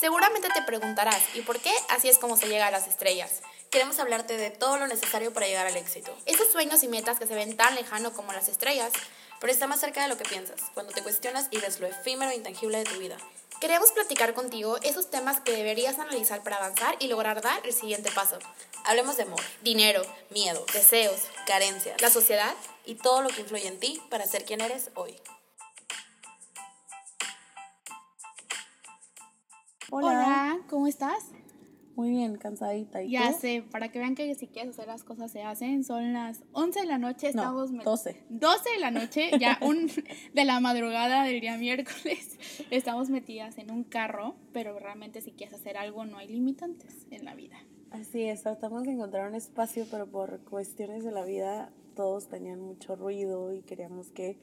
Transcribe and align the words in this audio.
Seguramente 0.00 0.48
te 0.48 0.62
preguntarás, 0.62 1.22
¿y 1.34 1.42
por 1.42 1.60
qué 1.60 1.70
así 1.90 2.08
es 2.08 2.16
como 2.16 2.38
se 2.38 2.48
llega 2.48 2.68
a 2.68 2.70
las 2.70 2.88
estrellas? 2.88 3.42
Queremos 3.68 3.98
hablarte 3.98 4.38
de 4.38 4.50
todo 4.50 4.78
lo 4.78 4.86
necesario 4.86 5.30
para 5.34 5.46
llegar 5.46 5.66
al 5.66 5.76
éxito. 5.76 6.16
Esos 6.24 6.50
sueños 6.50 6.82
y 6.82 6.88
metas 6.88 7.18
que 7.18 7.26
se 7.26 7.34
ven 7.34 7.54
tan 7.54 7.74
lejano 7.74 8.14
como 8.14 8.32
las 8.32 8.48
estrellas, 8.48 8.92
pero 9.40 9.52
está 9.52 9.66
más 9.66 9.78
cerca 9.78 10.02
de 10.02 10.08
lo 10.08 10.16
que 10.16 10.24
piensas, 10.24 10.62
cuando 10.72 10.94
te 10.94 11.02
cuestionas 11.02 11.48
y 11.50 11.58
ves 11.58 11.80
lo 11.80 11.86
efímero 11.86 12.30
e 12.30 12.36
intangible 12.36 12.78
de 12.78 12.84
tu 12.84 12.98
vida. 12.98 13.18
Queremos 13.60 13.92
platicar 13.92 14.32
contigo 14.32 14.78
esos 14.82 15.10
temas 15.10 15.40
que 15.40 15.52
deberías 15.52 15.98
analizar 15.98 16.42
para 16.42 16.56
avanzar 16.56 16.96
y 16.98 17.08
lograr 17.08 17.42
dar 17.42 17.60
el 17.66 17.74
siguiente 17.74 18.10
paso. 18.10 18.38
Hablemos 18.86 19.18
de 19.18 19.24
amor, 19.24 19.42
dinero, 19.60 20.00
miedos, 20.30 20.64
deseos, 20.72 21.20
carencias, 21.46 22.00
la 22.00 22.08
sociedad 22.08 22.54
y 22.86 22.94
todo 22.94 23.20
lo 23.20 23.28
que 23.28 23.42
influye 23.42 23.68
en 23.68 23.78
ti 23.78 24.02
para 24.08 24.24
ser 24.24 24.46
quien 24.46 24.62
eres 24.62 24.88
hoy. 24.94 25.14
Hola, 29.92 30.60
¿cómo 30.68 30.86
estás? 30.86 31.32
Muy 31.96 32.10
bien, 32.10 32.36
cansadita. 32.36 33.02
¿Y 33.02 33.10
ya 33.10 33.32
sé, 33.32 33.64
para 33.72 33.90
que 33.90 33.98
vean 33.98 34.14
que 34.14 34.32
si 34.36 34.46
quieres 34.46 34.70
hacer 34.70 34.86
las 34.86 35.02
cosas 35.02 35.32
se 35.32 35.42
hacen. 35.42 35.82
Son 35.82 36.12
las 36.12 36.44
11 36.52 36.80
de 36.80 36.86
la 36.86 36.98
noche, 36.98 37.28
estamos... 37.28 37.72
No, 37.72 37.82
12. 37.82 38.22
12 38.28 38.70
de 38.70 38.78
la 38.78 38.92
noche, 38.92 39.30
ya 39.40 39.58
un, 39.62 39.90
de 40.32 40.44
la 40.44 40.60
madrugada 40.60 41.24
del 41.24 41.40
día 41.40 41.58
miércoles. 41.58 42.38
Estamos 42.70 43.10
metidas 43.10 43.58
en 43.58 43.72
un 43.72 43.82
carro, 43.82 44.36
pero 44.52 44.78
realmente 44.78 45.20
si 45.22 45.32
quieres 45.32 45.56
hacer 45.56 45.76
algo 45.76 46.04
no 46.04 46.18
hay 46.18 46.28
limitantes 46.28 47.08
en 47.10 47.24
la 47.24 47.34
vida. 47.34 47.56
Así 47.90 48.22
es, 48.22 48.44
tratamos 48.44 48.84
de 48.84 48.92
encontrar 48.92 49.28
un 49.28 49.34
espacio, 49.34 49.86
pero 49.90 50.06
por 50.06 50.38
cuestiones 50.44 51.02
de 51.02 51.10
la 51.10 51.24
vida 51.24 51.72
todos 51.96 52.28
tenían 52.28 52.60
mucho 52.60 52.94
ruido 52.94 53.52
y 53.52 53.62
queríamos 53.62 54.10
que 54.12 54.38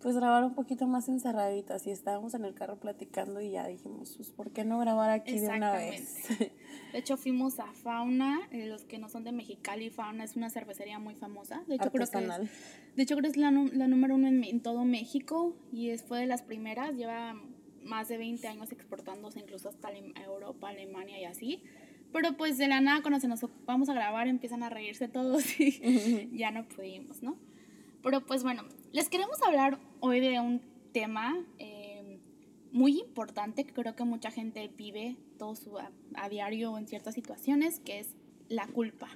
pues 0.00 0.16
grabar 0.16 0.44
un 0.44 0.54
poquito 0.54 0.86
más 0.86 1.08
encerraditas 1.08 1.86
y 1.86 1.90
estábamos 1.90 2.34
en 2.34 2.44
el 2.44 2.54
carro 2.54 2.76
platicando 2.76 3.40
y 3.40 3.50
ya 3.50 3.66
dijimos, 3.66 4.14
pues, 4.16 4.30
¿por 4.30 4.50
qué 4.50 4.64
no 4.64 4.78
grabar 4.78 5.10
aquí 5.10 5.38
de 5.38 5.48
una 5.48 5.72
vez? 5.72 6.26
De 6.92 6.98
hecho, 6.98 7.16
fuimos 7.16 7.60
a 7.60 7.72
Fauna, 7.72 8.40
eh, 8.50 8.66
los 8.66 8.84
que 8.84 8.98
no 8.98 9.08
son 9.08 9.24
de 9.24 9.32
Mexicali, 9.32 9.90
Fauna 9.90 10.24
es 10.24 10.36
una 10.36 10.50
cervecería 10.50 10.98
muy 10.98 11.14
famosa. 11.14 11.62
De 11.68 11.76
hecho, 11.76 11.90
creo 11.92 12.08
que 12.10 12.18
es, 12.18 12.50
de 12.96 13.02
hecho, 13.02 13.14
creo 13.14 13.22
que 13.22 13.28
es 13.28 13.36
la, 13.36 13.50
la 13.50 13.86
número 13.86 14.14
uno 14.16 14.26
en, 14.26 14.60
todo 14.60 14.84
México 14.84 15.54
y 15.72 15.90
es, 15.90 16.02
fue 16.02 16.20
de 16.20 16.26
las 16.26 16.42
primeras, 16.42 16.96
lleva 16.96 17.34
más 17.84 18.08
de 18.08 18.18
20 18.18 18.46
años 18.48 18.72
exportándose 18.72 19.38
incluso 19.38 19.68
hasta 19.68 19.90
Europa, 19.92 20.70
Alemania 20.70 21.20
y 21.20 21.24
así. 21.26 21.62
Pero 22.12 22.36
pues 22.36 22.58
de 22.58 22.66
la 22.66 22.80
nada 22.80 23.02
cuando 23.02 23.20
se 23.20 23.28
nos 23.28 23.44
vamos 23.66 23.88
a 23.88 23.94
grabar 23.94 24.26
empiezan 24.26 24.62
a 24.62 24.70
reírse 24.70 25.08
todos 25.08 25.60
y 25.60 26.30
ya 26.32 26.50
no 26.50 26.66
pudimos, 26.66 27.22
¿no? 27.22 27.36
Pero 28.02 28.24
pues 28.24 28.42
bueno, 28.42 28.62
les 28.92 29.08
queremos 29.08 29.42
hablar 29.42 29.78
hoy 30.00 30.20
de 30.20 30.40
un 30.40 30.62
tema 30.92 31.44
eh, 31.58 32.18
muy 32.72 32.98
importante 32.98 33.64
que 33.64 33.72
creo 33.72 33.94
que 33.94 34.04
mucha 34.04 34.30
gente 34.30 34.68
vive 34.76 35.16
todo 35.38 35.54
su 35.54 35.78
a, 35.78 36.28
diario 36.28 36.76
en 36.78 36.86
ciertas 36.86 37.14
situaciones, 37.14 37.80
que 37.80 38.00
es 38.00 38.14
la 38.48 38.66
culpa. 38.66 39.08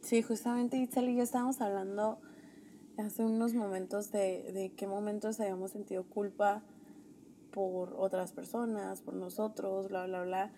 Sí, 0.00 0.22
justamente 0.22 0.76
Itzel 0.76 1.08
y 1.08 1.16
yo 1.16 1.22
estábamos 1.24 1.60
hablando 1.60 2.20
hace 2.96 3.24
unos 3.24 3.54
momentos 3.54 4.12
de, 4.12 4.52
de 4.52 4.72
qué 4.76 4.86
momentos 4.86 5.40
habíamos 5.40 5.72
sentido 5.72 6.04
culpa 6.04 6.62
por 7.50 7.94
otras 7.98 8.32
personas, 8.32 9.02
por 9.02 9.14
nosotros, 9.14 9.88
bla, 9.88 10.06
bla, 10.06 10.22
bla. 10.22 10.52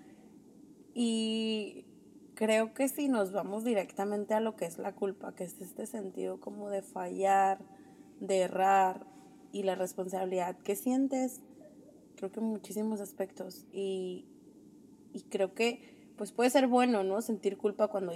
Y 0.94 1.86
creo 2.34 2.74
que 2.74 2.88
si 2.88 3.08
nos 3.08 3.32
vamos 3.32 3.64
directamente 3.64 4.34
a 4.34 4.40
lo 4.40 4.56
que 4.56 4.66
es 4.66 4.78
la 4.78 4.92
culpa, 4.92 5.34
que 5.34 5.44
es 5.44 5.60
este 5.60 5.86
sentido 5.86 6.40
como 6.40 6.70
de 6.70 6.82
fallar, 6.82 7.58
de 8.20 8.40
errar 8.40 9.06
y 9.52 9.62
la 9.62 9.74
responsabilidad 9.74 10.56
que 10.58 10.76
sientes, 10.76 11.40
creo 12.16 12.30
que 12.30 12.40
en 12.40 12.46
muchísimos 12.46 13.00
aspectos. 13.00 13.66
Y, 13.72 14.26
y 15.12 15.22
creo 15.22 15.54
que 15.54 15.94
pues 16.16 16.32
puede 16.32 16.50
ser 16.50 16.66
bueno, 16.66 17.02
¿no? 17.02 17.20
Sentir 17.22 17.56
culpa 17.56 17.88
cuando 17.88 18.12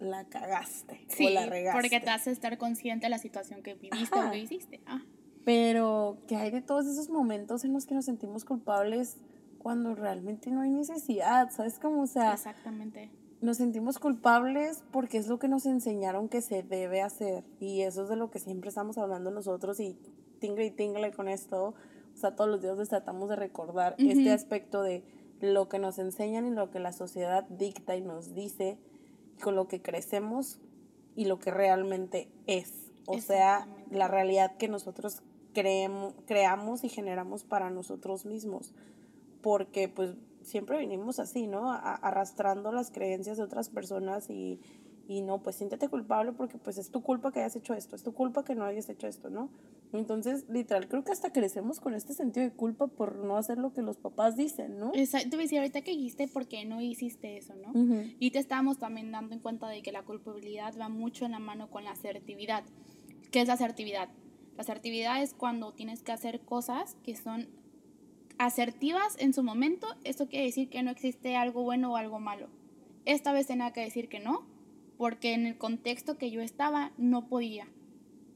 la 0.00 0.24
cagaste 0.24 1.06
o 1.20 1.30
la 1.30 1.46
regaste. 1.46 1.80
Porque 1.80 2.00
te 2.00 2.10
hace 2.10 2.30
estar 2.30 2.56
consciente 2.58 3.06
de 3.06 3.10
la 3.10 3.18
situación 3.18 3.62
que 3.62 3.74
viviste 3.74 4.18
o 4.18 4.30
que 4.30 4.38
hiciste. 4.38 4.80
Ah. 4.86 5.02
Pero 5.44 6.18
que 6.26 6.36
hay 6.36 6.50
de 6.50 6.62
todos 6.62 6.86
esos 6.86 7.10
momentos 7.10 7.64
en 7.64 7.74
los 7.74 7.84
que 7.84 7.94
nos 7.94 8.06
sentimos 8.06 8.44
culpables 8.44 9.18
cuando 9.58 9.94
realmente 9.94 10.50
no 10.50 10.60
hay 10.60 10.70
necesidad, 10.70 11.50
¿sabes 11.50 11.78
cómo? 11.78 12.02
O 12.02 12.06
sea, 12.06 12.34
Exactamente 12.34 13.10
nos 13.44 13.58
sentimos 13.58 13.98
culpables 13.98 14.82
porque 14.90 15.18
es 15.18 15.28
lo 15.28 15.38
que 15.38 15.48
nos 15.48 15.66
enseñaron 15.66 16.30
que 16.30 16.40
se 16.40 16.62
debe 16.62 17.02
hacer 17.02 17.44
y 17.60 17.82
eso 17.82 18.04
es 18.04 18.08
de 18.08 18.16
lo 18.16 18.30
que 18.30 18.38
siempre 18.38 18.70
estamos 18.70 18.96
hablando 18.96 19.30
nosotros 19.30 19.78
y 19.80 19.98
tingle 20.38 20.64
y 20.64 20.70
tingle 20.70 21.12
con 21.12 21.28
esto, 21.28 21.74
o 22.14 22.16
sea, 22.16 22.34
todos 22.34 22.48
los 22.48 22.62
días 22.62 22.78
les 22.78 22.88
tratamos 22.88 23.28
de 23.28 23.36
recordar 23.36 23.96
este 23.98 24.32
aspecto 24.32 24.82
de 24.82 25.04
lo 25.40 25.68
que 25.68 25.78
nos 25.78 25.98
enseñan 25.98 26.46
y 26.46 26.52
lo 26.52 26.70
que 26.70 26.80
la 26.80 26.92
sociedad 26.92 27.44
dicta 27.44 27.94
y 27.96 28.00
nos 28.00 28.34
dice, 28.34 28.78
con 29.42 29.56
lo 29.56 29.68
que 29.68 29.82
crecemos 29.82 30.58
y 31.14 31.26
lo 31.26 31.38
que 31.38 31.50
realmente 31.50 32.30
es, 32.46 32.92
o 33.06 33.18
sea, 33.18 33.68
la 33.90 34.08
realidad 34.08 34.56
que 34.56 34.68
nosotros 34.68 35.22
creemos, 35.52 36.14
creamos 36.26 36.82
y 36.82 36.88
generamos 36.88 37.44
para 37.44 37.68
nosotros 37.68 38.24
mismos, 38.24 38.72
porque 39.42 39.88
pues 39.88 40.14
siempre 40.44 40.76
venimos 40.76 41.18
así, 41.18 41.46
¿no? 41.46 41.70
arrastrando 41.70 42.72
las 42.72 42.90
creencias 42.90 43.36
de 43.36 43.42
otras 43.42 43.68
personas 43.68 44.30
y, 44.30 44.60
y 45.08 45.22
no, 45.22 45.42
pues 45.42 45.56
siéntete 45.56 45.88
culpable 45.88 46.32
porque 46.32 46.58
pues 46.58 46.78
es 46.78 46.90
tu 46.90 47.02
culpa 47.02 47.32
que 47.32 47.40
hayas 47.40 47.56
hecho 47.56 47.74
esto, 47.74 47.96
es 47.96 48.02
tu 48.02 48.12
culpa 48.12 48.44
que 48.44 48.54
no 48.54 48.64
hayas 48.64 48.88
hecho 48.88 49.06
esto, 49.06 49.30
¿no? 49.30 49.50
Entonces, 49.92 50.44
literal, 50.48 50.88
creo 50.88 51.04
que 51.04 51.12
hasta 51.12 51.32
crecemos 51.32 51.78
con 51.78 51.94
este 51.94 52.14
sentido 52.14 52.44
de 52.44 52.52
culpa 52.52 52.86
por 52.86 53.16
no 53.16 53.36
hacer 53.36 53.58
lo 53.58 53.72
que 53.72 53.82
los 53.82 53.96
papás 53.96 54.36
dicen, 54.36 54.78
¿no? 54.78 54.92
Exacto, 54.94 55.30
te 55.30 55.36
decía 55.36 55.60
ahorita 55.60 55.82
que 55.82 55.92
dijiste 55.92 56.26
por 56.26 56.46
qué 56.46 56.64
no 56.64 56.80
hiciste 56.80 57.36
eso, 57.36 57.54
¿no? 57.54 57.72
Y 58.18 58.30
te 58.30 58.38
estábamos 58.38 58.78
también 58.78 59.12
dando 59.12 59.34
en 59.34 59.40
cuenta 59.40 59.68
de 59.68 59.82
que 59.82 59.92
la 59.92 60.02
culpabilidad 60.02 60.74
va 60.80 60.88
mucho 60.88 61.24
en 61.24 61.32
la 61.32 61.38
mano 61.38 61.70
con 61.70 61.84
la 61.84 61.92
asertividad. 61.92 62.64
¿Qué 63.30 63.40
es 63.40 63.48
la 63.48 63.54
asertividad? 63.54 64.08
La 64.56 64.62
asertividad 64.62 65.22
es 65.22 65.34
cuando 65.34 65.72
tienes 65.72 66.02
que 66.02 66.12
hacer 66.12 66.40
cosas 66.40 66.96
que 67.02 67.16
son 67.16 67.48
asertivas 68.38 69.16
en 69.18 69.32
su 69.32 69.42
momento, 69.42 69.86
esto 70.04 70.28
quiere 70.28 70.46
decir 70.46 70.68
que 70.68 70.82
no 70.82 70.90
existe 70.90 71.36
algo 71.36 71.62
bueno 71.62 71.92
o 71.92 71.96
algo 71.96 72.20
malo. 72.20 72.48
Esta 73.04 73.32
vez 73.32 73.46
tenía 73.46 73.72
que 73.72 73.82
decir 73.82 74.08
que 74.08 74.20
no, 74.20 74.46
porque 74.96 75.34
en 75.34 75.46
el 75.46 75.58
contexto 75.58 76.16
que 76.16 76.30
yo 76.30 76.40
estaba 76.40 76.92
no 76.96 77.28
podía 77.28 77.68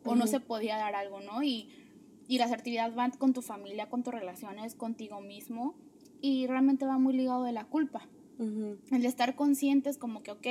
o 0.04 0.14
no 0.14 0.26
se 0.26 0.40
podía 0.40 0.76
dar 0.76 0.94
algo, 0.94 1.20
¿no? 1.20 1.42
Y, 1.42 1.68
y 2.28 2.38
la 2.38 2.46
asertividad 2.46 2.94
va 2.96 3.10
con 3.10 3.32
tu 3.32 3.42
familia, 3.42 3.88
con 3.90 4.02
tus 4.02 4.14
relaciones, 4.14 4.74
contigo 4.74 5.20
mismo 5.20 5.74
y 6.20 6.46
realmente 6.46 6.86
va 6.86 6.98
muy 6.98 7.14
ligado 7.14 7.44
de 7.44 7.52
la 7.52 7.64
culpa. 7.64 8.06
El 8.38 9.04
estar 9.04 9.34
conscientes 9.34 9.98
como 9.98 10.22
que, 10.22 10.30
ok, 10.30 10.46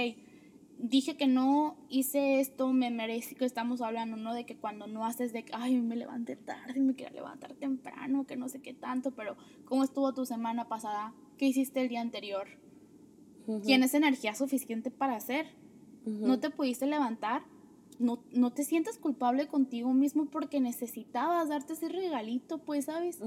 dije 0.80 1.18
que 1.18 1.28
no 1.28 1.76
hice 1.90 2.40
esto, 2.40 2.72
me 2.72 2.92
merezco, 2.92 3.46
estamos 3.46 3.82
hablando, 3.82 4.18
¿no? 4.18 4.34
De 4.34 4.46
que 4.46 4.58
cuando 4.58 4.88
no 4.88 5.06
haces 5.06 5.34
de 5.34 5.44
que, 5.44 5.54
ay, 5.56 5.80
me 5.82 5.96
levanté 5.96 6.36
tarde, 6.36 6.80
me 6.80 6.96
quiero 6.96 7.14
levantar 7.16 7.54
temprano, 7.54 8.26
que 8.26 8.36
no 8.36 8.50
sé 8.50 8.62
qué 8.62 8.74
tanto, 8.74 9.12
pero 9.12 9.36
¿cómo 9.66 9.84
estuvo 9.84 10.14
tu 10.14 10.26
semana 10.26 10.68
pasada? 10.68 11.14
¿Qué 11.38 11.46
hiciste 11.46 11.82
el 11.82 11.90
día 11.90 12.02
anterior? 12.02 12.48
¿Tienes 13.64 13.94
energía 13.94 14.36
suficiente 14.36 14.92
para 14.92 15.16
hacer? 15.16 15.48
¿No 16.06 16.40
te 16.40 16.50
pudiste 16.50 16.86
levantar? 16.86 17.44
No, 18.00 18.20
no 18.32 18.52
te 18.52 18.64
sientes 18.64 18.98
culpable 18.98 19.48
contigo 19.48 19.94
mismo 19.94 20.26
porque 20.26 20.60
necesitabas 20.60 21.50
darte 21.50 21.74
ese 21.74 21.90
regalito, 21.90 22.60
pues, 22.60 22.86
¿sabes? 22.86 23.20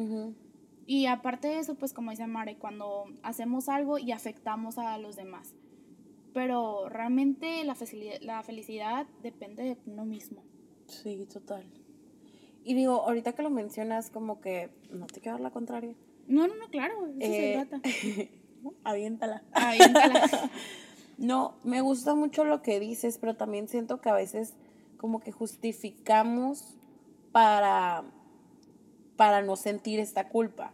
Y 0.87 1.07
aparte 1.07 1.49
de 1.49 1.59
eso, 1.59 1.75
pues 1.75 1.93
como 1.93 2.11
dice 2.11 2.27
Mare, 2.27 2.57
cuando 2.57 3.05
hacemos 3.23 3.69
algo 3.69 3.99
y 3.99 4.13
afectamos 4.13 4.77
a 4.79 4.99
los 4.99 5.17
demás 5.17 5.55
pero 6.33 6.89
realmente 6.89 7.65
la 7.65 7.77
la 8.21 8.43
felicidad 8.43 9.07
depende 9.23 9.63
de 9.63 9.77
uno 9.87 10.05
mismo. 10.05 10.43
Sí, 10.87 11.27
total. 11.33 11.65
Y 12.65 12.75
digo, 12.75 13.03
ahorita 13.03 13.33
que 13.33 13.43
lo 13.43 13.51
mencionas, 13.51 14.11
como 14.11 14.41
que 14.41 14.71
no 14.91 15.07
te 15.07 15.21
queda 15.21 15.39
la 15.39 15.51
contraria. 15.51 15.95
No, 16.27 16.47
no, 16.47 16.55
no, 16.57 16.69
claro, 16.69 17.07
eso 17.19 17.33
se 17.33 17.53
eh, 17.53 17.67
trata. 17.67 17.81
aviéntala. 18.85 19.43
Aviéntala. 19.53 20.51
no, 21.19 21.55
me 21.65 21.81
gusta 21.81 22.15
mucho 22.15 22.45
lo 22.45 22.63
que 22.63 22.79
dices, 22.79 23.19
pero 23.19 23.35
también 23.35 23.69
siento 23.69 24.01
que 24.01 24.11
a 24.11 24.15
veces 24.15 24.55
como 24.99 25.21
que 25.21 25.33
justificamos 25.33 26.77
para, 27.33 28.05
para 29.17 29.41
no 29.43 29.57
sentir 29.57 29.99
esta 29.99 30.29
culpa. 30.29 30.73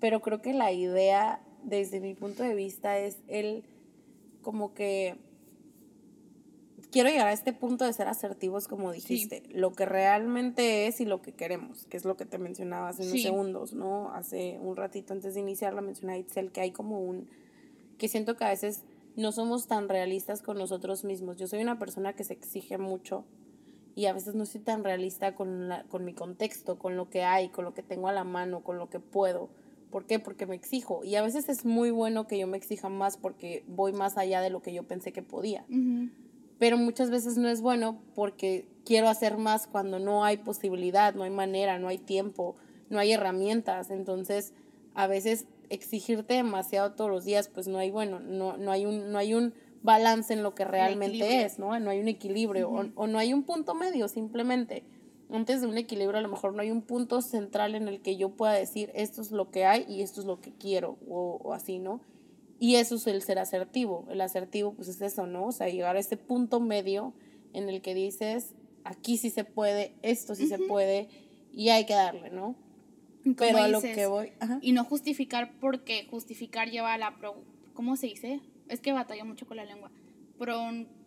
Pero 0.00 0.22
creo 0.22 0.40
que 0.40 0.54
la 0.54 0.72
idea, 0.72 1.40
desde 1.62 2.00
mi 2.00 2.14
punto 2.14 2.42
de 2.42 2.54
vista, 2.54 2.98
es 2.98 3.18
el 3.28 3.64
como 4.42 4.74
que 4.74 5.16
quiero 6.90 7.08
llegar 7.08 7.28
a 7.28 7.32
este 7.32 7.52
punto 7.52 7.84
de 7.84 7.92
ser 7.92 8.08
asertivos, 8.08 8.68
como 8.68 8.92
dijiste, 8.92 9.42
lo 9.50 9.72
que 9.72 9.86
realmente 9.86 10.86
es 10.86 11.00
y 11.00 11.04
lo 11.04 11.22
que 11.22 11.32
queremos, 11.32 11.86
que 11.86 11.96
es 11.96 12.04
lo 12.04 12.16
que 12.16 12.26
te 12.26 12.38
mencionaba 12.38 12.88
hace 12.88 13.02
unos 13.04 13.22
segundos, 13.22 13.72
¿no? 13.72 14.12
Hace 14.12 14.58
un 14.60 14.76
ratito 14.76 15.12
antes 15.12 15.34
de 15.34 15.40
iniciar 15.40 15.74
la 15.74 15.82
mencioné 15.82 16.14
a 16.14 16.18
Itzel, 16.18 16.50
que 16.50 16.60
hay 16.60 16.72
como 16.72 17.00
un, 17.00 17.28
que 17.98 18.08
siento 18.08 18.36
que 18.36 18.44
a 18.44 18.48
veces 18.48 18.84
no 19.16 19.32
somos 19.32 19.66
tan 19.66 19.88
realistas 19.88 20.42
con 20.42 20.58
nosotros 20.58 21.04
mismos. 21.04 21.36
Yo 21.36 21.46
soy 21.46 21.60
una 21.62 21.78
persona 21.78 22.14
que 22.14 22.24
se 22.24 22.32
exige 22.32 22.78
mucho 22.78 23.24
y 23.94 24.06
a 24.06 24.12
veces 24.12 24.34
no 24.34 24.46
soy 24.46 24.60
tan 24.60 24.84
realista 24.84 25.34
con, 25.34 25.68
la, 25.68 25.84
con 25.84 26.04
mi 26.04 26.14
contexto, 26.14 26.78
con 26.78 26.96
lo 26.96 27.10
que 27.10 27.22
hay, 27.22 27.48
con 27.48 27.64
lo 27.64 27.74
que 27.74 27.82
tengo 27.82 28.08
a 28.08 28.12
la 28.12 28.24
mano, 28.24 28.62
con 28.62 28.78
lo 28.78 28.88
que 28.88 29.00
puedo 29.00 29.50
¿Por 29.90 30.06
qué? 30.06 30.18
Porque 30.18 30.46
me 30.46 30.54
exijo. 30.54 31.04
Y 31.04 31.16
a 31.16 31.22
veces 31.22 31.48
es 31.48 31.64
muy 31.64 31.90
bueno 31.90 32.26
que 32.26 32.38
yo 32.38 32.46
me 32.46 32.56
exija 32.56 32.88
más 32.88 33.16
porque 33.16 33.64
voy 33.66 33.92
más 33.92 34.16
allá 34.16 34.40
de 34.40 34.50
lo 34.50 34.62
que 34.62 34.72
yo 34.72 34.84
pensé 34.84 35.12
que 35.12 35.22
podía. 35.22 35.64
Pero 36.58 36.76
muchas 36.76 37.10
veces 37.10 37.36
no 37.38 37.48
es 37.48 37.60
bueno 37.60 38.00
porque 38.14 38.68
quiero 38.84 39.08
hacer 39.08 39.38
más 39.38 39.66
cuando 39.66 39.98
no 39.98 40.24
hay 40.24 40.36
posibilidad, 40.36 41.14
no 41.14 41.24
hay 41.24 41.30
manera, 41.30 41.78
no 41.78 41.88
hay 41.88 41.98
tiempo, 41.98 42.56
no 42.88 42.98
hay 42.98 43.12
herramientas. 43.12 43.90
Entonces, 43.90 44.52
a 44.94 45.06
veces 45.06 45.46
exigirte 45.70 46.34
demasiado 46.34 46.92
todos 46.92 47.10
los 47.10 47.24
días, 47.24 47.48
pues 47.48 47.66
no 47.66 47.78
hay, 47.78 47.90
bueno, 47.90 48.20
no, 48.20 48.56
no 48.56 48.70
hay 48.72 48.86
un, 48.86 49.10
no 49.10 49.18
hay 49.18 49.34
un 49.34 49.54
balance 49.82 50.32
en 50.32 50.42
lo 50.42 50.54
que 50.54 50.64
realmente 50.64 51.44
es, 51.44 51.58
¿no? 51.58 51.78
No 51.80 51.90
hay 51.90 52.00
un 52.00 52.08
equilibrio 52.08 52.70
o, 52.70 52.86
o 52.94 53.06
no 53.06 53.18
hay 53.18 53.32
un 53.32 53.44
punto 53.44 53.74
medio, 53.74 54.08
simplemente 54.08 54.84
antes 55.32 55.60
de 55.60 55.66
un 55.66 55.78
equilibrio 55.78 56.18
a 56.18 56.22
lo 56.22 56.28
mejor 56.28 56.54
no 56.54 56.62
hay 56.62 56.70
un 56.70 56.82
punto 56.82 57.22
central 57.22 57.74
en 57.74 57.88
el 57.88 58.00
que 58.00 58.16
yo 58.16 58.30
pueda 58.30 58.52
decir 58.52 58.90
esto 58.94 59.22
es 59.22 59.30
lo 59.30 59.50
que 59.50 59.64
hay 59.64 59.84
y 59.88 60.02
esto 60.02 60.20
es 60.20 60.26
lo 60.26 60.40
que 60.40 60.52
quiero 60.52 60.98
o, 61.08 61.52
así, 61.52 61.78
¿no? 61.78 62.00
Y 62.58 62.74
eso 62.76 62.96
es 62.96 63.06
el 63.06 63.22
ser 63.22 63.38
asertivo. 63.38 64.06
El 64.10 64.20
asertivo 64.20 64.74
pues 64.74 64.88
es 64.88 65.00
eso, 65.00 65.26
¿no? 65.26 65.46
O 65.46 65.52
sea, 65.52 65.68
llegar 65.68 65.96
a 65.96 66.00
ese 66.00 66.16
punto 66.16 66.60
medio 66.60 67.14
en 67.52 67.68
el 67.68 67.80
que 67.80 67.94
dices, 67.94 68.54
aquí 68.84 69.16
sí 69.16 69.30
se 69.30 69.44
puede, 69.44 69.94
esto 70.02 70.34
sí 70.34 70.46
se 70.46 70.58
puede 70.58 71.08
y 71.52 71.70
hay 71.70 71.86
que 71.86 71.94
darle, 71.94 72.30
¿no? 72.30 72.54
Pero 73.36 73.58
a 73.58 73.68
lo 73.68 73.80
que 73.80 74.06
voy... 74.06 74.32
Y 74.60 74.72
no 74.72 74.84
justificar 74.84 75.52
porque 75.60 76.06
justificar 76.10 76.70
lleva 76.70 76.94
a 76.94 76.98
la... 76.98 77.16
Pro, 77.16 77.36
¿Cómo 77.74 77.96
se 77.96 78.06
dice? 78.06 78.40
Es 78.68 78.80
que 78.80 78.92
batalla 78.92 79.24
mucho 79.24 79.46
con 79.46 79.56
la 79.56 79.64
lengua. 79.64 79.90
Pro, 80.38 80.58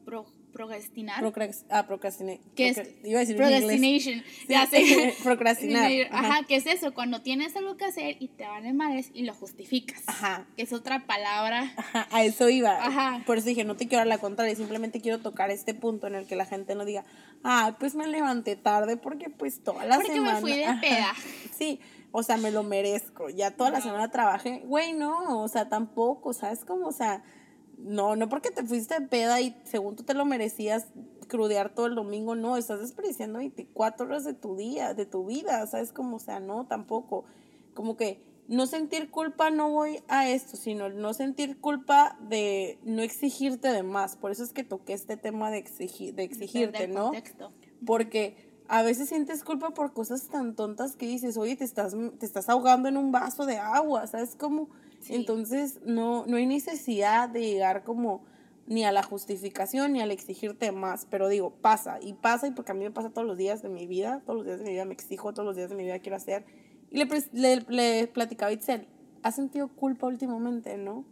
pro, 0.05 0.25
procrastinar. 0.53 1.23
ah, 1.69 1.87
procrastinar. 1.87 2.37
¿Qué 2.55 2.69
es? 2.69 2.81
Iba 3.03 3.17
a 3.17 3.21
decir 3.21 3.35
procrastination. 3.35 4.23
Ya 4.47 4.65
sé. 4.67 5.15
procrastinar. 5.23 5.91
Ajá. 6.11 6.45
¿qué 6.47 6.55
es 6.55 6.65
eso? 6.65 6.93
Cuando 6.93 7.21
tienes 7.21 7.55
algo 7.55 7.75
que 7.75 7.85
hacer 7.85 8.17
y 8.19 8.29
te 8.29 8.45
van 8.45 8.75
madres 8.77 9.11
y 9.13 9.23
lo 9.23 9.33
justificas. 9.33 10.03
Ajá. 10.07 10.45
Que 10.55 10.63
es 10.63 10.71
otra 10.71 11.05
palabra. 11.05 11.73
Ajá, 11.75 12.07
a 12.11 12.23
eso 12.23 12.49
iba. 12.49 12.85
Ajá. 12.85 13.23
Por 13.25 13.37
eso 13.37 13.47
dije, 13.47 13.65
no 13.65 13.75
te 13.75 13.87
quiero 13.87 14.03
a 14.03 14.05
la 14.05 14.19
contraria, 14.19 14.55
simplemente 14.55 15.01
quiero 15.01 15.19
tocar 15.19 15.51
este 15.51 15.73
punto 15.73 16.07
en 16.07 16.15
el 16.15 16.27
que 16.27 16.35
la 16.35 16.45
gente 16.45 16.75
no 16.75 16.85
diga, 16.85 17.03
ah, 17.43 17.75
pues 17.79 17.95
me 17.95 18.07
levanté 18.07 18.55
tarde 18.55 18.95
porque 18.95 19.29
pues 19.29 19.63
toda 19.63 19.85
la 19.85 19.95
porque 19.95 20.13
semana. 20.13 20.39
Porque 20.39 20.55
me 20.55 20.63
fui 20.63 20.75
de 20.75 20.79
peda. 20.81 21.13
Sí, 21.57 21.79
o 22.11 22.21
sea, 22.23 22.37
me 22.37 22.51
lo 22.51 22.63
merezco. 22.63 23.29
Ya 23.29 23.51
toda 23.51 23.71
la 23.71 23.81
semana 23.81 24.11
trabajé. 24.11 24.61
Güey, 24.65 24.93
no, 24.93 25.41
o 25.41 25.47
sea, 25.47 25.67
tampoco, 25.67 26.31
¿sabes 26.33 26.63
cómo? 26.63 26.87
O 26.87 26.91
sea 26.91 27.23
no, 27.83 28.15
no 28.15 28.29
porque 28.29 28.51
te 28.51 28.63
fuiste 28.63 28.99
de 28.99 29.07
peda 29.07 29.41
y 29.41 29.55
según 29.65 29.95
tú 29.95 30.03
te 30.03 30.13
lo 30.13 30.25
merecías 30.25 30.87
crudear 31.27 31.73
todo 31.73 31.87
el 31.87 31.95
domingo, 31.95 32.35
no, 32.35 32.57
estás 32.57 32.79
desperdiciando 32.79 33.39
24 33.39 34.05
horas 34.05 34.23
de 34.23 34.33
tu 34.33 34.55
día, 34.55 34.93
de 34.93 35.05
tu 35.05 35.25
vida, 35.25 35.65
¿sabes? 35.67 35.91
Como, 35.91 36.17
o 36.17 36.19
sea, 36.19 36.39
no, 36.39 36.65
tampoco. 36.65 37.25
Como 37.73 37.97
que 37.97 38.21
no 38.47 38.67
sentir 38.67 39.09
culpa 39.09 39.49
no 39.49 39.69
voy 39.69 40.03
a 40.07 40.29
esto, 40.29 40.57
sino 40.57 40.89
no 40.89 41.13
sentir 41.13 41.59
culpa 41.59 42.17
de 42.21 42.77
no 42.83 43.01
exigirte 43.01 43.69
de 43.69 43.83
más. 43.83 44.15
Por 44.15 44.31
eso 44.31 44.43
es 44.43 44.53
que 44.53 44.63
toqué 44.63 44.93
este 44.93 45.17
tema 45.17 45.49
de, 45.49 45.57
exigir, 45.57 46.13
de 46.13 46.23
exigirte, 46.23 46.87
¿no? 46.87 47.11
Porque 47.85 48.51
a 48.67 48.81
veces 48.81 49.09
sientes 49.09 49.43
culpa 49.43 49.71
por 49.71 49.93
cosas 49.93 50.27
tan 50.29 50.55
tontas 50.55 50.95
que 50.95 51.07
dices, 51.07 51.37
oye, 51.37 51.55
te 51.55 51.63
estás, 51.63 51.95
te 52.19 52.25
estás 52.25 52.49
ahogando 52.49 52.89
en 52.89 52.97
un 52.97 53.11
vaso 53.11 53.45
de 53.45 53.57
agua, 53.57 54.07
¿sabes? 54.07 54.35
Como 54.35 54.69
entonces, 55.09 55.79
no, 55.85 56.25
no 56.25 56.37
hay 56.37 56.45
necesidad 56.45 57.29
de 57.29 57.41
llegar 57.41 57.83
como 57.83 58.23
ni 58.65 58.85
a 58.85 58.91
la 58.91 59.03
justificación 59.03 59.93
ni 59.93 60.01
al 60.01 60.11
exigirte 60.11 60.71
más, 60.71 61.05
pero 61.09 61.27
digo, 61.27 61.51
pasa 61.51 61.99
y 62.01 62.13
pasa 62.13 62.47
y 62.47 62.51
porque 62.51 62.71
a 62.71 62.75
mí 62.75 62.83
me 62.83 62.91
pasa 62.91 63.09
todos 63.09 63.27
los 63.27 63.37
días 63.37 63.61
de 63.61 63.69
mi 63.69 63.87
vida, 63.87 64.21
todos 64.25 64.37
los 64.37 64.45
días 64.45 64.59
de 64.59 64.65
mi 64.65 64.71
vida 64.71 64.85
me 64.85 64.93
exijo, 64.93 65.33
todos 65.33 65.45
los 65.45 65.55
días 65.55 65.69
de 65.69 65.75
mi 65.75 65.83
vida 65.83 65.99
quiero 65.99 66.15
hacer. 66.15 66.45
Y 66.89 66.97
le, 66.97 67.07
le, 67.33 67.65
le 67.67 68.07
platicaba 68.07 68.49
a 68.49 68.53
Itzel, 68.53 68.87
ha 69.23 69.31
sentido 69.31 69.67
culpa 69.67 70.07
últimamente, 70.07 70.77
¿no? 70.77 71.05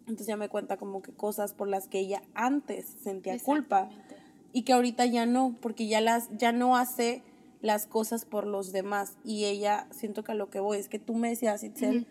Entonces 0.00 0.26
ya 0.26 0.36
me 0.36 0.48
cuenta 0.48 0.78
como 0.78 1.02
que 1.02 1.12
cosas 1.12 1.52
por 1.52 1.68
las 1.68 1.86
que 1.86 1.98
ella 1.98 2.22
antes 2.34 2.86
sentía 3.02 3.38
culpa 3.38 3.90
y 4.52 4.62
que 4.62 4.72
ahorita 4.72 5.04
ya 5.06 5.26
no, 5.26 5.56
porque 5.60 5.86
ya 5.86 6.00
las 6.00 6.28
ya 6.36 6.52
no 6.52 6.76
hace 6.76 7.22
las 7.60 7.86
cosas 7.86 8.24
por 8.24 8.46
los 8.46 8.72
demás 8.72 9.18
y 9.24 9.44
ella 9.44 9.86
siento 9.90 10.24
que 10.24 10.32
a 10.32 10.34
lo 10.34 10.48
que 10.48 10.60
voy 10.60 10.78
es 10.78 10.88
que 10.88 10.98
tú 10.98 11.14
me 11.14 11.28
decías 11.28 11.62
Itzel, 11.62 12.06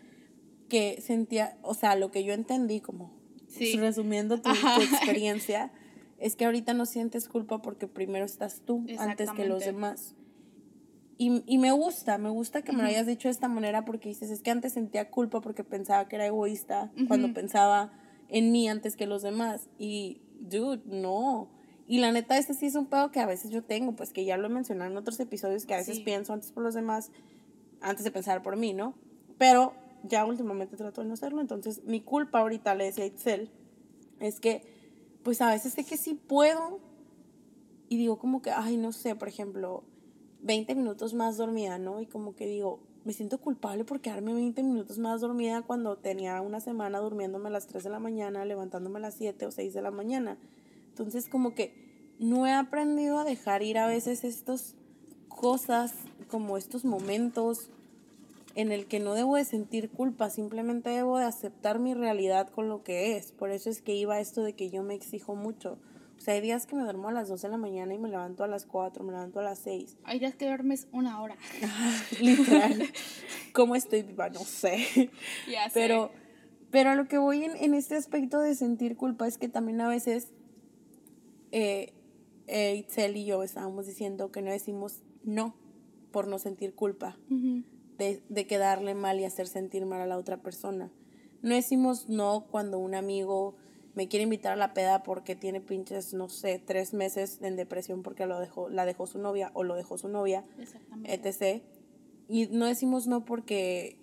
que 0.68 1.00
sentía, 1.00 1.56
o 1.62 1.74
sea, 1.74 1.96
lo 1.96 2.10
que 2.10 2.24
yo 2.24 2.32
entendí 2.32 2.80
como 2.80 3.18
resumiendo 3.76 4.40
tu, 4.40 4.50
experiencia, 4.50 5.72
es 6.18 6.36
que 6.36 6.44
ahorita 6.44 6.74
no 6.74 6.86
sientes 6.86 7.28
culpa 7.28 7.62
porque 7.62 7.86
primero 7.86 8.24
estás 8.24 8.60
tú 8.64 8.84
antes 8.98 9.30
que 9.32 9.46
los 9.46 9.64
demás. 9.64 10.14
Y, 11.16 11.42
y 11.46 11.58
me 11.58 11.72
gusta, 11.72 12.16
me 12.18 12.30
gusta 12.30 12.62
que 12.62 12.72
me 12.72 12.82
lo 12.82 12.88
hayas 12.88 13.06
dicho 13.06 13.26
de 13.26 13.32
esta 13.32 13.48
manera 13.48 13.84
porque 13.84 14.08
dices, 14.08 14.30
es 14.30 14.40
que 14.40 14.52
antes 14.52 14.74
sentía 14.74 15.10
culpa 15.10 15.40
porque 15.40 15.64
pensaba 15.64 16.06
que 16.06 16.14
era 16.14 16.26
egoísta, 16.26 16.92
cuando 17.08 17.32
pensaba 17.34 17.92
en 18.28 18.52
mí 18.52 18.68
antes 18.68 18.94
que 18.94 19.06
los 19.06 19.22
demás. 19.22 19.68
Y, 19.78 20.20
dude, 20.38 20.82
no. 20.86 21.50
Y 21.88 21.98
la 21.98 22.12
neta, 22.12 22.38
este 22.38 22.54
sí 22.54 22.66
es 22.66 22.76
un 22.76 22.86
pedo 22.86 23.10
que 23.10 23.18
a 23.18 23.26
veces 23.26 23.50
yo 23.50 23.64
tengo, 23.64 23.96
pues 23.96 24.12
que 24.12 24.24
ya 24.24 24.36
lo 24.36 24.46
he 24.46 24.50
mencionado 24.50 24.90
en 24.90 24.96
otros 24.96 25.18
episodios, 25.18 25.66
que 25.66 25.74
a 25.74 25.78
veces 25.78 26.00
pienso 26.00 26.32
antes 26.32 26.52
por 26.52 26.62
los 26.62 26.74
demás, 26.74 27.10
antes 27.80 28.04
de 28.04 28.12
pensar 28.12 28.42
por 28.42 28.56
mí, 28.56 28.72
¿no? 28.72 28.94
Pero 29.38 29.72
ya 30.02 30.24
últimamente 30.24 30.76
trato 30.76 31.00
de 31.00 31.08
no 31.08 31.14
hacerlo, 31.14 31.40
entonces 31.40 31.82
mi 31.84 32.00
culpa 32.00 32.40
ahorita, 32.40 32.74
le 32.74 32.84
decía 32.84 33.04
a 33.04 33.08
Itzel, 33.08 33.50
es 34.20 34.40
que 34.40 34.62
pues 35.22 35.40
a 35.40 35.50
veces 35.50 35.72
sé 35.74 35.84
que 35.84 35.96
sí 35.96 36.14
puedo 36.14 36.80
y 37.88 37.96
digo 37.96 38.18
como 38.18 38.42
que, 38.42 38.50
ay, 38.50 38.76
no 38.76 38.92
sé, 38.92 39.14
por 39.14 39.28
ejemplo, 39.28 39.82
20 40.42 40.74
minutos 40.74 41.14
más 41.14 41.36
dormida, 41.36 41.78
¿no? 41.78 42.00
Y 42.00 42.06
como 42.06 42.34
que 42.34 42.46
digo, 42.46 42.80
me 43.04 43.12
siento 43.12 43.38
culpable 43.38 43.84
por 43.84 44.00
quedarme 44.00 44.34
20 44.34 44.62
minutos 44.62 44.98
más 44.98 45.20
dormida 45.20 45.62
cuando 45.62 45.96
tenía 45.96 46.40
una 46.40 46.60
semana 46.60 46.98
durmiéndome 46.98 47.48
a 47.48 47.52
las 47.52 47.66
3 47.66 47.84
de 47.84 47.90
la 47.90 47.98
mañana, 47.98 48.44
levantándome 48.44 48.98
a 48.98 49.02
las 49.02 49.14
7 49.14 49.46
o 49.46 49.50
6 49.50 49.72
de 49.74 49.82
la 49.82 49.90
mañana. 49.90 50.38
Entonces 50.88 51.28
como 51.28 51.54
que 51.54 52.14
no 52.18 52.46
he 52.46 52.52
aprendido 52.52 53.18
a 53.18 53.24
dejar 53.24 53.62
ir 53.62 53.78
a 53.78 53.86
veces 53.86 54.24
estas 54.24 54.74
cosas, 55.28 55.94
como 56.28 56.56
estos 56.56 56.84
momentos 56.84 57.70
en 58.58 58.72
el 58.72 58.86
que 58.86 58.98
no 58.98 59.14
debo 59.14 59.36
de 59.36 59.44
sentir 59.44 59.88
culpa, 59.88 60.30
simplemente 60.30 60.90
debo 60.90 61.16
de 61.16 61.24
aceptar 61.24 61.78
mi 61.78 61.94
realidad 61.94 62.48
con 62.48 62.68
lo 62.68 62.82
que 62.82 63.16
es. 63.16 63.30
Por 63.30 63.52
eso 63.52 63.70
es 63.70 63.82
que 63.82 63.94
iba 63.94 64.18
esto 64.18 64.42
de 64.42 64.54
que 64.54 64.68
yo 64.68 64.82
me 64.82 64.94
exijo 64.94 65.36
mucho. 65.36 65.78
O 66.16 66.20
sea, 66.20 66.34
hay 66.34 66.40
días 66.40 66.66
que 66.66 66.74
me 66.74 66.82
duermo 66.82 67.08
a 67.08 67.12
las 67.12 67.28
2 67.28 67.40
de 67.40 67.48
la 67.50 67.56
mañana 67.56 67.94
y 67.94 67.98
me 67.98 68.08
levanto 68.08 68.42
a 68.42 68.48
las 68.48 68.66
4, 68.66 69.04
me 69.04 69.12
levanto 69.12 69.38
a 69.38 69.44
las 69.44 69.60
6. 69.60 69.98
Hay 70.02 70.18
días 70.18 70.34
que 70.34 70.46
duermes 70.46 70.88
una 70.90 71.22
hora. 71.22 71.36
Literal. 72.20 72.82
¿Cómo 73.52 73.76
estoy 73.76 74.02
viva? 74.02 74.28
No 74.28 74.40
sé. 74.40 75.08
Ya 75.48 75.70
pero, 75.72 76.10
pero 76.72 76.90
a 76.90 76.96
lo 76.96 77.06
que 77.06 77.18
voy 77.18 77.44
en, 77.44 77.56
en, 77.58 77.74
este 77.74 77.94
aspecto 77.94 78.40
de 78.40 78.56
sentir 78.56 78.96
culpa 78.96 79.28
es 79.28 79.38
que 79.38 79.48
también 79.48 79.80
a 79.82 79.88
veces 79.88 80.32
eh, 81.52 81.92
eh, 82.48 82.74
Itzel 82.74 83.16
y 83.16 83.24
yo 83.24 83.44
estábamos 83.44 83.86
diciendo 83.86 84.32
que 84.32 84.42
no 84.42 84.50
decimos 84.50 85.04
no 85.22 85.54
por 86.10 86.26
no 86.26 86.40
sentir 86.40 86.74
culpa 86.74 87.16
de, 87.98 88.22
de 88.28 88.46
quedarle 88.46 88.94
mal 88.94 89.20
y 89.20 89.24
hacer 89.24 89.46
sentir 89.46 89.84
mal 89.84 90.00
a 90.00 90.06
la 90.06 90.16
otra 90.16 90.38
persona. 90.38 90.90
No 91.42 91.54
decimos 91.54 92.08
no 92.08 92.46
cuando 92.50 92.78
un 92.78 92.94
amigo 92.94 93.56
me 93.98 94.06
quiere 94.06 94.22
invitar 94.22 94.52
a 94.52 94.56
la 94.56 94.74
peda 94.74 95.02
porque 95.02 95.34
tiene 95.34 95.60
pinches, 95.60 96.14
no 96.14 96.28
sé, 96.28 96.62
tres 96.64 96.94
meses 96.94 97.40
en 97.42 97.56
depresión 97.56 98.04
porque 98.04 98.26
lo 98.26 98.38
dejó, 98.38 98.68
la 98.68 98.86
dejó 98.86 99.08
su 99.08 99.18
novia 99.18 99.50
o 99.54 99.64
lo 99.64 99.74
dejó 99.74 99.98
su 99.98 100.08
novia, 100.08 100.44
etc. 101.02 101.62
Y 102.28 102.46
no 102.46 102.66
decimos 102.66 103.08
no 103.08 103.24
porque, 103.24 103.96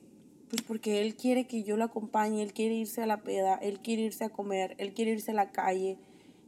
pues 0.49 0.63
porque 0.63 1.01
él 1.01 1.15
quiere 1.15 1.47
que 1.47 1.63
yo 1.63 1.77
lo 1.77 1.85
acompañe, 1.85 2.43
él 2.43 2.51
quiere 2.51 2.75
irse 2.75 3.03
a 3.03 3.05
la 3.05 3.23
peda, 3.23 3.55
él 3.55 3.79
quiere 3.79 4.01
irse 4.01 4.25
a 4.25 4.29
comer, 4.29 4.75
él 4.79 4.93
quiere 4.93 5.11
irse 5.11 5.31
a 5.31 5.35
la 5.35 5.53
calle, 5.53 5.97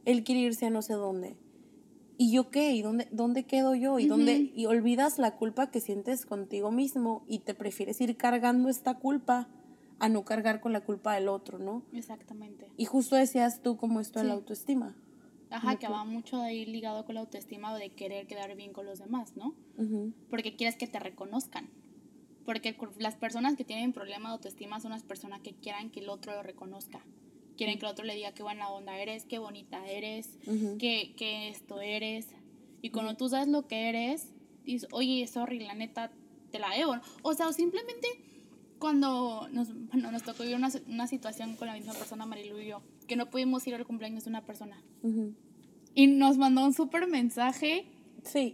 él 0.04 0.24
quiere 0.24 0.42
irse 0.42 0.66
a 0.66 0.70
no 0.70 0.82
sé 0.82 0.92
dónde. 0.92 1.36
¿Y 2.20 2.32
yo 2.32 2.50
qué? 2.50 2.72
¿Y 2.72 2.82
dónde, 2.82 3.06
dónde 3.12 3.44
quedo 3.44 3.76
yo? 3.76 4.00
¿Y, 4.00 4.08
dónde, 4.08 4.50
y 4.52 4.66
olvidas 4.66 5.20
la 5.20 5.36
culpa 5.36 5.70
que 5.70 5.80
sientes 5.80 6.26
contigo 6.26 6.72
mismo 6.72 7.24
y 7.28 7.38
te 7.38 7.54
prefieres 7.54 8.00
ir 8.00 8.16
cargando 8.16 8.68
esta 8.68 8.94
culpa 8.94 9.48
a 10.00 10.08
no 10.08 10.24
cargar 10.24 10.60
con 10.60 10.72
la 10.72 10.80
culpa 10.80 11.14
del 11.14 11.28
otro, 11.28 11.60
¿no? 11.60 11.84
Exactamente. 11.92 12.72
Y 12.76 12.86
justo 12.86 13.14
decías 13.14 13.62
tú 13.62 13.76
como 13.76 14.00
esto 14.00 14.18
de 14.18 14.26
la 14.26 14.34
autoestima. 14.34 14.96
Ajá, 15.50 15.76
que 15.76 15.86
va 15.86 16.04
mucho 16.04 16.38
de 16.42 16.54
ir 16.54 16.68
ligado 16.68 17.06
con 17.06 17.14
la 17.14 17.20
autoestima 17.20 17.72
o 17.72 17.76
de 17.76 17.90
querer 17.90 18.26
quedar 18.26 18.54
bien 18.56 18.72
con 18.72 18.84
los 18.84 18.98
demás, 18.98 19.36
¿no? 19.36 19.54
Porque 20.28 20.56
quieres 20.56 20.76
que 20.76 20.88
te 20.88 20.98
reconozcan. 20.98 21.70
Porque 22.44 22.76
las 22.98 23.14
personas 23.14 23.54
que 23.54 23.64
tienen 23.64 23.92
problema 23.92 24.30
de 24.30 24.34
autoestima 24.34 24.80
son 24.80 24.90
las 24.90 25.04
personas 25.04 25.40
que 25.40 25.54
quieran 25.54 25.90
que 25.90 26.00
el 26.00 26.08
otro 26.08 26.34
lo 26.34 26.42
reconozca 26.42 27.00
quieren 27.58 27.78
que 27.78 27.84
el 27.84 27.92
otro 27.92 28.06
le 28.06 28.14
diga 28.14 28.32
qué 28.32 28.42
buena 28.42 28.70
onda 28.70 28.96
eres, 28.96 29.24
qué 29.24 29.38
bonita 29.38 29.86
eres, 29.86 30.38
qué, 30.78 31.48
esto 31.50 31.80
eres. 31.80 32.28
Y 32.80 32.90
cuando 32.90 33.16
tú 33.16 33.28
sabes 33.28 33.48
lo 33.48 33.66
que 33.66 33.88
eres, 33.88 34.32
dices, 34.64 34.88
oye, 34.92 35.26
sorry, 35.26 35.58
la 35.58 35.74
neta, 35.74 36.12
te 36.50 36.60
la 36.60 36.70
debo. 36.70 36.94
O 37.22 37.34
sea, 37.34 37.48
o 37.48 37.52
simplemente 37.52 38.08
cuando 38.78 39.48
nos, 39.50 39.74
bueno, 39.88 40.12
nos 40.12 40.22
tocó 40.22 40.44
vivir 40.44 40.56
una, 40.56 40.70
una, 40.86 41.08
situación 41.08 41.56
con 41.56 41.66
la 41.66 41.74
misma 41.74 41.94
persona, 41.94 42.24
Marilu 42.24 42.60
y 42.60 42.68
yo, 42.68 42.80
que 43.08 43.16
no 43.16 43.28
pudimos 43.28 43.66
ir 43.66 43.74
al 43.74 43.84
cumpleaños 43.84 44.24
de 44.24 44.30
una 44.30 44.46
persona. 44.46 44.80
Y 45.94 46.06
nos 46.06 46.38
mandó 46.38 46.64
un 46.64 46.72
súper 46.72 47.08
mensaje 47.08 47.86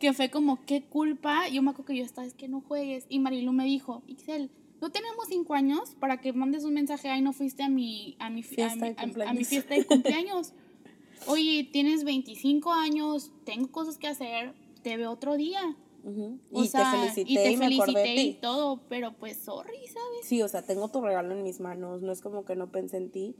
que 0.00 0.12
fue 0.14 0.30
como, 0.30 0.64
qué 0.64 0.82
culpa. 0.82 1.48
Yo 1.48 1.62
me 1.62 1.70
acuerdo 1.70 1.92
que 1.92 1.98
yo 1.98 2.04
estaba, 2.04 2.26
es 2.26 2.34
que 2.34 2.48
no 2.48 2.62
juegues. 2.62 3.04
Y 3.10 3.18
Marilu 3.18 3.52
me 3.52 3.66
dijo, 3.66 4.02
Ixel, 4.06 4.50
no 4.84 4.92
tenemos 4.92 5.28
cinco 5.28 5.54
años 5.54 5.96
para 5.98 6.20
que 6.20 6.34
mandes 6.34 6.64
un 6.64 6.74
mensaje, 6.74 7.08
ay, 7.08 7.22
no 7.22 7.32
fuiste 7.32 7.62
a 7.62 7.70
mi, 7.70 8.16
a 8.18 8.28
mi, 8.28 8.42
fiesta, 8.42 8.94
a, 8.98 9.32
mi, 9.32 9.44
fiesta 9.46 9.74
de 9.74 9.86
cumpleaños. 9.86 10.52
Oye, 11.26 11.66
tienes 11.72 12.04
25 12.04 12.70
años, 12.70 13.32
tengo 13.46 13.72
cosas 13.72 13.96
que 13.96 14.08
hacer, 14.08 14.52
te 14.82 14.98
veo 14.98 15.10
otro 15.10 15.38
día. 15.38 15.74
y, 16.04 16.68
te 16.68 16.84
felicité 16.84 17.32
y 17.32 17.34
te 17.34 17.56
felicité 17.56 18.14
y, 18.14 18.34
todo, 18.34 18.82
pero 18.90 19.14
pues 19.14 19.38
sorry, 19.38 19.86
¿sabes? 19.86 20.26
Sí, 20.26 20.42
o 20.42 20.48
sea, 20.48 20.60
tengo 20.60 20.90
tu 20.90 21.00
regalo 21.00 21.32
en 21.32 21.42
mis 21.42 21.60
manos, 21.60 22.02
no 22.02 22.12
es 22.12 22.20
como 22.20 22.44
que 22.44 22.54
no 22.54 22.70
pensé 22.70 22.98
en 22.98 23.10
ti 23.10 23.36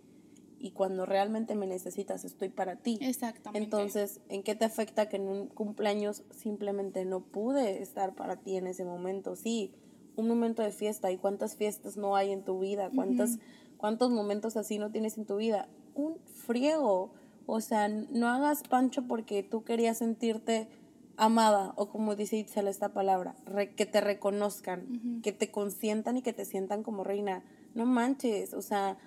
y 0.58 0.70
cuando 0.70 1.04
realmente 1.04 1.54
me 1.54 1.66
necesitas 1.66 2.24
estoy 2.24 2.48
para 2.48 2.76
ti. 2.76 2.96
Exactamente. 3.02 3.64
Entonces, 3.64 4.22
¿en 4.30 4.42
qué 4.42 4.54
te 4.54 4.64
afecta 4.64 5.10
que 5.10 5.16
en 5.16 5.28
un 5.28 5.48
cumpleaños 5.48 6.22
simplemente 6.30 7.04
no 7.04 7.20
pude 7.20 7.82
estar 7.82 8.14
para 8.14 8.36
ti 8.36 8.56
en 8.56 8.66
ese 8.66 8.86
momento? 8.86 9.36
Sí, 9.36 9.74
un 10.16 10.28
momento 10.28 10.62
de 10.62 10.71
fiesta 10.71 11.11
y 11.11 11.16
cuántas 11.16 11.56
fiestas 11.56 11.97
no 11.97 12.16
hay 12.16 12.33
en 12.33 12.44
tu 12.44 12.59
vida, 12.59 12.90
cuántas, 12.94 13.38
cuántos 13.76 14.11
momentos 14.11 14.56
así 14.56 14.78
no 14.78 14.90
tienes 14.90 15.18
en 15.18 15.26
tu 15.26 15.37
vida. 15.37 15.68
Un 15.94 16.18
friego. 16.25 17.12
O 17.47 17.61
sea, 17.61 17.88
no 17.88 18.28
hagas 18.28 18.62
pancho 18.62 19.02
porque 19.06 19.42
tú 19.42 19.64
querías 19.64 19.99
sentirte 19.99 20.68
amada 21.16 21.73
o 21.76 21.88
como 21.88 22.16
dice 22.16 22.37
Itzel 22.37 22.68
esta 22.68 22.92
palabra, 22.92 23.37
que 23.76 23.87
te 23.87 24.00
reconozcan, 24.00 25.21
que 25.23 25.33
te 25.33 25.50
consientan 25.50 26.16
y 26.16 26.23
que 26.23 26.33
te 26.33 26.44
sientan 26.44 26.83
como 26.83 27.04
reina. 27.04 27.44
No 27.75 27.87
manches, 27.87 28.54
o 28.54 28.62
sea, 28.62 28.99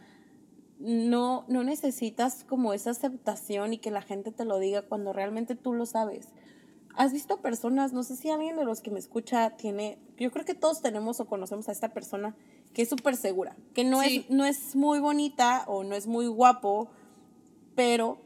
no, 0.79 1.45
no 1.47 1.63
necesitas 1.63 2.43
como 2.43 2.73
esa 2.73 2.91
aceptación 2.91 3.73
y 3.73 3.77
que 3.79 3.91
la 3.91 4.01
gente 4.01 4.31
te 4.31 4.45
lo 4.45 4.59
diga 4.59 4.83
cuando 4.83 5.13
realmente 5.13 5.55
tú 5.55 5.73
lo 5.73 5.85
sabes. 5.85 6.29
¿Has 6.97 7.13
visto 7.13 7.37
personas, 7.37 7.93
no 7.93 8.03
sé 8.03 8.15
si 8.15 8.29
alguien 8.29 8.57
de 8.57 8.65
los 8.65 8.81
que 8.81 8.91
me 8.91 8.99
escucha 8.99 9.51
tiene, 9.51 9.97
yo 10.17 10.31
creo 10.31 10.45
que 10.45 10.55
todos 10.55 10.81
tenemos 10.81 11.19
o 11.19 11.25
conocemos 11.25 11.69
a 11.69 11.71
esta 11.71 11.93
persona 11.93 12.35
que 12.73 12.81
es 12.81 12.89
súper 12.89 13.15
segura, 13.15 13.55
que 13.73 13.83
no, 13.83 14.01
es, 14.01 14.29
no 14.29 14.45
es 14.45 14.75
muy 14.75 14.99
bonita 14.99 15.63
o 15.67 15.83
no 15.83 15.95
es 15.95 16.07
muy 16.07 16.27
guapo, 16.27 16.89
pero 17.75 18.19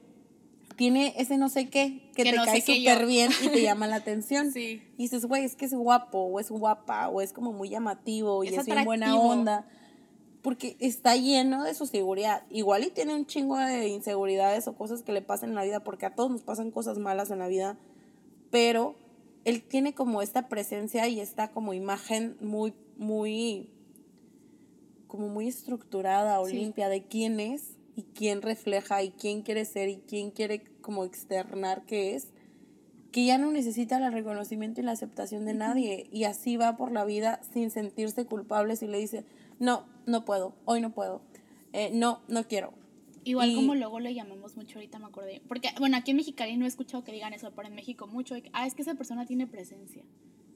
tiene 0.75 1.13
ese 1.18 1.38
no 1.38 1.50
sé 1.50 1.70
qué 1.70 2.10
que, 2.16 2.24
te 2.24 2.34
cae 2.34 2.62
súper 2.62 3.06
bien 3.06 3.32
y 3.44 3.50
te 3.50 3.62
llama 3.62 3.88
la 3.88 3.98
atención. 3.98 4.51
Y 4.56 4.82
dices, 4.98 5.25
güey, 5.25 5.44
es 5.44 5.56
que 5.56 5.66
es 5.66 5.74
guapo 5.74 6.20
o 6.20 6.40
es 6.40 6.50
guapa 6.50 7.10
o 7.10 7.22
es 7.22 7.34
como 7.34 7.54
muy 7.54 7.70
llamativo 7.70 8.44
y 8.44 8.56
es, 8.56 8.66
bien 8.66 8.84
buena 8.86 9.16
onda 9.16 9.68
porque 10.42 10.75
está 10.80 11.16
lleno 11.16 11.63
de 11.63 11.74
su 11.74 11.86
seguridad. 11.86 12.44
Igual 12.50 12.84
y 12.84 12.90
tiene 12.90 13.13
un 13.13 13.25
chingo 13.25 13.58
de 13.58 13.88
inseguridades 13.88 14.68
o 14.68 14.74
cosas 14.74 15.04
que 15.04 15.12
le 15.12 15.22
pasan 15.22 15.50
en 15.50 15.56
la 15.56 15.63
vida, 15.63 15.84
porque 15.84 16.06
a 16.06 16.16
todos 16.16 16.32
nos 16.32 16.42
pasan 16.42 16.72
cosas 16.72 16.98
malas 16.98 17.32
en 17.32 17.40
la 17.40 17.48
vida, 17.48 17.78
pero 18.51 18.96
él 19.46 19.63
tiene 19.63 19.93
como 19.93 20.22
esta 20.22 20.48
presencia 20.48 21.08
y 21.08 21.20
esta 21.20 21.51
como 21.51 21.74
imagen 21.74 22.38
muy, 22.41 22.74
muy, 22.98 23.72
como 25.08 25.29
muy 25.29 25.48
estructurada 25.48 26.39
o 26.39 26.48
limpia 26.48 26.89
de 26.89 27.03
quién 27.03 27.39
es 27.39 27.77
y 27.96 28.03
quién 28.03 28.41
refleja 28.41 29.01
y 29.01 29.12
quién 29.12 29.41
quiere 29.41 29.65
ser 29.65 29.89
y 29.89 29.98
quién 29.98 30.31
quiere 30.31 30.63
como 30.81 31.05
externar 31.05 31.86
qué 31.86 32.15
es, 32.15 32.27
que 33.12 33.25
ya 33.25 33.38
no 33.38 33.51
necesita 33.51 33.98
el 33.98 34.13
reconocimiento 34.13 34.79
y 34.79 34.84
la 34.84 34.93
aceptación 34.93 35.46
de 35.46 35.53
nadie. 35.53 36.08
Y 36.12 36.24
así 36.24 36.55
va 36.55 36.77
por 36.77 36.91
la 36.91 37.03
vida 37.03 37.41
sin 37.53 37.72
sentirse 37.72 38.25
culpable 38.25 38.75
si 38.75 38.88
le 38.88 39.00
dice, 39.00 39.25
no, 39.60 39.86
no 40.05 40.24
puedo, 40.24 40.53
hoy 40.65 40.81
no 40.81 40.91
puedo, 40.91 41.22
eh, 41.74 41.91
no, 41.93 42.22
no 42.27 42.48
quiero. 42.48 42.74
Igual 43.24 43.56
como 43.56 43.75
luego 43.75 44.00
le 44.00 44.13
llamamos 44.13 44.56
mucho, 44.56 44.80
ahorita 44.80 45.00
me 45.00 45.06
acordé. 45.06 45.42
Porque, 45.48 45.70
bueno, 45.80 45.98
aquí 45.98 46.12
en 46.12 46.18
Mexicali 46.18 46.58
no 46.58 46.66
he 46.66 46.68
escuchado 46.68 47.04
que 47.04 47.12
digan 47.12 47.34
eso, 47.34 47.51
pero 47.56 47.68
en 47.68 47.75
México 47.75 48.08
mucho. 48.08 48.36
Ah, 48.54 48.66
es 48.66 48.74
que 48.74 48.82
esa 48.82 48.96
persona 48.96 49.25
tiene 49.25 49.48
presencia. 49.48 50.04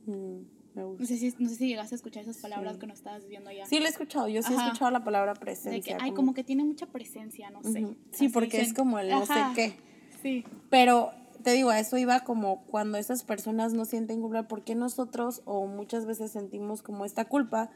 Mm, 0.06 0.40
me 0.74 0.84
gusta. 0.84 1.04
No, 1.04 1.08
sé 1.08 1.18
si, 1.18 1.34
no 1.38 1.50
sé 1.50 1.56
si 1.56 1.68
llegaste 1.68 1.96
a 1.96 1.98
escuchar 1.98 2.24
esas 2.24 2.38
palabras 2.38 2.78
que 2.78 2.88
nos 2.88 2.98
estabas 2.98 3.24
diciendo 3.24 3.52
ya. 3.52 3.66
Sí, 3.66 3.80
la 3.80 3.86
he 3.86 3.90
escuchado. 3.90 4.28
Yo 4.28 4.42
sí 4.42 4.54
he 4.54 4.56
escuchado 4.56 4.92
la 4.92 5.04
palabra 5.04 5.34
presencia. 5.36 5.96
De 5.96 6.00
que, 6.00 6.04
ay, 6.04 6.12
como... 6.12 6.34
que 6.34 6.44
tiene 6.44 6.64
mucha 6.64 6.88
presencia, 6.88 7.50
no 7.50 7.64
sé. 7.64 7.88
Sí, 8.12 8.30
porque 8.30 8.62
es 8.62 8.74
como 8.74 9.00
el 9.00 9.10
no 9.10 9.26
sé 9.26 9.34
qué. 9.56 9.76
Sí. 10.22 10.44
Pero 10.70 11.12
te 11.44 11.52
digo, 11.52 11.70
a 11.70 11.80
eso 11.80 11.98
iba 11.98 12.22
como 12.22 12.64
cuando 12.66 12.98
esas 12.98 13.24
personas 13.24 13.74
no 13.74 13.86
sienten 13.86 14.22
culpa, 14.22 14.48
porque 14.48 14.74
nosotros 14.74 15.44
o 15.46 15.68
muchas 15.68 16.08
veces 16.08 16.32
sentimos 16.32 16.82
como 16.82 17.06
esta 17.06 17.26
culpa 17.26 17.70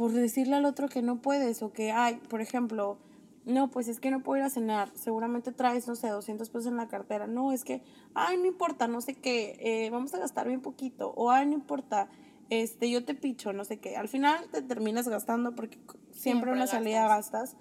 por 0.00 0.12
decirle 0.12 0.56
al 0.56 0.64
otro 0.64 0.88
que 0.88 1.02
no 1.02 1.20
puedes 1.20 1.62
o 1.62 1.74
que, 1.74 1.92
ay, 1.92 2.18
por 2.30 2.40
ejemplo, 2.40 2.96
no, 3.44 3.70
pues 3.70 3.88
es 3.88 4.00
que 4.00 4.10
no 4.10 4.22
puedo 4.22 4.38
ir 4.38 4.44
a 4.44 4.50
cenar, 4.50 4.90
seguramente 4.94 5.52
traes, 5.52 5.88
no 5.88 5.94
sé, 5.94 6.08
200 6.08 6.48
pesos 6.50 6.66
en 6.66 6.76
la 6.76 6.88
cartera, 6.88 7.26
no, 7.26 7.52
es 7.52 7.64
que, 7.64 7.82
ay, 8.14 8.36
no 8.36 8.46
importa, 8.46 8.86
no 8.86 9.00
sé 9.00 9.14
qué, 9.14 9.56
eh, 9.60 9.90
vamos 9.90 10.14
a 10.14 10.18
gastar 10.18 10.46
bien 10.48 10.60
poquito, 10.60 11.12
o 11.16 11.30
ay, 11.30 11.46
no 11.46 11.54
importa, 11.54 12.08
este, 12.50 12.90
yo 12.90 13.04
te 13.04 13.14
picho, 13.14 13.52
no 13.52 13.64
sé 13.64 13.78
qué, 13.78 13.96
al 13.96 14.08
final 14.08 14.46
te 14.50 14.62
terminas 14.62 15.08
gastando 15.08 15.54
porque 15.54 15.78
siempre, 16.12 16.52
una 16.52 16.66
salida 16.66 17.08
gastas 17.08 17.56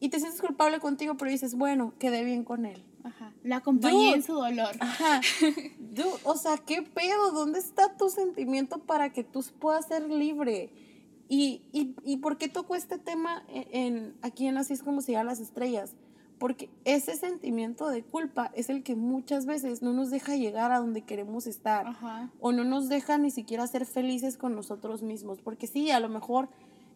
y 0.00 0.08
te 0.08 0.18
sientes 0.18 0.40
culpable 0.40 0.80
contigo, 0.80 1.16
pero 1.16 1.30
dices, 1.30 1.54
bueno, 1.54 1.94
quedé 1.98 2.24
bien 2.24 2.42
con 2.42 2.64
él. 2.64 2.84
Ajá. 3.04 3.32
La 3.42 3.56
acompañé 3.56 4.14
en 4.14 4.22
su 4.22 4.34
dolor. 4.34 4.74
Ajá. 4.80 5.20
o 6.24 6.36
sea, 6.36 6.56
¿qué 6.58 6.82
pedo? 6.82 7.32
¿Dónde 7.32 7.58
está 7.58 7.96
tu 7.96 8.08
sentimiento 8.08 8.78
para 8.78 9.12
que 9.12 9.24
tú 9.24 9.44
puedas 9.58 9.86
ser 9.86 10.10
libre? 10.10 10.70
¿Y, 11.32 11.62
y, 11.72 11.94
y 12.04 12.16
por 12.16 12.38
qué 12.38 12.48
tocó 12.48 12.74
este 12.74 12.98
tema 12.98 13.44
en, 13.48 14.14
aquí 14.20 14.48
en 14.48 14.58
Así 14.58 14.72
es 14.72 14.82
como 14.82 15.00
se 15.00 15.12
llama 15.12 15.30
las 15.30 15.38
estrellas? 15.38 15.94
Porque 16.40 16.68
ese 16.84 17.14
sentimiento 17.14 17.86
de 17.86 18.02
culpa 18.02 18.50
es 18.56 18.68
el 18.68 18.82
que 18.82 18.96
muchas 18.96 19.46
veces 19.46 19.80
no 19.80 19.92
nos 19.92 20.10
deja 20.10 20.34
llegar 20.34 20.72
a 20.72 20.80
donde 20.80 21.02
queremos 21.02 21.46
estar. 21.46 21.86
O 22.40 22.50
no 22.50 22.64
nos 22.64 22.88
deja 22.88 23.16
ni 23.16 23.30
siquiera 23.30 23.64
ser 23.68 23.86
felices 23.86 24.36
con 24.36 24.56
nosotros 24.56 25.02
mismos. 25.02 25.40
Porque 25.40 25.68
sí, 25.68 25.92
a 25.92 26.00
lo 26.00 26.08
mejor 26.08 26.48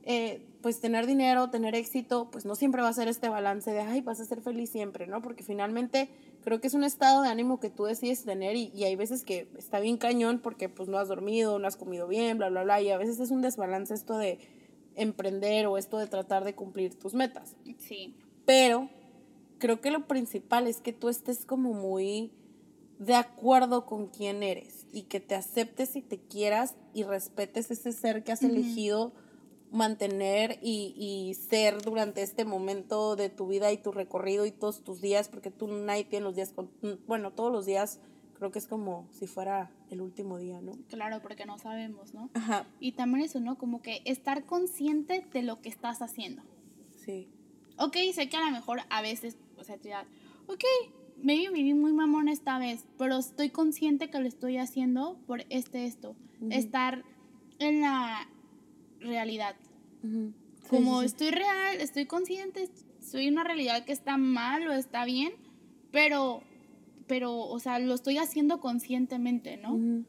eh, 0.03 0.45
pues 0.63 0.81
tener 0.81 1.07
dinero, 1.07 1.51
tener 1.51 1.77
éxito, 1.77 2.29
pues 2.33 2.45
no 2.45 2.57
siempre 2.57 2.83
va 2.83 2.89
a 2.89 2.93
ser 2.93 3.07
este 3.07 3.29
balance 3.29 3.71
de, 3.71 3.83
ay, 3.83 4.01
vas 4.01 4.19
a 4.19 4.25
ser 4.25 4.41
feliz 4.41 4.69
siempre, 4.69 5.07
¿no? 5.07 5.23
Porque 5.23 5.45
finalmente 5.45 6.09
creo 6.45 6.61
que 6.61 6.67
es 6.67 6.75
un 6.75 6.85
estado 6.85 7.23
de 7.23 7.29
ánimo 7.29 7.59
que 7.59 7.71
tú 7.71 7.85
decides 7.85 8.25
tener 8.25 8.55
y, 8.55 8.71
y, 8.75 8.85
hay 8.85 8.95
veces 8.95 9.25
que 9.25 9.49
está 9.59 9.81
bien 9.81 9.97
cañón 9.97 10.39
porque 10.39 10.69
pues 10.69 10.89
no 10.89 10.99
has 10.99 11.09
dormido, 11.09 11.59
no 11.59 11.67
has 11.67 11.77
comido 11.77 12.07
bien, 12.07 12.39
bla, 12.39 12.51
bla, 12.51 12.63
bla, 12.63 12.81
y 12.83 12.91
a 12.91 12.99
veces 12.99 13.19
es 13.19 13.31
un 13.31 13.41
desbalance 13.43 13.95
esto 13.95 14.19
de 14.19 14.39
emprender 14.95 15.67
o 15.67 15.79
esto 15.79 15.99
de 15.99 16.07
tratar 16.07 16.45
de 16.45 16.55
cumplir 16.55 16.99
tus 16.99 17.15
metas. 17.15 17.57
Sí. 17.79 18.15
Pero 18.45 18.89
creo 19.59 19.81
que 19.81 19.91
lo 19.91 20.07
principal 20.07 20.67
es 20.67 20.81
que 20.81 20.93
tú 20.93 21.09
estés 21.09 21.45
como 21.47 21.73
muy 21.73 22.31
de 22.99 23.15
acuerdo 23.15 23.87
con 23.87 24.07
quién 24.07 24.43
eres 24.43 24.87
y 24.93 25.03
que 25.03 25.21
te 25.21 25.35
aceptes 25.35 25.97
y 25.97 26.03
te 26.03 26.19
quieras 26.19 26.75
y 26.93 27.03
respetes 27.03 27.71
ese 27.71 27.93
ser 27.93 28.23
que 28.23 28.33
has 28.33 28.43
elegido 28.43 29.13
mantener 29.75 30.59
y, 30.63 30.95
y, 30.97 31.35
ser 31.35 31.83
durante 31.83 32.23
este 32.23 32.45
momento 32.45 33.17
de 33.17 33.29
tu 33.29 33.49
vida 33.49 33.73
y 33.73 33.77
tu 33.77 33.93
recorrido 33.93 34.47
y 34.47 34.53
todos 34.53 34.83
tus 34.83 35.01
días, 35.01 35.29
porque 35.29 35.51
tú 35.51 35.67
nadie 35.67 36.05
tiene 36.05 36.25
los 36.25 36.37
días, 36.37 36.53
con, 36.53 36.71
bueno, 37.07 37.33
todos 37.33 37.53
los 37.53 37.67
días 37.67 38.01
creo 38.35 38.51
que 38.51 38.59
es 38.59 38.67
como 38.67 39.09
si 39.11 39.27
fuera 39.27 39.71
el 39.91 40.01
último 40.01 40.39
día, 40.39 40.61
¿no? 40.61 40.73
Claro, 40.89 41.21
porque 41.23 41.47
no 41.47 41.59
sabemos, 41.59 42.15
¿no? 42.15 42.31
Ajá. 42.35 42.67
Y 42.81 42.93
también 42.93 43.25
eso, 43.25 43.41
¿no? 43.41 43.57
Como 43.57 43.83
que 43.83 44.03
estar 44.05 44.45
consciente 44.45 45.27
de 45.33 45.43
lo 45.43 45.61
que 45.61 45.69
estás 45.69 46.03
haciendo. 46.03 46.43
Sí. 47.05 47.29
Ok, 47.79 47.97
sé 48.13 48.29
que 48.29 48.37
a 48.37 48.45
lo 48.45 48.51
mejor 48.51 48.81
a 48.91 49.03
veces, 49.03 49.37
o 49.59 49.65
sea, 49.65 49.77
ya, 49.83 50.07
ok, 50.47 50.65
me 51.17 51.37
viví 51.37 51.75
muy 51.75 51.93
mamón 51.93 52.29
esta 52.29 52.59
vez, 52.59 52.85
pero 52.99 53.19
estoy 53.19 53.51
consciente 53.51 54.11
que 54.11 54.21
lo 54.21 54.29
estoy 54.29 54.59
haciendo 54.59 55.17
por 55.27 55.45
este, 55.49 55.87
esto. 55.87 56.15
Estar 56.51 57.03
en 57.59 57.81
la 57.81 58.29
realidad. 59.05 59.55
Como 60.69 61.03
estoy 61.03 61.31
real, 61.31 61.81
estoy 61.81 62.07
consciente, 62.07 62.69
soy 63.01 63.29
una 63.29 63.45
realidad 63.45 63.85
que 63.85 63.93
está 63.93 64.17
mal 64.17 64.67
o 64.69 64.73
está 64.73 65.05
bien, 65.05 65.33
pero, 65.91 66.43
pero, 67.07 67.37
o 67.37 67.59
sea, 67.61 67.79
lo 67.79 67.95
estoy 67.95 68.19
haciendo 68.19 68.61
conscientemente, 68.61 69.57
¿no? 69.57 70.05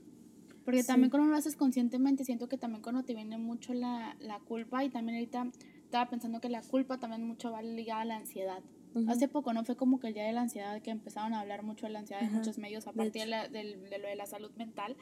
Porque 0.66 0.84
también 0.84 1.12
cuando 1.12 1.30
lo 1.30 1.36
haces 1.36 1.56
conscientemente, 1.56 2.26
siento 2.26 2.50
que 2.50 2.58
también 2.58 2.82
cuando 2.82 3.04
te 3.04 3.14
viene 3.14 3.38
mucho 3.38 3.74
la, 3.74 4.16
la, 4.20 4.40
culpa 4.40 4.84
y 4.84 4.90
también 4.90 5.18
ahorita 5.18 5.52
estaba 5.84 6.10
pensando 6.10 6.42
que 6.42 6.50
la 6.50 6.62
culpa 6.64 7.00
también 7.00 7.26
mucho 7.26 7.52
va 7.52 7.62
ligada 7.62 8.02
a 8.02 8.06
la 8.06 8.16
ansiedad. 8.18 8.64
Hace 9.08 9.28
poco, 9.28 9.54
¿no? 9.54 9.66
Fue 9.66 9.76
como 9.76 10.00
que 10.00 10.08
el 10.08 10.14
día 10.14 10.24
de 10.24 10.32
la 10.32 10.42
ansiedad 10.42 10.82
que 10.82 10.90
empezaron 10.90 11.34
a 11.34 11.42
hablar 11.42 11.64
mucho 11.64 11.86
de 11.86 11.92
la 11.92 12.00
ansiedad 12.00 12.24
en 12.24 12.32
muchos 12.32 12.58
medios 12.58 12.88
a 12.88 12.94
partir 12.94 13.28
de, 13.28 13.50
de, 13.50 14.00
lo 14.00 14.08
de 14.08 14.16
la 14.16 14.26
salud 14.26 14.52
mental. 14.56 14.96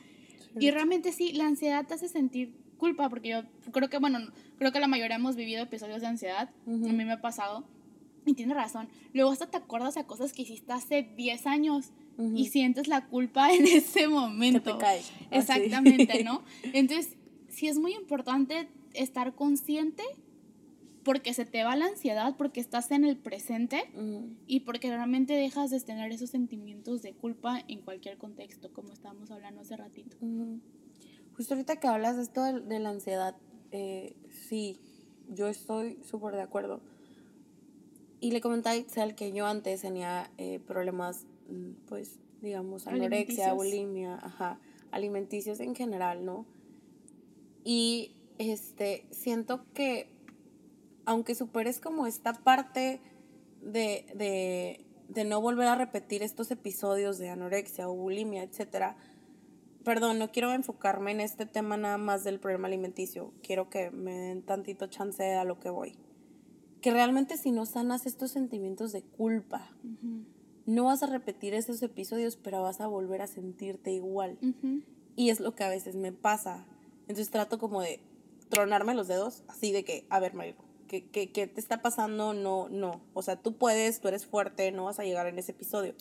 Y 0.59 0.71
realmente 0.71 1.11
sí, 1.11 1.31
la 1.33 1.45
ansiedad 1.45 1.85
te 1.85 1.93
hace 1.93 2.09
sentir 2.09 2.55
culpa, 2.77 3.09
porque 3.09 3.29
yo 3.29 3.43
creo 3.71 3.89
que, 3.89 3.97
bueno, 3.97 4.19
creo 4.57 4.71
que 4.71 4.79
la 4.79 4.87
mayoría 4.87 5.15
hemos 5.15 5.35
vivido 5.35 5.63
episodios 5.63 6.01
de 6.01 6.07
ansiedad, 6.07 6.49
a 6.65 6.69
mí 6.69 7.05
me 7.05 7.13
ha 7.13 7.21
pasado, 7.21 7.65
y 8.25 8.33
tiene 8.33 8.53
razón. 8.53 8.87
Luego 9.13 9.31
hasta 9.31 9.47
te 9.47 9.57
acuerdas 9.57 9.97
a 9.97 10.05
cosas 10.05 10.33
que 10.33 10.43
hiciste 10.43 10.71
hace 10.71 11.03
10 11.03 11.47
años 11.47 11.91
y 12.35 12.47
sientes 12.47 12.87
la 12.87 13.07
culpa 13.07 13.51
en 13.53 13.65
ese 13.67 14.07
momento. 14.07 14.77
te. 14.77 15.01
Exactamente, 15.31 16.23
¿no? 16.23 16.43
Entonces, 16.73 17.17
sí 17.49 17.67
es 17.67 17.77
muy 17.77 17.93
importante 17.93 18.67
estar 18.93 19.33
consciente 19.33 20.03
porque 21.03 21.33
se 21.33 21.45
te 21.45 21.63
va 21.63 21.75
la 21.75 21.87
ansiedad, 21.87 22.35
porque 22.37 22.61
estás 22.61 22.91
en 22.91 23.03
el 23.03 23.17
presente 23.17 23.91
y 24.47 24.61
porque 24.61 24.87
realmente 24.89 25.33
dejas 25.33 25.69
de 25.69 25.79
tener 25.81 26.11
esos 26.11 26.29
sentimientos 26.29 27.01
de 27.01 27.13
culpa 27.13 27.61
en 27.67 27.81
cualquier 27.81 28.17
contexto, 28.17 28.71
como 28.71 28.93
estábamos 28.93 29.29
hablando 29.29 29.61
hace 29.61 29.75
ratito. 29.75 30.15
Justo 31.35 31.55
ahorita 31.55 31.77
que 31.77 31.87
hablas 31.87 32.15
de 32.17 32.23
esto 32.23 32.43
de, 32.43 32.79
la 32.79 32.89
ansiedad, 32.89 33.35
eh, 33.71 34.15
sí, 34.47 34.79
yo 35.29 35.47
estoy 35.47 35.99
súper 36.03 36.35
de 36.35 36.41
acuerdo. 36.41 36.81
Y 38.19 38.31
le 38.31 38.41
comentaba 38.41 38.75
a 38.75 38.77
Itzel 38.77 39.15
que 39.15 39.31
yo 39.31 39.45
antes 39.45 39.81
tenía 39.81 40.31
eh, 40.37 40.59
problemas, 40.59 41.25
mm, 41.49 41.87
pues, 41.87 42.19
digamos, 42.41 42.87
anorexia, 42.87 43.53
bulimia, 43.53 44.15
ajá, 44.15 44.59
alimenticios 44.91 45.59
en 45.59 45.75
general, 45.75 46.23
¿no? 46.23 46.45
Y 47.63 48.15
este, 48.37 49.05
siento 49.11 49.65
que 49.73 50.13
aunque 51.05 51.35
superes 51.35 51.79
como 51.79 52.07
esta 52.07 52.33
parte 52.33 53.01
de, 53.61 54.05
de, 54.15 54.85
de 55.09 55.25
no 55.25 55.41
volver 55.41 55.67
a 55.67 55.75
repetir 55.75 56.23
estos 56.23 56.51
episodios 56.51 57.17
de 57.17 57.29
anorexia 57.29 57.89
o 57.89 57.93
bulimia, 57.93 58.43
etcétera, 58.43 58.95
perdón, 59.83 60.19
no 60.19 60.31
quiero 60.31 60.51
enfocarme 60.53 61.11
en 61.11 61.21
este 61.21 61.45
tema 61.45 61.77
nada 61.77 61.97
más 61.97 62.23
del 62.23 62.39
problema 62.39 62.67
alimenticio, 62.67 63.33
quiero 63.41 63.69
que 63.69 63.91
me 63.91 64.17
den 64.17 64.41
tantito 64.41 64.87
chance 64.87 65.33
a 65.35 65.43
lo 65.43 65.59
que 65.59 65.69
voy. 65.69 65.95
Que 66.81 66.91
realmente 66.91 67.37
si 67.37 67.51
no 67.51 67.65
sanas 67.65 68.05
estos 68.05 68.31
sentimientos 68.31 68.91
de 68.91 69.03
culpa, 69.03 69.69
no 70.65 70.85
vas 70.85 71.03
a 71.03 71.07
repetir 71.07 71.53
esos 71.53 71.81
episodios, 71.81 72.35
pero 72.35 72.61
vas 72.61 72.81
a 72.81 72.87
volver 72.87 73.21
a 73.21 73.27
sentirte 73.27 73.91
igual. 73.91 74.37
Y 75.15 75.29
es 75.29 75.39
lo 75.39 75.55
que 75.55 75.63
a 75.63 75.69
veces 75.69 75.95
me 75.95 76.11
pasa. 76.11 76.65
Entonces 77.01 77.29
trato 77.29 77.57
como 77.57 77.81
de 77.81 78.01
tronarme 78.49 78.95
los 78.95 79.07
dedos, 79.07 79.43
así 79.47 79.71
de 79.71 79.83
que, 79.83 80.05
a 80.09 80.19
ver, 80.19 80.33
Marilu, 80.33 80.57
¿qué, 80.87 81.05
qué, 81.05 81.31
qué 81.31 81.47
te 81.47 81.59
está 81.59 81.81
pasando? 81.81 82.33
No, 82.33 82.69
no. 82.69 83.01
O 83.13 83.21
sea, 83.21 83.37
tú 83.37 83.57
puedes, 83.57 83.99
tú 83.99 84.09
eres 84.09 84.25
fuerte, 84.25 84.71
no 84.71 84.85
vas 84.85 84.99
a 84.99 85.03
llegar 85.03 85.27
en 85.27 85.39
ese 85.39 85.53
episodio. 85.53 85.95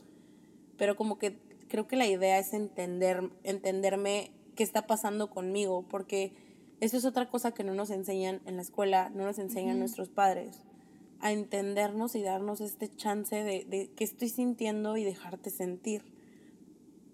Pero 0.77 0.97
como 0.97 1.19
que 1.19 1.39
creo 1.73 1.89
que 1.89 1.97
la 1.97 2.07
idea 2.07 2.39
es 2.39 2.53
entender, 2.53 3.31
entenderme 3.45 4.31
qué 4.57 4.63
está 4.63 4.87
pasando 4.87 5.31
conmigo, 5.31 5.87
porque 5.89 6.35
eso 6.81 6.99
es 6.99 7.07
otra 7.07 7.31
cosa 7.31 7.53
que 7.53 7.65
no 7.65 7.75
nos 7.75 7.89
enseñan 7.89 8.43
en 8.45 8.57
la 8.57 8.63
escuela, 8.63 9.09
no 9.09 9.25
nos 9.25 9.39
enseñan 9.39 9.77
Ujú. 9.77 9.79
nuestros 9.79 10.11
padres, 10.11 10.67
a 11.21 11.33
entendernos 11.33 12.15
y 12.15 12.21
darnos 12.21 12.61
este 12.61 12.95
chance 12.95 13.43
de, 13.43 13.65
de 13.65 13.91
qué 13.97 14.05
estoy 14.05 14.29
sintiendo 14.29 14.99
y 14.99 15.05
dejarte 15.05 15.49
sentir. 15.49 16.05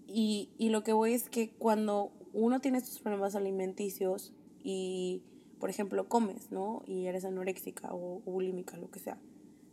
Y, 0.07 0.49
y 0.57 0.71
lo 0.71 0.83
que 0.83 0.91
voy 0.91 1.13
es 1.13 1.29
que 1.29 1.51
cuando 1.51 2.11
uno 2.33 2.59
tiene 2.59 2.79
estos 2.79 2.99
problemas 2.99 3.37
alimenticios 3.37 4.33
y, 4.61 5.21
por 5.61 5.69
ejemplo, 5.69 6.09
comes, 6.09 6.51
¿no? 6.51 6.83
Y 6.85 7.05
eres 7.05 7.23
anoréxica 7.23 7.93
o, 7.93 8.17
o 8.25 8.29
bulímica, 8.29 8.75
lo 8.75 8.91
que 8.91 8.99
sea, 8.99 9.17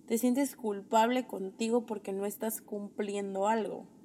te 0.06 0.16
sientes 0.16 0.54
culpable 0.54 1.26
contigo 1.26 1.86
porque 1.86 2.12
no 2.12 2.24
estás 2.24 2.60
cumpliendo 2.60 3.48
algo. 3.48 3.95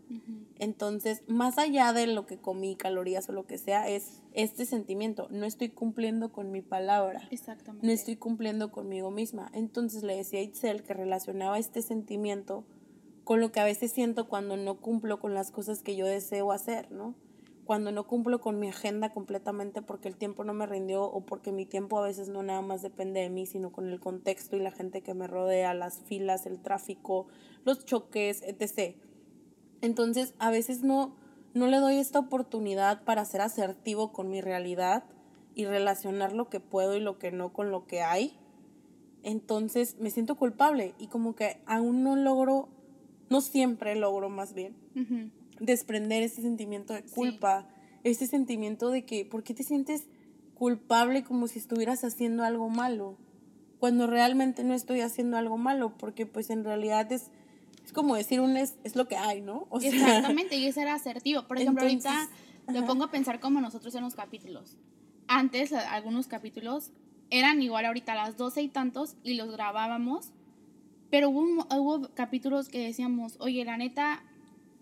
Entonces, 0.59 1.23
más 1.27 1.57
allá 1.57 1.93
de 1.93 2.07
lo 2.07 2.25
que 2.25 2.37
comí, 2.37 2.75
calorías 2.75 3.27
o 3.29 3.31
lo 3.31 3.45
que 3.45 3.57
sea, 3.57 3.87
es 3.87 4.21
este 4.33 4.65
sentimiento, 4.65 5.27
no 5.31 5.45
estoy 5.45 5.69
cumpliendo 5.69 6.31
con 6.31 6.51
mi 6.51 6.61
palabra 6.61 7.27
Exactamente. 7.31 7.85
no 7.85 7.91
estoy 7.91 8.15
cumpliendo 8.15 8.71
conmigo 8.71 9.11
misma. 9.11 9.49
Entonces 9.53 10.03
le 10.03 10.15
decía 10.15 10.39
a 10.39 10.43
Itzel 10.43 10.83
que 10.83 10.93
relacionaba 10.93 11.57
este 11.59 11.81
sentimiento 11.81 12.65
con 13.23 13.39
lo 13.39 13.51
que 13.51 13.59
a 13.59 13.65
veces 13.65 13.91
siento 13.91 14.27
cuando 14.27 14.57
no 14.57 14.79
cumplo 14.79 15.19
con 15.19 15.33
las 15.33 15.51
cosas 15.51 15.81
que 15.81 15.95
yo 15.95 16.05
deseo 16.05 16.51
hacer, 16.51 16.91
¿no? 16.91 17.15
Cuando 17.65 17.91
no 17.91 18.05
cumplo 18.07 18.41
con 18.41 18.59
mi 18.59 18.67
agenda 18.67 19.13
completamente 19.13 19.81
porque 19.81 20.07
el 20.07 20.17
tiempo 20.17 20.43
no 20.43 20.53
me 20.53 20.65
rindió 20.65 21.03
o 21.03 21.21
porque 21.25 21.51
mi 21.51 21.65
tiempo 21.65 21.99
a 21.99 22.03
veces 22.03 22.27
no 22.27 22.43
nada 22.43 22.61
más 22.61 22.81
depende 22.81 23.21
de 23.21 23.29
mí, 23.29 23.45
sino 23.45 23.71
con 23.71 23.87
el 23.87 23.99
contexto 23.99 24.57
y 24.57 24.59
la 24.59 24.71
gente 24.71 25.01
que 25.01 25.13
me 25.13 25.27
rodea, 25.27 25.73
las 25.73 25.99
filas, 25.99 26.45
el 26.45 26.59
tráfico, 26.59 27.27
los 27.63 27.85
choques, 27.85 28.41
etc. 28.43 28.95
Entonces, 29.81 30.33
a 30.39 30.51
veces 30.51 30.83
no, 30.83 31.15
no 31.53 31.67
le 31.67 31.77
doy 31.77 31.97
esta 31.97 32.19
oportunidad 32.19 33.03
para 33.03 33.25
ser 33.25 33.41
asertivo 33.41 34.11
con 34.11 34.29
mi 34.29 34.41
realidad 34.41 35.03
y 35.55 35.65
relacionar 35.65 36.33
lo 36.33 36.49
que 36.49 36.59
puedo 36.59 36.95
y 36.95 36.99
lo 36.99 37.17
que 37.17 37.31
no 37.31 37.51
con 37.51 37.71
lo 37.71 37.85
que 37.87 38.01
hay. 38.01 38.37
Entonces 39.23 39.97
me 39.99 40.09
siento 40.09 40.35
culpable 40.35 40.95
y 40.97 41.07
como 41.07 41.35
que 41.35 41.61
aún 41.65 42.03
no 42.03 42.15
logro, 42.15 42.69
no 43.29 43.41
siempre 43.41 43.95
logro 43.95 44.29
más 44.29 44.53
bien, 44.53 44.75
desprender 45.59 46.23
ese 46.23 46.41
sentimiento 46.41 46.93
de 46.93 47.03
culpa, 47.03 47.67
ese 48.03 48.25
sentimiento 48.25 48.89
de 48.89 49.05
que, 49.05 49.25
¿por 49.25 49.43
qué 49.43 49.53
te 49.53 49.63
sientes 49.63 50.07
culpable 50.55 51.23
como 51.23 51.47
si 51.47 51.59
estuvieras 51.59 52.03
haciendo 52.03 52.43
algo 52.43 52.69
malo? 52.69 53.17
Cuando 53.79 54.07
realmente 54.07 54.63
no 54.63 54.73
estoy 54.73 55.01
haciendo 55.01 55.37
algo 55.37 55.57
malo, 55.57 55.97
porque 55.97 56.25
pues 56.25 56.49
en 56.49 56.63
realidad 56.63 57.11
es, 57.11 57.31
es 57.91 57.95
como 57.95 58.15
decir 58.15 58.39
un 58.39 58.55
es, 58.55 58.75
es 58.85 58.95
lo 58.95 59.07
que 59.09 59.17
hay, 59.17 59.41
¿no? 59.41 59.67
O 59.69 59.81
sea, 59.81 59.89
Exactamente, 59.91 60.55
y 60.55 60.65
ese 60.65 60.81
era 60.81 60.93
asertivo. 60.93 61.43
Por 61.45 61.57
ejemplo, 61.59 61.85
Entonces, 61.85 62.09
ahorita 62.09 62.31
me 62.71 62.83
pongo 62.83 63.03
a 63.03 63.11
pensar 63.11 63.41
como 63.41 63.59
nosotros 63.59 63.93
en 63.95 64.03
los 64.03 64.15
capítulos. 64.15 64.77
Antes, 65.27 65.73
algunos 65.73 66.27
capítulos 66.27 66.91
eran 67.29 67.61
igual 67.61 67.85
ahorita 67.85 68.13
a 68.13 68.15
las 68.15 68.37
12 68.37 68.61
y 68.61 68.69
tantos 68.69 69.15
y 69.23 69.33
los 69.33 69.51
grabábamos, 69.51 70.31
pero 71.09 71.29
hubo, 71.29 72.09
capítulos 72.13 72.69
que 72.69 72.79
decíamos, 72.79 73.35
oye, 73.39 73.65
la 73.65 73.75
neta, 73.75 74.23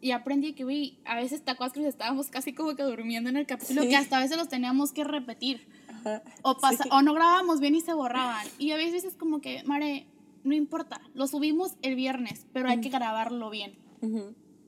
y 0.02 0.12
aprendí 0.12 0.54
que, 0.54 0.63
güey, 0.63 1.00
a 1.06 1.15
veces 1.15 1.43
te 1.43 1.50
acuerdas 1.52 1.74
que 1.74 1.80
nos 1.80 1.89
estábamos 1.89 2.28
casi 2.30 2.54
como 2.54 2.76
que 2.76 2.84
durmiendo 2.84 3.30
en 3.32 3.38
el 3.38 3.48
capítulo, 3.48 3.82
Sí. 3.82 3.89
que 3.89 3.95
hasta 3.95 4.17
a 4.17 4.22
veces 4.22 4.38
los 4.38 4.50
teníamos 4.50 4.91
que 4.91 5.04
repetir. 5.04 5.67
Ajá, 5.89 6.22
O, 6.43 6.58
pasa, 6.60 6.84
sí. 6.84 6.89
o 6.91 7.02
no 7.02 7.13
grabábamos 7.15 7.60
bien 7.60 7.74
y 7.74 7.82
se 7.82 7.91
borraban. 7.93 8.45
Y 8.60 8.72
a 8.72 8.78
veces 8.78 9.04
es 9.04 9.15
como 9.15 9.41
que, 9.41 9.63
Mare, 9.63 10.06
no 10.43 10.54
importa, 10.56 11.02
lo 11.13 11.28
subimos 11.28 11.75
el 11.82 11.95
viernes, 11.95 12.45
pero 12.54 12.69
hay 12.69 12.82
que 12.82 12.89
grabarlo 12.89 13.49
bien. 13.49 13.78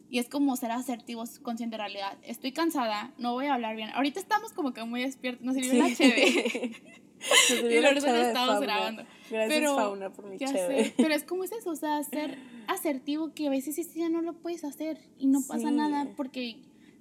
Y 0.10 0.20
es 0.20 0.28
como 0.28 0.56
ser 0.58 0.72
asertivos, 0.72 1.40
consciente 1.40 1.76
de 1.78 1.84
realidad. 1.84 2.18
Estoy 2.24 2.52
cansada, 2.52 3.14
no 3.18 3.32
voy 3.32 3.46
a 3.46 3.54
hablar 3.54 3.78
bien. 3.78 3.90
Ahorita 3.94 4.20
estamos 4.20 4.52
como 4.52 4.74
que 4.74 4.84
muy 4.84 5.02
despiertos, 5.02 5.46
nos 5.46 5.56
sirvió 5.56 5.82
la 5.84 5.90
cheve. 5.96 6.74
Nos 7.22 7.40
sirvió 7.48 7.80
Y 7.80 7.82
la 7.82 7.94
de 7.94 7.98
estamos 8.28 8.34
Fauna. 8.50 8.60
grabando. 8.60 9.04
Gracias, 9.30 9.48
Pero, 9.60 9.76
Fauna, 9.76 10.10
por 10.10 10.26
mi 10.28 10.38
sé, 10.38 10.94
pero 10.98 11.14
es 11.14 11.24
como 11.24 11.46
es 11.46 11.52
eso, 11.54 11.70
o 11.70 11.76
sea, 11.78 12.04
ser 12.04 12.38
asertivo 12.68 13.34
que 13.34 13.48
a 13.48 13.50
veces 13.50 13.76
sí, 13.76 13.84
sí, 13.86 14.00
ya 14.00 14.10
no 14.10 14.22
lo 14.22 14.34
puedes 14.34 14.64
hacer 14.66 15.00
y 15.18 15.28
no 15.28 15.40
pasa 15.48 15.70
Sí. 15.70 15.76
nada 15.76 16.08
porque 16.18 16.58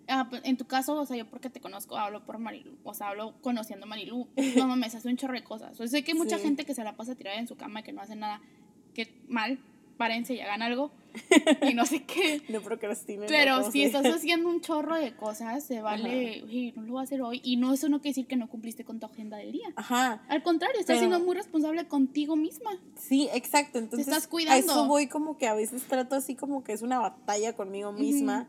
ah, 0.07 0.27
pues, 0.31 0.43
en 0.45 0.57
tu 0.57 0.67
caso, 0.67 0.95
o 0.95 1.07
sea, 1.07 1.17
yo 1.17 1.27
porque 1.29 1.51
te 1.51 1.61
conozco, 1.61 1.97
hablo 1.97 2.25
por 2.25 2.39
Marilu, 2.39 2.77
o 2.85 2.95
sea, 2.95 3.09
hablo 3.09 3.35
conociendo 3.43 3.87
a 3.87 3.89
Marilu, 3.89 4.29
no 4.57 4.67
mames, 4.69 4.95
hace 4.95 5.09
un 5.09 5.17
chorro 5.17 5.35
de 5.35 5.43
cosas. 5.43 5.73
O 5.73 5.77
sea, 5.77 5.89
sé 5.89 6.05
que 6.05 6.13
hay 6.13 6.19
mucha 6.19 6.37
Sí. 6.39 6.45
gente 6.45 6.65
que 6.65 6.75
se 6.75 6.85
la 6.85 6.97
pasa 6.97 7.15
tirada 7.17 7.39
en 7.39 7.49
su 7.49 7.57
cama 7.57 7.81
y 7.81 7.83
que 7.83 7.93
no 7.93 8.01
hace 8.03 8.15
nada, 8.15 8.41
que 8.95 9.13
mal, 9.29 9.59
párense 9.97 10.35
y 10.35 10.41
hagan 10.41 10.63
algo 10.63 10.91
y 11.69 11.75
no 11.75 11.85
sé 11.87 12.05
qué. 12.05 12.41
No 12.49 12.61
procrastinen. 12.61 13.27
Pero 13.29 13.71
si 13.73 13.83
estás 13.83 14.07
haciendo 14.07 14.49
un 14.49 14.61
chorro 14.61 14.95
de 14.95 15.13
cosas, 15.17 15.65
se 15.65 15.81
vale, 15.83 16.43
"Oye, 16.45 16.73
no 16.77 16.83
lo 16.83 16.93
voy 16.93 17.01
a 17.01 17.03
hacer 17.05 17.21
hoy. 17.21 17.41
Y 17.43 17.57
no, 17.57 17.73
eso 17.73 17.89
no 17.89 17.99
quiere 18.01 18.11
decir 18.11 18.27
que 18.29 18.37
no 18.37 18.49
cumpliste 18.49 18.85
con 18.85 19.01
tu 19.01 19.07
agenda 19.07 19.37
del 19.37 19.51
día. 19.53 19.69
Ajá, 19.75 20.23
Al 20.29 20.43
contrario, 20.45 20.79
estás 20.79 20.99
Pero- 20.99 21.09
siendo 21.11 21.27
muy 21.27 21.35
responsable 21.35 21.87
contigo 21.89 22.37
misma. 22.37 22.71
sí, 22.97 23.29
exacto. 23.35 23.79
Entonces, 23.79 24.07
estás 24.07 24.27
a 24.27 24.31
cuidando. 24.31 24.73
eso 24.73 24.87
voy 24.87 25.09
como 25.09 25.37
que 25.37 25.49
a 25.49 25.55
veces 25.55 25.83
trato 25.83 26.15
así 26.15 26.37
como 26.37 26.63
que 26.63 26.73
es 26.73 26.83
una 26.83 27.01
batalla 27.01 27.55
conmigo 27.57 27.93
misma. 27.93 28.47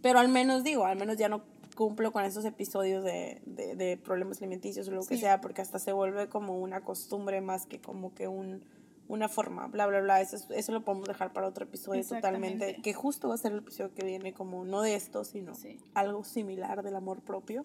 Pero 0.00 0.18
al 0.18 0.28
menos 0.28 0.64
digo, 0.64 0.86
al 0.86 0.96
menos 0.96 1.16
ya 1.18 1.28
no 1.28 1.42
cumplo 1.76 2.10
con 2.12 2.24
esos 2.24 2.44
episodios 2.44 3.04
de, 3.04 3.40
de, 3.46 3.74
de 3.76 3.96
problemas 3.98 4.38
alimenticios 4.38 4.88
o 4.88 4.92
lo 4.92 5.04
que 5.04 5.16
sea, 5.18 5.40
porque 5.40 5.60
hasta 5.60 5.78
se 5.78 5.92
vuelve 5.92 6.28
como 6.28 6.58
una 6.58 6.80
costumbre 6.80 7.40
más 7.40 7.66
que 7.66 7.80
como 7.80 8.14
que 8.14 8.26
un, 8.28 8.62
una 9.08 9.28
forma, 9.28 9.66
bla, 9.68 9.86
bla, 9.86 10.00
bla. 10.00 10.20
Eso, 10.20 10.36
es- 10.36 10.46
eso 10.50 10.72
lo 10.72 10.84
podemos 10.84 11.08
dejar 11.08 11.32
para 11.32 11.46
otro 11.48 11.64
episodio 11.64 12.04
totalmente, 12.06 12.76
que 12.82 12.92
justo 12.92 13.28
va 13.28 13.34
a 13.34 13.38
ser 13.38 13.52
el 13.52 13.58
episodio 13.58 13.94
que 13.94 14.04
viene 14.04 14.32
como 14.34 14.64
no 14.64 14.82
de 14.82 14.94
esto, 14.94 15.24
sino 15.24 15.54
Sí. 15.54 15.78
algo 15.94 16.24
similar 16.24 16.82
del 16.82 16.94
amor 16.96 17.22
propio. 17.22 17.64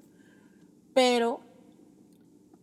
Pero 0.94 1.42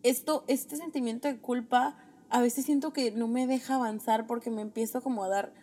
esto, 0.03 0.43
este 0.47 0.75
sentimiento 0.77 1.27
de 1.27 1.37
culpa, 1.37 1.97
a 2.29 2.41
veces 2.41 2.65
siento 2.65 2.91
que 2.93 3.11
no 3.11 3.27
me 3.27 3.45
deja 3.47 3.75
avanzar 3.75 4.25
porque 4.25 4.49
me 4.49 4.61
empiezo 4.61 5.01
como 5.01 5.23
a 5.23 5.27
dar, 5.29 5.53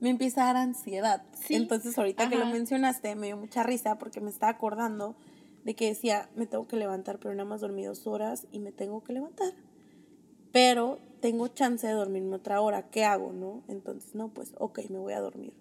me 0.00 0.10
empieza 0.10 0.42
a 0.42 0.46
dar 0.52 0.56
ansiedad. 0.56 1.22
Sí. 1.34 1.54
Entonces 1.54 1.96
ahorita 1.96 2.28
que 2.28 2.36
lo 2.36 2.42
Ajá. 2.44 2.52
mencionaste 2.52 3.14
me 3.14 3.28
dio 3.28 3.36
mucha 3.38 3.62
risa 3.62 3.96
porque 3.98 4.20
me 4.20 4.28
estaba 4.30 4.52
acordando 4.52 5.16
de 5.64 5.74
que 5.74 5.86
decía, 5.86 6.28
me 6.36 6.46
tengo 6.46 6.66
que 6.68 6.76
levantar, 6.76 7.18
pero 7.18 7.34
nada 7.34 7.48
más 7.48 7.60
dormí 7.62 7.84
dos 7.84 8.06
horas 8.06 8.46
y 8.52 8.58
me 8.58 8.70
tengo 8.70 9.02
que 9.02 9.12
levantar. 9.14 9.52
Pero 10.52 10.98
tengo 11.26 11.48
chance 11.48 11.84
de 11.84 11.92
dormirme 11.92 12.36
otra 12.36 12.60
hora, 12.60 12.88
¿qué 12.88 13.04
hago, 13.04 13.32
no? 13.32 13.64
Entonces, 13.66 14.14
no, 14.14 14.28
pues, 14.28 14.52
ok, 14.58 14.78
me 14.90 14.98
voy 14.98 15.12
a 15.12 15.20
dormir. 15.20 15.52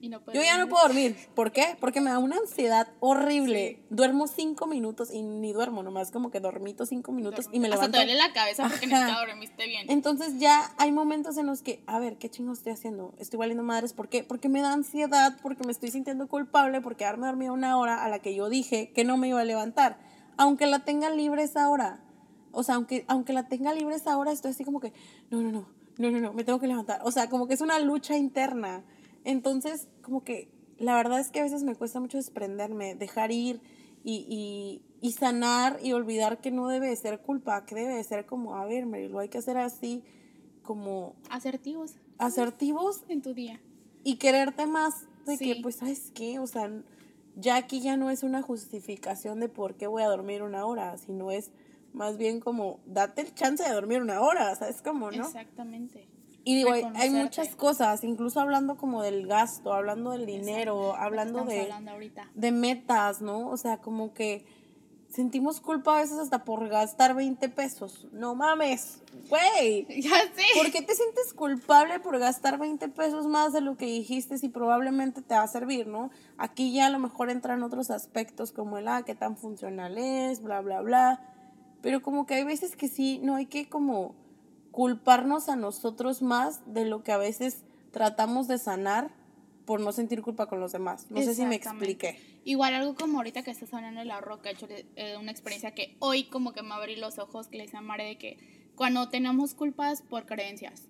Y 0.00 0.08
no 0.08 0.22
Yo 0.32 0.40
ya 0.42 0.56
no 0.56 0.66
puedo 0.66 0.82
dormir. 0.82 1.14
¿Por 1.34 1.52
qué? 1.52 1.76
Porque 1.78 2.00
me 2.00 2.08
da 2.08 2.18
una 2.18 2.38
ansiedad 2.38 2.88
horrible. 3.00 3.82
Duermo 3.90 4.28
cinco 4.28 4.66
minutos 4.66 5.12
y 5.12 5.20
ni 5.20 5.52
duermo, 5.52 5.82
nomás 5.82 6.10
como 6.10 6.30
que 6.30 6.40
dormito 6.40 6.86
cinco 6.86 7.12
minutos 7.12 7.50
y 7.52 7.60
me 7.60 7.68
Hasta 7.68 7.76
levanto. 7.76 7.98
te 7.98 8.04
duele 8.06 8.18
la 8.18 8.32
cabeza 8.32 8.62
porque 8.62 8.86
siquiera 8.86 9.20
dormiste 9.26 9.66
bien. 9.66 9.90
Entonces 9.90 10.38
ya 10.38 10.72
hay 10.78 10.90
momentos 10.90 11.36
en 11.36 11.44
los 11.44 11.60
que, 11.60 11.82
a 11.86 11.98
ver, 11.98 12.16
¿qué 12.16 12.30
chingo 12.30 12.54
estoy 12.54 12.72
haciendo? 12.72 13.12
Estoy 13.18 13.38
valiendo 13.38 13.62
madres. 13.62 13.92
¿Por 13.92 14.08
qué? 14.08 14.24
Porque 14.24 14.48
me 14.48 14.62
da 14.62 14.72
ansiedad, 14.72 15.36
porque 15.42 15.64
me 15.64 15.72
estoy 15.72 15.90
sintiendo 15.90 16.28
culpable 16.28 16.80
por 16.80 16.96
quedarme 16.96 17.26
dormida 17.26 17.52
una 17.52 17.76
hora 17.76 18.02
a 18.02 18.08
la 18.08 18.20
que 18.20 18.34
yo 18.34 18.48
dije 18.48 18.90
que 18.94 19.04
no 19.04 19.18
me 19.18 19.28
iba 19.28 19.42
a 19.42 19.44
levantar. 19.44 19.98
Aunque 20.38 20.66
la 20.66 20.78
tenga 20.78 21.10
libre 21.10 21.42
esa 21.42 21.68
hora. 21.68 22.00
O 22.52 22.62
sea, 22.62 22.76
aunque, 22.76 23.04
aunque 23.08 23.32
la 23.32 23.48
tenga 23.48 23.72
libre 23.72 23.94
esa 23.94 24.16
hora, 24.18 24.32
estoy 24.32 24.50
así 24.52 24.64
como 24.64 24.80
que, 24.80 24.92
no, 25.30 25.40
no, 25.40 25.50
no, 25.50 25.66
no, 25.98 26.10
no, 26.10 26.20
no, 26.20 26.32
me 26.32 26.44
tengo 26.44 26.58
que 26.58 26.66
levantar. 26.66 27.00
O 27.04 27.10
sea, 27.10 27.28
como 27.28 27.46
que 27.46 27.54
es 27.54 27.60
una 27.60 27.78
lucha 27.78 28.16
interna. 28.16 28.84
Entonces, 29.24 29.88
como 30.02 30.24
que 30.24 30.48
la 30.78 30.94
verdad 30.94 31.20
es 31.20 31.30
que 31.30 31.40
a 31.40 31.42
veces 31.42 31.62
me 31.62 31.74
cuesta 31.74 32.00
mucho 32.00 32.16
desprenderme, 32.16 32.94
dejar 32.94 33.30
ir 33.30 33.60
y, 34.02 34.24
y, 34.28 34.82
y, 35.06 35.12
sanar 35.12 35.78
y 35.82 35.92
olvidar 35.92 36.40
que 36.40 36.50
no 36.50 36.68
debe 36.68 36.94
ser 36.96 37.20
culpa, 37.20 37.66
que 37.66 37.74
debe 37.74 38.02
ser 38.02 38.24
como, 38.24 38.56
a 38.56 38.64
ver, 38.64 38.86
lo 38.86 39.18
hay 39.18 39.28
que 39.28 39.38
hacer 39.38 39.58
así, 39.58 40.02
como... 40.62 41.16
Asertivos. 41.28 41.96
Asertivos. 42.16 43.04
En 43.08 43.20
tu 43.20 43.34
día. 43.34 43.60
Y 44.04 44.16
quererte 44.16 44.66
más 44.66 45.06
de 45.26 45.36
que, 45.36 45.58
pues, 45.62 45.76
¿sabes 45.76 46.10
qué? 46.14 46.38
O 46.38 46.46
sea, 46.46 46.70
ya 47.36 47.56
aquí 47.56 47.80
ya 47.80 47.98
no 47.98 48.08
es 48.08 48.22
una 48.22 48.40
justificación 48.40 49.38
de 49.38 49.50
por 49.50 49.74
qué 49.74 49.86
voy 49.86 50.02
a 50.02 50.08
dormir 50.08 50.42
una 50.42 50.64
hora, 50.64 50.96
sino 50.96 51.30
es 51.30 51.50
más 51.92 52.16
bien 52.16 52.40
como, 52.40 52.80
date 52.86 53.22
el 53.22 53.34
chance 53.34 53.62
de 53.62 53.72
dormir 53.72 54.02
una 54.02 54.20
hora, 54.20 54.54
¿sabes 54.56 54.82
cómo, 54.82 55.10
no? 55.10 55.26
Exactamente. 55.26 56.08
Y 56.44 56.56
digo, 56.56 56.72
hay, 56.72 57.10
muchas 57.10 57.54
cosas, 57.54 58.02
incluso 58.02 58.40
hablando 58.40 58.76
como 58.76 59.02
del 59.02 59.26
gasto, 59.26 59.74
hablando 59.74 60.12
del 60.12 60.24
dinero, 60.24 60.96
hablando 60.96 61.44
de, 61.44 61.68
de 62.34 62.52
metas, 62.52 63.20
¿no? 63.20 63.48
O 63.50 63.56
sea, 63.58 63.78
como 63.78 64.14
que 64.14 64.46
sentimos 65.10 65.60
culpa 65.60 65.96
a 65.98 66.00
veces 66.00 66.18
hasta 66.18 66.44
por 66.44 66.66
gastar 66.68 67.14
20 67.14 67.48
pesos. 67.50 68.06
No 68.12 68.34
mames, 68.34 69.02
güey. 69.28 69.86
Ya 70.00 70.16
sé. 70.34 70.44
¿Por 70.56 70.70
qué 70.70 70.82
te 70.82 70.94
sientes 70.94 71.34
culpable 71.34 72.00
por 72.00 72.18
gastar 72.18 72.58
20 72.58 72.88
pesos 72.88 73.26
más 73.26 73.52
de 73.52 73.60
lo 73.60 73.76
que 73.76 73.86
dijiste 73.86 74.38
si 74.38 74.48
probablemente 74.48 75.20
te 75.20 75.34
va 75.34 75.42
a 75.42 75.48
servir, 75.48 75.86
¿no? 75.86 76.10
Aquí 76.38 76.72
ya 76.72 76.86
a 76.86 76.90
lo 76.90 76.98
mejor 76.98 77.30
entran 77.30 77.62
otros 77.62 77.90
aspectos 77.90 78.52
como 78.52 78.78
el, 78.78 78.88
ah, 78.88 79.02
qué 79.04 79.14
tan 79.14 79.36
funcional 79.36 79.98
es, 79.98 80.42
bla, 80.42 80.60
bla, 80.60 80.80
bla. 80.80 81.20
Pero 81.82 82.02
como 82.02 82.26
que 82.26 82.34
hay 82.34 82.44
veces 82.44 82.76
que 82.76 82.88
sí, 82.88 83.20
no 83.22 83.36
hay 83.36 83.46
que 83.46 83.68
como 83.68 84.14
culparnos 84.70 85.48
a 85.48 85.56
nosotros 85.56 86.22
más 86.22 86.72
de 86.72 86.84
lo 86.84 87.02
que 87.02 87.12
a 87.12 87.18
veces 87.18 87.64
tratamos 87.90 88.48
de 88.48 88.58
sanar 88.58 89.10
por 89.64 89.80
no 89.80 89.92
sentir 89.92 90.22
culpa 90.22 90.46
con 90.46 90.60
los 90.60 90.72
demás. 90.72 91.06
No 91.10 91.22
sé 91.22 91.34
si 91.34 91.44
me 91.44 91.54
expliqué. 91.54 92.18
Igual 92.44 92.74
algo 92.74 92.94
como 92.94 93.18
ahorita 93.18 93.42
que 93.42 93.50
estás 93.50 93.72
hablando 93.74 94.00
de 94.00 94.06
la 94.06 94.20
roca, 94.20 94.50
he 94.50 94.52
hecho 94.52 94.66
eh, 94.68 95.16
una 95.20 95.30
experiencia 95.30 95.72
que 95.72 95.96
hoy 95.98 96.24
como 96.24 96.52
que 96.52 96.62
me 96.62 96.74
abrí 96.74 96.96
los 96.96 97.18
ojos, 97.18 97.48
que 97.48 97.58
le 97.58 97.64
decía 97.64 97.80
a 97.80 97.82
Mare 97.82 98.04
de 98.04 98.18
que 98.18 98.38
cuando 98.74 99.10
tenemos 99.10 99.54
culpas 99.54 100.02
por 100.02 100.24
creencias, 100.24 100.88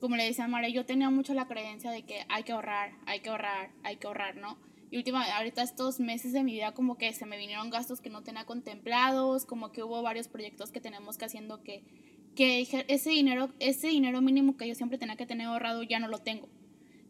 como 0.00 0.16
le 0.16 0.24
decía 0.24 0.46
a 0.46 0.48
Mare, 0.48 0.72
yo 0.72 0.86
tenía 0.86 1.10
mucho 1.10 1.34
la 1.34 1.46
creencia 1.46 1.90
de 1.90 2.02
que 2.02 2.24
hay 2.28 2.44
que 2.44 2.52
ahorrar, 2.52 2.92
hay 3.04 3.20
que 3.20 3.28
ahorrar, 3.28 3.70
hay 3.84 3.96
que 3.96 4.06
ahorrar, 4.06 4.36
¿no? 4.36 4.56
Y 4.96 4.98
última, 5.00 5.24
ahorita 5.36 5.62
estos 5.62 6.00
meses 6.00 6.32
de 6.32 6.42
mi 6.42 6.54
vida 6.54 6.72
como 6.72 6.96
que 6.96 7.12
se 7.12 7.26
me 7.26 7.36
vinieron 7.36 7.68
gastos 7.68 8.00
que 8.00 8.08
no 8.08 8.22
tenía 8.22 8.46
contemplados, 8.46 9.44
como 9.44 9.70
que 9.70 9.82
hubo 9.82 10.00
varios 10.00 10.26
proyectos 10.26 10.70
que 10.70 10.80
tenemos 10.80 11.18
que 11.18 11.26
haciendo 11.26 11.62
que 11.62 11.82
que 12.34 12.66
ese 12.88 13.10
dinero, 13.10 13.50
ese 13.58 13.88
dinero 13.88 14.22
mínimo 14.22 14.56
que 14.56 14.66
yo 14.66 14.74
siempre 14.74 14.96
tenía 14.96 15.16
que 15.16 15.26
tener 15.26 15.48
ahorrado 15.48 15.82
ya 15.82 15.98
no 15.98 16.08
lo 16.08 16.16
tengo. 16.16 16.48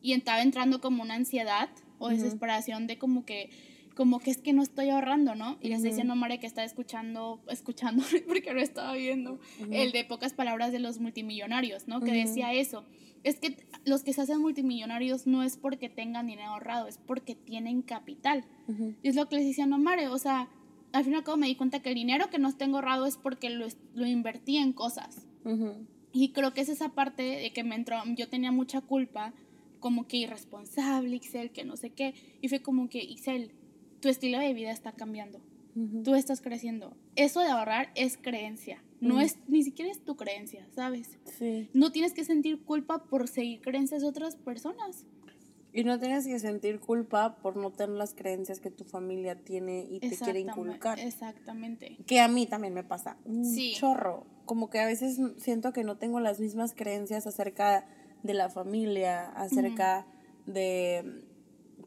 Y 0.02 0.14
estaba 0.14 0.42
entrando 0.42 0.80
como 0.80 1.04
una 1.04 1.14
ansiedad 1.14 1.68
o 2.00 2.08
desesperación 2.08 2.88
de 2.88 2.98
como 2.98 3.24
que 3.24 3.50
como 3.94 4.18
que 4.18 4.32
es 4.32 4.38
que 4.38 4.52
no 4.52 4.64
estoy 4.64 4.90
ahorrando, 4.90 5.36
¿no? 5.36 5.56
Y 5.60 5.68
le 5.68 5.76
estoy 5.76 5.90
diciendo 5.90 6.14
a 6.14 6.16
Mare 6.16 6.40
que 6.40 6.48
está 6.48 6.64
escuchando, 6.64 7.40
escuchando, 7.48 8.02
porque 8.26 8.52
lo 8.52 8.62
estaba 8.62 8.94
viendo, 8.94 9.38
el 9.70 9.92
de 9.92 10.04
pocas 10.04 10.32
palabras 10.32 10.72
de 10.72 10.80
los 10.80 10.98
multimillonarios, 10.98 11.86
¿no? 11.86 12.00
Que 12.00 12.10
decía 12.10 12.52
eso. 12.52 12.84
Es 13.26 13.40
que 13.40 13.56
los 13.84 14.04
que 14.04 14.12
se 14.12 14.20
hacen 14.20 14.40
multimillonarios 14.40 15.26
no 15.26 15.42
es 15.42 15.56
porque 15.56 15.88
tengan 15.88 16.28
dinero 16.28 16.50
ahorrado, 16.50 16.86
es 16.86 16.98
porque 16.98 17.34
tienen 17.34 17.82
capital. 17.82 18.44
Y 19.02 19.08
es 19.08 19.16
lo 19.16 19.28
que 19.28 19.34
les 19.34 19.46
decía 19.46 19.64
a 19.64 19.66
Mare, 19.66 20.06
o 20.06 20.18
sea, 20.18 20.48
al 20.92 21.02
fin 21.02 21.14
y 21.14 21.16
al 21.16 21.24
cabo 21.24 21.36
me 21.36 21.48
di 21.48 21.56
cuenta 21.56 21.82
que 21.82 21.88
el 21.88 21.96
dinero 21.96 22.30
que 22.30 22.38
no 22.38 22.56
tengo 22.56 22.76
ahorrado 22.76 23.04
es 23.04 23.16
porque 23.16 23.50
lo, 23.50 23.66
lo 23.94 24.06
invertí 24.06 24.58
en 24.58 24.72
cosas. 24.72 25.26
Y 26.12 26.28
creo 26.28 26.54
que 26.54 26.60
es 26.60 26.68
esa 26.68 26.90
parte 26.90 27.24
de 27.24 27.52
que 27.52 27.64
me 27.64 27.74
entró, 27.74 27.96
yo 28.14 28.28
tenía 28.28 28.52
mucha 28.52 28.80
culpa, 28.80 29.34
como 29.80 30.06
que 30.06 30.18
irresponsable, 30.18 31.16
Ixel, 31.16 31.50
que 31.50 31.64
no 31.64 31.76
sé 31.76 31.90
qué. 31.90 32.14
Y 32.40 32.48
fue 32.48 32.60
como 32.60 32.88
que, 32.88 33.02
Ixel, 33.02 33.50
tu 34.00 34.08
estilo 34.08 34.38
de 34.38 34.54
vida 34.54 34.70
está 34.70 34.92
cambiando. 34.92 35.40
Tú 36.04 36.14
estás 36.14 36.40
creciendo. 36.40 36.96
Eso 37.16 37.40
de 37.40 37.48
ahorrar 37.48 37.90
es 37.94 38.16
creencia. 38.16 38.82
No 39.00 39.20
es, 39.20 39.38
ni 39.46 39.62
siquiera 39.62 39.90
es 39.90 40.02
tu 40.02 40.16
creencia, 40.16 40.66
¿sabes? 40.74 41.18
Sí. 41.38 41.68
No 41.74 41.92
tienes 41.92 42.14
que 42.14 42.24
sentir 42.24 42.62
culpa 42.62 43.04
por 43.04 43.28
seguir 43.28 43.60
creencias 43.60 44.00
de 44.00 44.08
otras 44.08 44.36
personas. 44.36 45.04
Y 45.74 45.84
no 45.84 45.98
tienes 45.98 46.26
que 46.26 46.38
sentir 46.38 46.80
culpa 46.80 47.36
por 47.36 47.56
no 47.56 47.70
tener 47.70 47.96
las 47.96 48.14
creencias 48.14 48.60
que 48.60 48.70
tu 48.70 48.84
familia 48.84 49.44
tiene 49.44 49.86
y 49.90 50.00
te 50.00 50.16
quiere 50.16 50.40
inculcar. 50.40 50.98
Exactamente. 50.98 51.98
Que 52.06 52.20
a 52.20 52.28
mí 52.28 52.46
también 52.46 52.72
me 52.72 52.82
pasa. 52.82 53.18
Un 53.26 53.44
chorro. 53.74 54.24
Como 54.46 54.70
que 54.70 54.80
a 54.80 54.86
veces 54.86 55.20
siento 55.36 55.74
que 55.74 55.84
no 55.84 55.98
tengo 55.98 56.20
las 56.20 56.40
mismas 56.40 56.72
creencias 56.74 57.26
acerca 57.26 57.86
de 58.22 58.32
la 58.32 58.48
familia, 58.48 59.28
acerca 59.32 60.06
de 60.46 61.24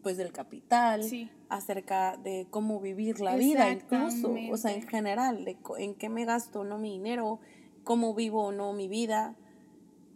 pues 0.03 0.17
del 0.17 0.31
capital, 0.31 1.03
acerca 1.49 2.15
de 2.17 2.47
cómo 2.49 2.79
vivir 2.79 3.19
la 3.19 3.35
vida 3.35 3.71
incluso, 3.71 4.33
o 4.51 4.57
sea, 4.57 4.73
en 4.73 4.87
general, 4.87 5.45
de 5.45 5.57
en 5.77 5.95
qué 5.95 6.07
me 6.07 6.25
gasto 6.25 6.63
no 6.63 6.77
mi 6.77 6.91
dinero, 6.91 7.39
cómo 7.83 8.13
vivo 8.13 8.45
o 8.45 8.51
no 8.51 8.71
mi 8.73 8.87
vida 8.87 9.35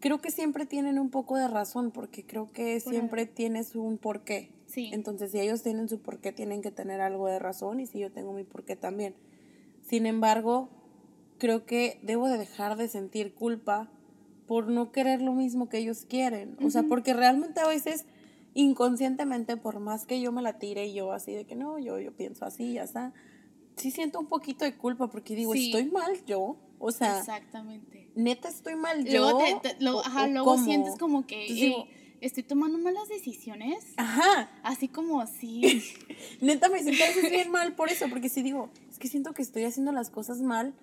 creo 0.03 0.19
que 0.19 0.31
siempre 0.31 0.65
tienen 0.65 0.99
un 0.99 1.09
poco 1.09 1.37
de 1.37 1.47
razón, 1.47 1.91
porque 1.91 2.25
creo 2.25 2.51
que 2.51 2.77
siempre 2.81 3.25
tienes 3.25 3.73
un 3.73 3.97
porqué. 3.97 4.51
Sí. 4.65 4.89
Entonces, 4.91 5.31
si 5.31 5.39
ellos 5.39 5.63
tienen 5.63 5.87
su 5.87 6.01
porqué, 6.01 6.33
tienen 6.33 6.61
que 6.61 6.71
tener 6.71 6.99
algo 6.99 7.27
de 7.27 7.39
razón, 7.39 7.79
y 7.79 7.87
si 7.87 7.99
yo 7.99 8.11
tengo 8.11 8.33
mi 8.33 8.43
porqué 8.43 8.75
también. 8.75 9.15
Sin 9.81 10.05
embargo, 10.05 10.67
creo 11.37 11.65
que 11.65 12.01
debo 12.03 12.27
de 12.27 12.37
dejar 12.37 12.75
de 12.75 12.89
sentir 12.89 13.33
culpa 13.33 13.89
por 14.45 14.67
no 14.67 14.91
querer 14.91 15.21
lo 15.21 15.31
mismo 15.31 15.69
que 15.69 15.77
ellos 15.77 16.03
quieren. 16.03 16.57
O 16.61 16.69
sea, 16.69 16.83
porque 16.83 17.13
realmente 17.13 17.61
a 17.61 17.67
veces 17.67 18.05
inconscientemente, 18.53 19.57
por 19.57 19.79
más 19.79 20.05
que 20.05 20.21
yo 20.21 20.31
me 20.31 20.41
la 20.41 20.59
tire 20.59 20.87
y 20.87 20.93
yo 20.93 21.11
así 21.11 21.33
de 21.33 21.45
que 21.45 21.55
no, 21.55 21.79
yo, 21.79 21.99
yo 21.99 22.11
pienso 22.15 22.45
así, 22.45 22.73
ya 22.73 22.83
está, 22.83 23.13
sí 23.75 23.91
siento 23.91 24.19
un 24.19 24.27
poquito 24.27 24.65
de 24.65 24.75
culpa 24.75 25.07
porque 25.07 25.35
digo, 25.35 25.53
estoy 25.53 25.85
mal 25.85 26.23
yo. 26.25 26.57
O 26.79 26.91
sea, 26.91 27.19
exactamente. 27.19 28.11
Neta 28.15 28.49
estoy 28.49 28.75
mal 28.75 29.05
yo. 29.05 29.21
Luego, 29.31 29.61
te, 29.61 29.77
luego 29.79 30.57
sientes 30.57 30.97
como 30.97 31.25
que 31.25 31.87
estoy 32.19 32.43
tomando 32.43 32.77
malas 32.77 33.07
decisiones. 33.07 33.93
Ajá. 33.97 34.49
Así 34.63 34.89
como 34.89 35.21
así. 35.21 35.81
Neta 36.41 36.69
me 36.69 36.83
siento 36.83 37.03
bien 37.29 37.51
mal 37.51 37.73
por 37.75 37.89
eso, 37.89 38.07
porque 38.09 38.29
si 38.29 38.41
digo, 38.41 38.69
es 38.89 38.99
que 38.99 39.07
siento 39.07 39.33
que 39.33 39.41
estoy 39.41 39.63
haciendo 39.63 39.91
las 39.91 40.09
cosas 40.09 40.41
mal 40.41 40.73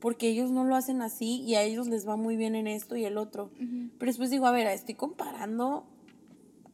porque 0.00 0.28
ellos 0.28 0.50
no 0.50 0.64
lo 0.64 0.74
hacen 0.74 1.02
así 1.02 1.42
y 1.42 1.54
a 1.54 1.62
ellos 1.62 1.86
les 1.86 2.08
va 2.08 2.16
muy 2.16 2.36
bien 2.36 2.54
en 2.54 2.66
esto 2.66 2.96
y 2.96 3.04
el 3.04 3.18
otro. 3.18 3.50
Pero 3.98 4.10
después 4.10 4.30
digo, 4.30 4.46
a 4.46 4.50
ver, 4.50 4.66
estoy 4.66 4.94
comparando 4.94 5.84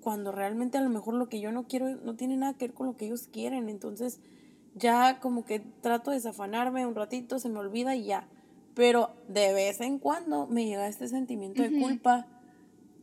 cuando 0.07 0.31
realmente 0.31 0.79
a 0.79 0.83
lo 0.83 0.89
mejor 0.89 1.15
lo 1.15 1.29
que 1.29 1.41
yo 1.41 1.51
no 1.51 1.67
quiero 1.67 1.97
no 1.97 2.15
tiene 2.15 2.37
nada 2.37 2.55
que 2.55 2.69
ver 2.69 2.75
con 2.75 2.87
lo 2.87 2.97
que 2.97 3.07
ellos 3.07 3.27
quieren. 3.27 3.69
Entonces 3.69 4.21
ya 4.77 5.19
como 5.19 5.45
que 5.45 5.59
trato 5.59 6.13
de 6.13 6.19
desafanarme 6.19 6.87
un 6.87 6.95
ratito, 6.95 7.41
se 7.41 7.49
me 7.49 7.59
olvida 7.59 7.97
y 7.97 8.05
ya. 8.05 8.29
Pero 8.77 9.11
de 9.27 9.53
vez 9.53 9.81
en 9.81 9.99
cuando 9.99 10.47
me 10.47 10.65
llega 10.65 10.87
este 10.87 11.09
sentimiento 11.09 11.61
de 11.61 11.81
culpa. 11.81 12.29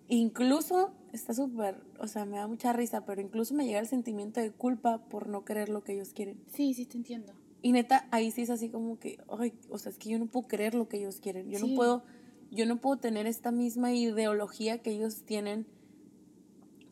Incluso, 0.08 0.94
está 1.12 1.34
súper, 1.34 1.84
o 2.00 2.08
sea, 2.08 2.24
me 2.24 2.38
da 2.38 2.48
mucha 2.48 2.72
risa, 2.72 3.06
pero 3.06 3.20
incluso 3.20 3.54
me 3.54 3.66
llega 3.66 3.80
el 3.80 3.88
sentimiento 3.88 4.39
de 4.39 4.52
culpa 4.52 5.00
por 5.10 5.28
no 5.28 5.44
querer 5.44 5.68
lo 5.68 5.84
que 5.84 5.96
ellos 5.96 6.13
quieren. 6.13 6.39
Sí, 6.54 6.74
sí, 6.74 6.86
te 6.86 6.96
entiendo. 6.96 7.34
Y 7.62 7.74
neta, 7.74 8.08
ahí 8.12 8.32
sí 8.32 8.44
es 8.44 8.50
así 8.50 8.70
como 8.70 8.98
que, 8.98 9.18
ay, 9.28 9.52
o 9.70 9.78
sea, 9.78 9.92
es 9.92 9.98
que 9.98 10.08
yo 10.08 10.20
no 10.20 10.28
puedo 10.28 10.48
querer 10.48 10.74
lo 10.74 10.88
que 10.88 11.00
ellos 11.00 11.20
quieren. 11.20 11.50
Yo 11.50 11.60
no 11.60 11.76
puedo, 11.76 12.06
yo 12.50 12.66
no 12.66 12.78
puedo 12.78 12.96
tener 12.96 13.28
esta 13.28 13.52
misma 13.52 13.92
ideología 13.92 14.78
que 14.82 14.92
ellos 14.92 15.24
tienen. 15.24 15.68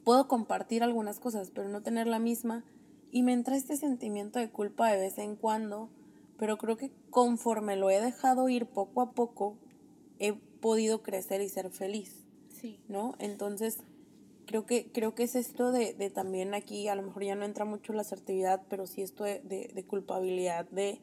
Puedo 0.04 0.28
compartir 0.28 0.84
algunas 0.84 1.20
cosas, 1.20 1.52
pero 1.52 1.70
no 1.70 1.82
tener 1.82 2.08
la 2.08 2.20
misma. 2.20 2.66
Y 3.12 3.24
me 3.24 3.34
entra 3.34 3.56
este 3.56 3.78
sentimiento 3.78 4.40
de 4.40 4.50
culpa 4.50 4.92
de 4.92 5.00
vez 5.00 5.18
en 5.18 5.36
cuando 5.36 5.90
pero 6.42 6.58
creo 6.58 6.76
que 6.76 6.90
conforme 7.12 7.76
lo 7.76 7.92
he 7.92 8.02
dejado 8.02 8.50
ir 8.50 8.66
poco 8.66 9.02
a 9.02 9.12
poco, 9.12 9.60
he 10.18 10.34
podido 10.34 11.04
crecer 11.04 11.40
y 11.40 11.50
ser 11.50 11.70
feliz. 11.70 12.26
Sí. 12.50 12.80
¿No? 12.88 13.14
Entonces, 13.20 13.84
creo 14.48 14.66
que, 14.66 14.92
creo 14.92 15.14
que 15.14 15.22
es 15.22 15.36
esto 15.36 15.72
de, 15.72 15.94
de 15.94 16.10
también 16.10 16.56
aquí, 16.56 16.88
a 16.88 16.96
lo 16.96 17.04
mejor 17.04 17.26
ya 17.26 17.36
no 17.36 17.46
entra 17.46 17.64
mucho 17.64 17.94
la 17.94 18.02
asertividad, 18.02 18.64
pero 18.70 18.88
sí 18.88 19.04
esto 19.04 19.24
de, 19.24 19.40
de, 19.40 19.84
culpabilidad, 19.86 20.68
de, 20.72 21.00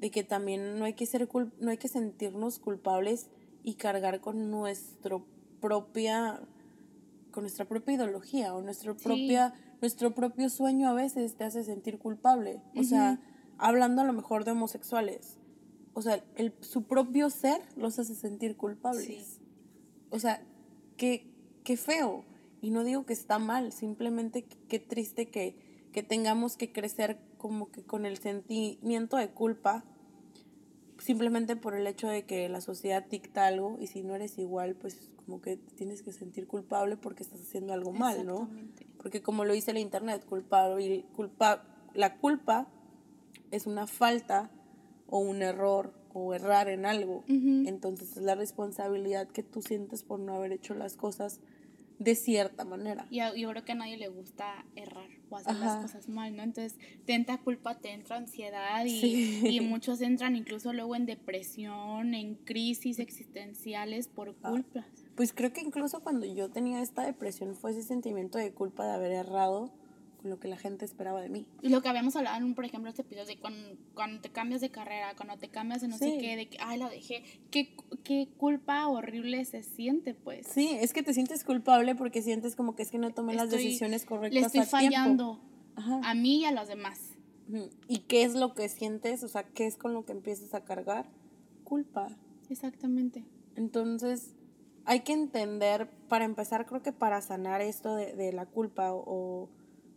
de 0.00 0.10
que 0.10 0.24
también 0.24 0.80
no 0.80 0.84
hay 0.84 0.94
que, 0.94 1.06
ser 1.06 1.28
no 1.60 1.70
hay 1.70 1.78
que 1.78 1.86
sentirnos 1.86 2.58
culpables 2.58 3.28
y 3.62 3.74
cargar 3.74 4.20
con 4.20 4.50
nuestro 4.50 5.24
propia 5.60 6.40
con 7.36 7.42
nuestra 7.42 7.66
propia 7.66 7.96
ideología 7.96 8.54
o 8.54 8.62
nuestra 8.62 8.94
propia 8.94 9.52
nuestro 9.82 10.14
propio 10.14 10.48
sueño 10.48 10.88
a 10.88 10.94
veces 10.94 11.34
te 11.34 11.44
hace 11.44 11.62
sentir 11.62 11.98
culpable. 11.98 12.62
O 12.74 12.82
sea, 12.82 13.20
hablando 13.58 14.00
a 14.00 14.06
lo 14.06 14.14
mejor 14.14 14.46
de 14.46 14.52
homosexuales, 14.52 15.38
o 15.92 16.00
sea, 16.00 16.24
el, 16.36 16.54
su 16.60 16.84
propio 16.84 17.28
ser 17.28 17.60
los 17.76 17.98
hace 17.98 18.14
sentir 18.14 18.56
culpables. 18.56 19.38
O 20.08 20.18
sea, 20.18 20.42
qué, 20.96 21.30
qué 21.62 21.76
feo. 21.76 22.24
Y 22.62 22.70
no 22.70 22.84
digo 22.84 23.04
que 23.04 23.12
está 23.12 23.38
mal, 23.38 23.70
simplemente 23.70 24.46
qué 24.68 24.78
triste 24.78 25.26
que, 25.26 25.58
que 25.92 26.02
tengamos 26.02 26.56
que 26.56 26.72
crecer 26.72 27.18
como 27.36 27.70
que 27.70 27.82
con 27.82 28.06
el 28.06 28.16
sentimiento 28.16 29.18
de 29.18 29.28
culpa, 29.28 29.84
simplemente 30.98 31.56
por 31.56 31.74
el 31.74 31.86
hecho 31.86 32.08
de 32.08 32.24
que 32.24 32.48
la 32.48 32.60
sociedad 32.60 33.04
dicta 33.04 33.46
algo 33.46 33.76
y 33.80 33.86
si 33.86 34.02
no 34.02 34.14
eres 34.14 34.38
igual, 34.38 34.74
pues 34.74 35.10
como 35.16 35.40
que 35.40 35.56
tienes 35.56 36.02
que 36.02 36.12
sentir 36.12 36.46
culpable 36.46 36.96
porque 36.96 37.22
estás 37.22 37.40
haciendo 37.40 37.72
algo 37.72 37.92
mal, 37.92 38.24
¿no? 38.26 38.48
Porque 38.98 39.22
como 39.22 39.44
lo 39.44 39.52
dice 39.52 39.72
el 39.72 39.78
internet, 39.78 40.24
culpable, 40.24 41.04
culpa, 41.14 41.64
la 41.94 42.18
culpa 42.18 42.68
es 43.50 43.66
una 43.66 43.86
falta 43.86 44.50
o 45.08 45.18
un 45.18 45.42
error 45.42 45.92
o 46.12 46.32
errar 46.32 46.68
en 46.68 46.86
algo. 46.86 47.24
Entonces 47.28 48.16
es 48.16 48.22
la 48.22 48.34
responsabilidad 48.34 49.28
que 49.28 49.42
tú 49.42 49.62
sientes 49.62 50.02
por 50.02 50.18
no 50.18 50.34
haber 50.34 50.52
hecho 50.52 50.74
las 50.74 50.96
cosas 50.96 51.40
de 51.98 52.14
cierta 52.14 52.64
manera. 52.64 53.06
Y 53.10 53.18
yo 53.18 53.50
creo 53.50 53.64
que 53.64 53.72
a 53.72 53.74
nadie 53.74 53.96
le 53.96 54.08
gusta 54.08 54.64
errar 54.74 55.08
o 55.30 55.36
hacer 55.36 55.56
las 55.56 55.82
cosas 55.82 56.08
mal, 56.08 56.36
¿no? 56.36 56.42
Entonces 56.42 56.78
te 57.04 57.14
entra 57.14 57.38
culpa, 57.38 57.78
te 57.78 57.92
entra 57.92 58.16
ansiedad 58.16 58.84
y, 58.84 59.46
y, 59.46 59.60
muchos 59.60 60.00
entran 60.00 60.36
incluso 60.36 60.72
luego 60.72 60.94
en 60.94 61.06
depresión, 61.06 62.14
en 62.14 62.34
crisis 62.34 62.98
existenciales 62.98 64.08
por 64.08 64.36
ah, 64.42 64.50
culpa. 64.50 64.86
Pues 65.14 65.32
creo 65.32 65.52
que 65.52 65.62
incluso 65.62 66.00
cuando 66.00 66.26
yo 66.26 66.50
tenía 66.50 66.82
esta 66.82 67.02
depresión 67.02 67.54
fue 67.54 67.70
ese 67.70 67.82
sentimiento 67.82 68.38
de 68.38 68.52
culpa 68.52 68.86
de 68.86 68.92
haber 68.92 69.12
errado 69.12 69.72
lo 70.22 70.38
que 70.40 70.48
la 70.48 70.56
gente 70.56 70.84
esperaba 70.84 71.20
de 71.20 71.28
mí. 71.28 71.46
Y 71.62 71.68
lo 71.68 71.82
que 71.82 71.88
habíamos 71.88 72.16
hablado, 72.16 72.44
en, 72.44 72.54
por 72.54 72.64
ejemplo, 72.64 72.88
este 72.90 73.02
episodio 73.02 73.26
de 73.26 73.38
cuando, 73.38 73.76
cuando 73.94 74.20
te 74.20 74.30
cambias 74.30 74.60
de 74.60 74.70
carrera, 74.70 75.14
cuando 75.16 75.36
te 75.36 75.48
cambias 75.48 75.80
de 75.80 75.88
no 75.88 75.98
sé 75.98 76.18
qué, 76.18 76.36
de 76.36 76.48
que, 76.48 76.58
ay, 76.60 76.78
lo 76.78 76.88
dejé, 76.88 77.22
qué, 77.50 77.74
qué 78.04 78.28
culpa 78.36 78.86
horrible 78.88 79.44
se 79.44 79.62
siente, 79.62 80.14
pues. 80.14 80.46
Sí, 80.46 80.70
es 80.80 80.92
que 80.92 81.02
te 81.02 81.14
sientes 81.14 81.44
culpable 81.44 81.94
porque 81.94 82.22
sientes 82.22 82.56
como 82.56 82.74
que 82.74 82.82
es 82.82 82.90
que 82.90 82.98
no 82.98 83.12
tomé 83.12 83.34
las 83.34 83.50
decisiones 83.50 84.04
correctas. 84.04 84.40
Le 84.40 84.46
estoy 84.46 84.62
fallando 84.62 85.40
a 85.76 86.14
mí 86.14 86.40
y 86.40 86.44
a 86.44 86.52
los 86.52 86.68
demás. 86.68 87.00
¿Y 87.88 87.98
qué 88.00 88.24
es 88.24 88.34
lo 88.34 88.54
que 88.54 88.68
sientes? 88.68 89.22
O 89.22 89.28
sea, 89.28 89.44
¿qué 89.44 89.66
es 89.66 89.76
con 89.76 89.94
lo 89.94 90.04
que 90.04 90.12
empiezas 90.12 90.54
a 90.54 90.64
cargar? 90.64 91.06
Culpa. 91.64 92.08
Exactamente. 92.50 93.24
Entonces, 93.54 94.34
hay 94.84 95.00
que 95.00 95.12
entender, 95.12 95.88
para 96.08 96.24
empezar, 96.24 96.66
creo 96.66 96.82
que 96.82 96.92
para 96.92 97.20
sanar 97.20 97.60
esto 97.60 97.94
de, 97.94 98.14
de 98.14 98.32
la 98.32 98.46
culpa 98.46 98.92
o 98.92 99.48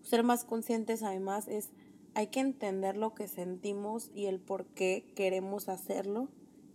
ser 0.04 0.24
más 0.24 0.44
conscientes 0.44 1.04
además 1.04 1.48
es, 1.48 1.70
hay 2.14 2.28
que 2.28 2.40
entender 2.40 2.98
lo 2.98 3.14
que 3.14 3.28
sentimos 3.28 4.12
y 4.14 4.26
el 4.26 4.40
por 4.40 4.66
qué 4.66 5.12
queremos 5.16 5.70
hacerlo 5.70 6.30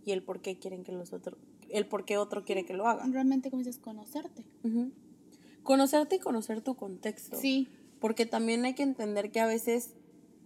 y 0.05 0.11
el 0.11 0.23
por 0.23 0.41
qué 0.41 0.57
quieren 0.57 0.83
que 0.83 0.91
los 0.91 1.13
otros, 1.13 1.37
el 1.69 1.87
por 1.87 2.05
qué 2.05 2.17
otro 2.17 2.45
quiere 2.45 2.65
que 2.65 2.73
lo 2.73 2.87
haga. 2.87 3.05
Realmente 3.07 3.49
como 3.49 3.59
dices, 3.59 3.79
conocerte. 3.79 4.45
Conocerte 5.63 6.17
y 6.17 6.19
conocer 6.19 6.61
tu 6.61 6.75
contexto. 6.75 7.37
Sí. 7.37 7.67
Porque 7.99 8.25
también 8.25 8.65
hay 8.65 8.75
que 8.75 8.83
entender 8.83 9.31
que 9.31 9.39
a 9.39 9.47
veces, 9.47 9.95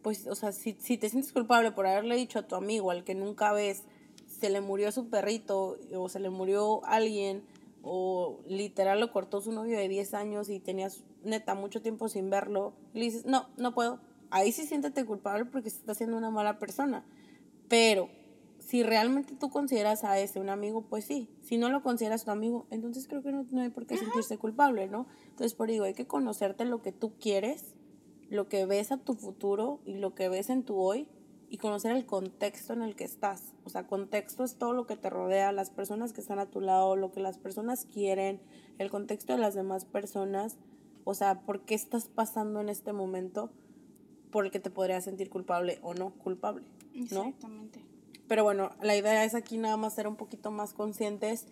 pues, 0.02 0.28
o 0.28 0.36
sea, 0.36 0.52
si, 0.52 0.78
si 0.80 0.98
te 0.98 1.10
sientes 1.10 1.34
culpable 1.34 1.72
por 1.72 1.88
haberle 1.88 2.16
dicho 2.16 2.40
a 2.40 2.48
tu 2.48 2.56
amigo, 2.56 2.92
al 2.92 3.04
que 3.04 3.16
nunca 3.16 3.52
ves, 3.52 3.84
se 4.28 4.50
le 4.50 4.62
murió 4.62 4.92
su 4.92 5.10
perrito 5.10 5.78
o 5.94 6.10
se 6.10 6.20
le 6.20 6.30
murió 6.30 6.86
alguien 6.86 7.44
o 7.82 8.40
literal 8.48 9.00
lo 9.00 9.12
cortó 9.12 9.42
su 9.42 9.52
novio 9.52 9.78
de 9.78 9.88
10 9.88 10.14
años 10.14 10.50
y 10.50 10.60
tenías 10.60 11.04
neta 11.24 11.56
mucho 11.56 11.82
tiempo 11.82 12.08
sin 12.10 12.30
verlo, 12.30 12.74
le 12.94 13.02
dices, 13.02 13.26
no, 13.26 13.50
no 13.58 13.74
puedo. 13.74 14.00
Ahí 14.32 14.52
sí 14.52 14.66
siéntete 14.66 15.06
culpable 15.06 15.46
porque 15.46 15.70
se 15.70 15.78
está 15.78 15.94
siendo 15.96 16.18
una 16.18 16.30
mala 16.30 16.60
persona. 16.60 17.04
Pero 17.68 18.10
si 18.60 18.84
realmente 18.84 19.36
tú 19.36 19.50
consideras 19.50 20.04
a 20.04 20.20
ese 20.20 20.40
un 20.40 20.50
amigo, 20.50 20.84
pues 20.84 21.06
sí. 21.06 21.30
Si 21.42 21.58
no 21.58 21.70
lo 21.70 21.82
consideras 21.82 22.26
tu 22.26 22.32
amigo, 22.32 22.68
entonces 22.70 23.08
creo 23.08 23.24
que 23.24 23.32
no, 23.32 23.46
no 23.50 23.62
hay 23.62 23.70
por 23.70 23.86
qué 23.86 23.98
sentirse 23.98 24.38
culpable, 24.38 24.88
¿no? 24.88 25.08
Entonces, 25.30 25.56
por 25.56 25.70
digo, 25.70 25.86
hay 25.86 25.94
que 25.94 26.08
conocerte 26.08 26.66
lo 26.66 26.82
que 26.82 26.92
tú 26.92 27.18
quieres, 27.20 27.74
lo 28.30 28.48
que 28.48 28.66
ves 28.66 28.92
a 28.92 28.98
tu 28.98 29.16
futuro 29.16 29.82
y 29.86 29.96
lo 29.96 30.14
que 30.14 30.30
ves 30.30 30.50
en 30.50 30.64
tu 30.64 30.78
hoy 30.78 31.08
y 31.50 31.58
conocer 31.58 31.96
el 31.96 32.06
contexto 32.06 32.74
en 32.74 32.84
el 32.84 32.96
que 32.96 33.04
estás. 33.04 33.54
O 33.64 33.70
sea, 33.70 33.88
contexto 33.88 34.44
es 34.44 34.56
todo 34.56 34.74
lo 34.74 34.86
que 34.86 34.96
te 34.96 35.10
rodea, 35.10 35.52
las 35.52 35.72
personas 35.72 36.14
que 36.14 36.22
están 36.22 36.40
a 36.40 36.46
tu 36.46 36.62
lado, 36.62 36.96
lo 36.96 37.12
que 37.12 37.22
las 37.22 37.40
personas 37.40 37.86
quieren, 37.86 38.40
el 38.78 38.92
contexto 38.92 39.34
de 39.34 39.40
las 39.40 39.56
demás 39.56 39.86
personas. 39.86 40.58
O 41.04 41.14
sea, 41.14 41.42
por 41.42 41.62
qué 41.62 41.76
estás 41.76 42.08
pasando 42.08 42.62
en 42.62 42.70
este 42.70 42.94
momento 42.94 43.52
por 44.32 44.46
el 44.46 44.52
que 44.52 44.60
te 44.60 44.70
podrías 44.70 45.04
sentir 45.04 45.30
culpable 45.30 45.80
o 45.82 45.94
no 45.94 46.12
culpable, 46.12 46.66
¿no? 47.12 47.26
Exactamente. 47.26 47.82
Pero 48.28 48.44
bueno, 48.44 48.72
la 48.82 48.96
idea 48.96 49.24
es 49.24 49.34
aquí 49.34 49.58
nada 49.58 49.76
más 49.76 49.96
ser 49.96 50.08
un 50.08 50.16
poquito 50.16 50.52
más 50.52 50.74
conscientes 50.74 51.48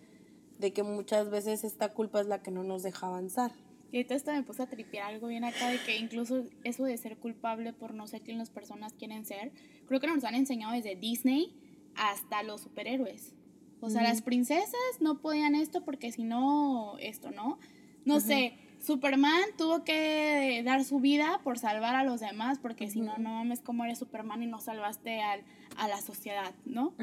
de 0.58 0.72
que 0.72 0.82
muchas 0.82 1.30
veces 1.30 1.64
esta 1.64 1.92
culpa 1.92 2.20
es 2.20 2.26
la 2.26 2.42
que 2.42 2.50
no 2.50 2.62
nos 2.62 2.82
deja 2.82 3.06
avanzar. 3.08 3.52
Y 3.90 3.96
ahorita 3.96 4.14
esto 4.14 4.32
me 4.32 4.42
puse 4.42 4.62
a 4.62 4.66
tripear 4.66 5.14
algo 5.14 5.28
bien 5.28 5.44
acá 5.44 5.70
de 5.70 5.78
que 5.82 5.96
incluso 5.96 6.44
eso 6.62 6.84
de 6.84 6.96
ser 6.98 7.16
culpable 7.16 7.72
por 7.72 7.94
no 7.94 8.06
ser 8.06 8.20
quien 8.20 8.38
las 8.38 8.50
personas 8.50 8.92
quieren 8.92 9.24
ser, 9.24 9.50
creo 9.86 9.98
que 9.98 10.06
nos 10.06 10.22
han 10.24 10.34
enseñado 10.34 10.74
desde 10.74 10.94
Disney 10.94 11.56
hasta 11.94 12.42
los 12.42 12.60
superhéroes. 12.60 13.34
O 13.80 13.90
sea, 13.90 14.02
las 14.02 14.22
princesas 14.22 14.74
no 15.00 15.20
podían 15.20 15.54
esto 15.54 15.84
porque 15.84 16.10
si 16.12 16.24
no, 16.24 16.98
esto, 16.98 17.30
¿no? 17.30 17.58
No 18.04 18.20
sé, 18.20 18.54
Superman 18.80 19.42
tuvo 19.56 19.84
que 19.84 20.62
dar 20.64 20.84
su 20.84 21.00
vida 21.00 21.40
por 21.42 21.58
salvar 21.58 21.94
a 21.94 22.04
los 22.04 22.20
demás 22.20 22.58
porque 22.58 22.90
si 22.90 23.00
no, 23.00 23.18
no 23.18 23.30
mames 23.30 23.60
cómo 23.60 23.84
eres 23.84 23.98
Superman 23.98 24.42
y 24.42 24.46
no 24.46 24.60
salvaste 24.60 25.20
al, 25.20 25.42
a 25.76 25.88
la 25.88 26.00
sociedad, 26.00 26.54
¿no? 26.64 26.94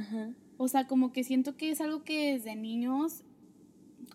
O 0.57 0.67
sea, 0.67 0.87
como 0.87 1.11
que 1.11 1.23
siento 1.23 1.57
que 1.57 1.71
es 1.71 1.81
algo 1.81 2.03
que 2.03 2.33
desde 2.33 2.55
niños, 2.55 3.23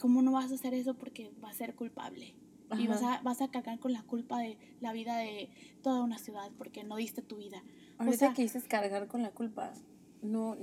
¿cómo 0.00 0.22
no 0.22 0.32
vas 0.32 0.50
a 0.50 0.54
hacer 0.54 0.74
eso 0.74 0.94
porque 0.94 1.32
vas 1.40 1.54
a 1.54 1.58
ser 1.58 1.74
culpable? 1.74 2.34
Y 2.78 2.86
vas 2.86 3.02
a, 3.02 3.20
vas 3.22 3.42
a 3.42 3.48
cargar 3.50 3.80
con 3.80 3.92
la 3.92 4.02
culpa 4.04 4.38
de 4.38 4.56
la 4.80 4.92
vida 4.92 5.16
de 5.16 5.50
toda 5.82 6.02
una 6.02 6.18
ciudad 6.18 6.50
porque 6.56 6.84
no 6.84 6.96
diste 6.96 7.20
tu 7.20 7.38
vida. 7.38 7.62
Ahorita 7.98 8.14
o 8.14 8.18
sea, 8.18 8.32
que 8.32 8.42
dices 8.42 8.68
cargar 8.68 9.08
con 9.08 9.22
la 9.22 9.30
culpa, 9.30 9.72
no, 10.22 10.56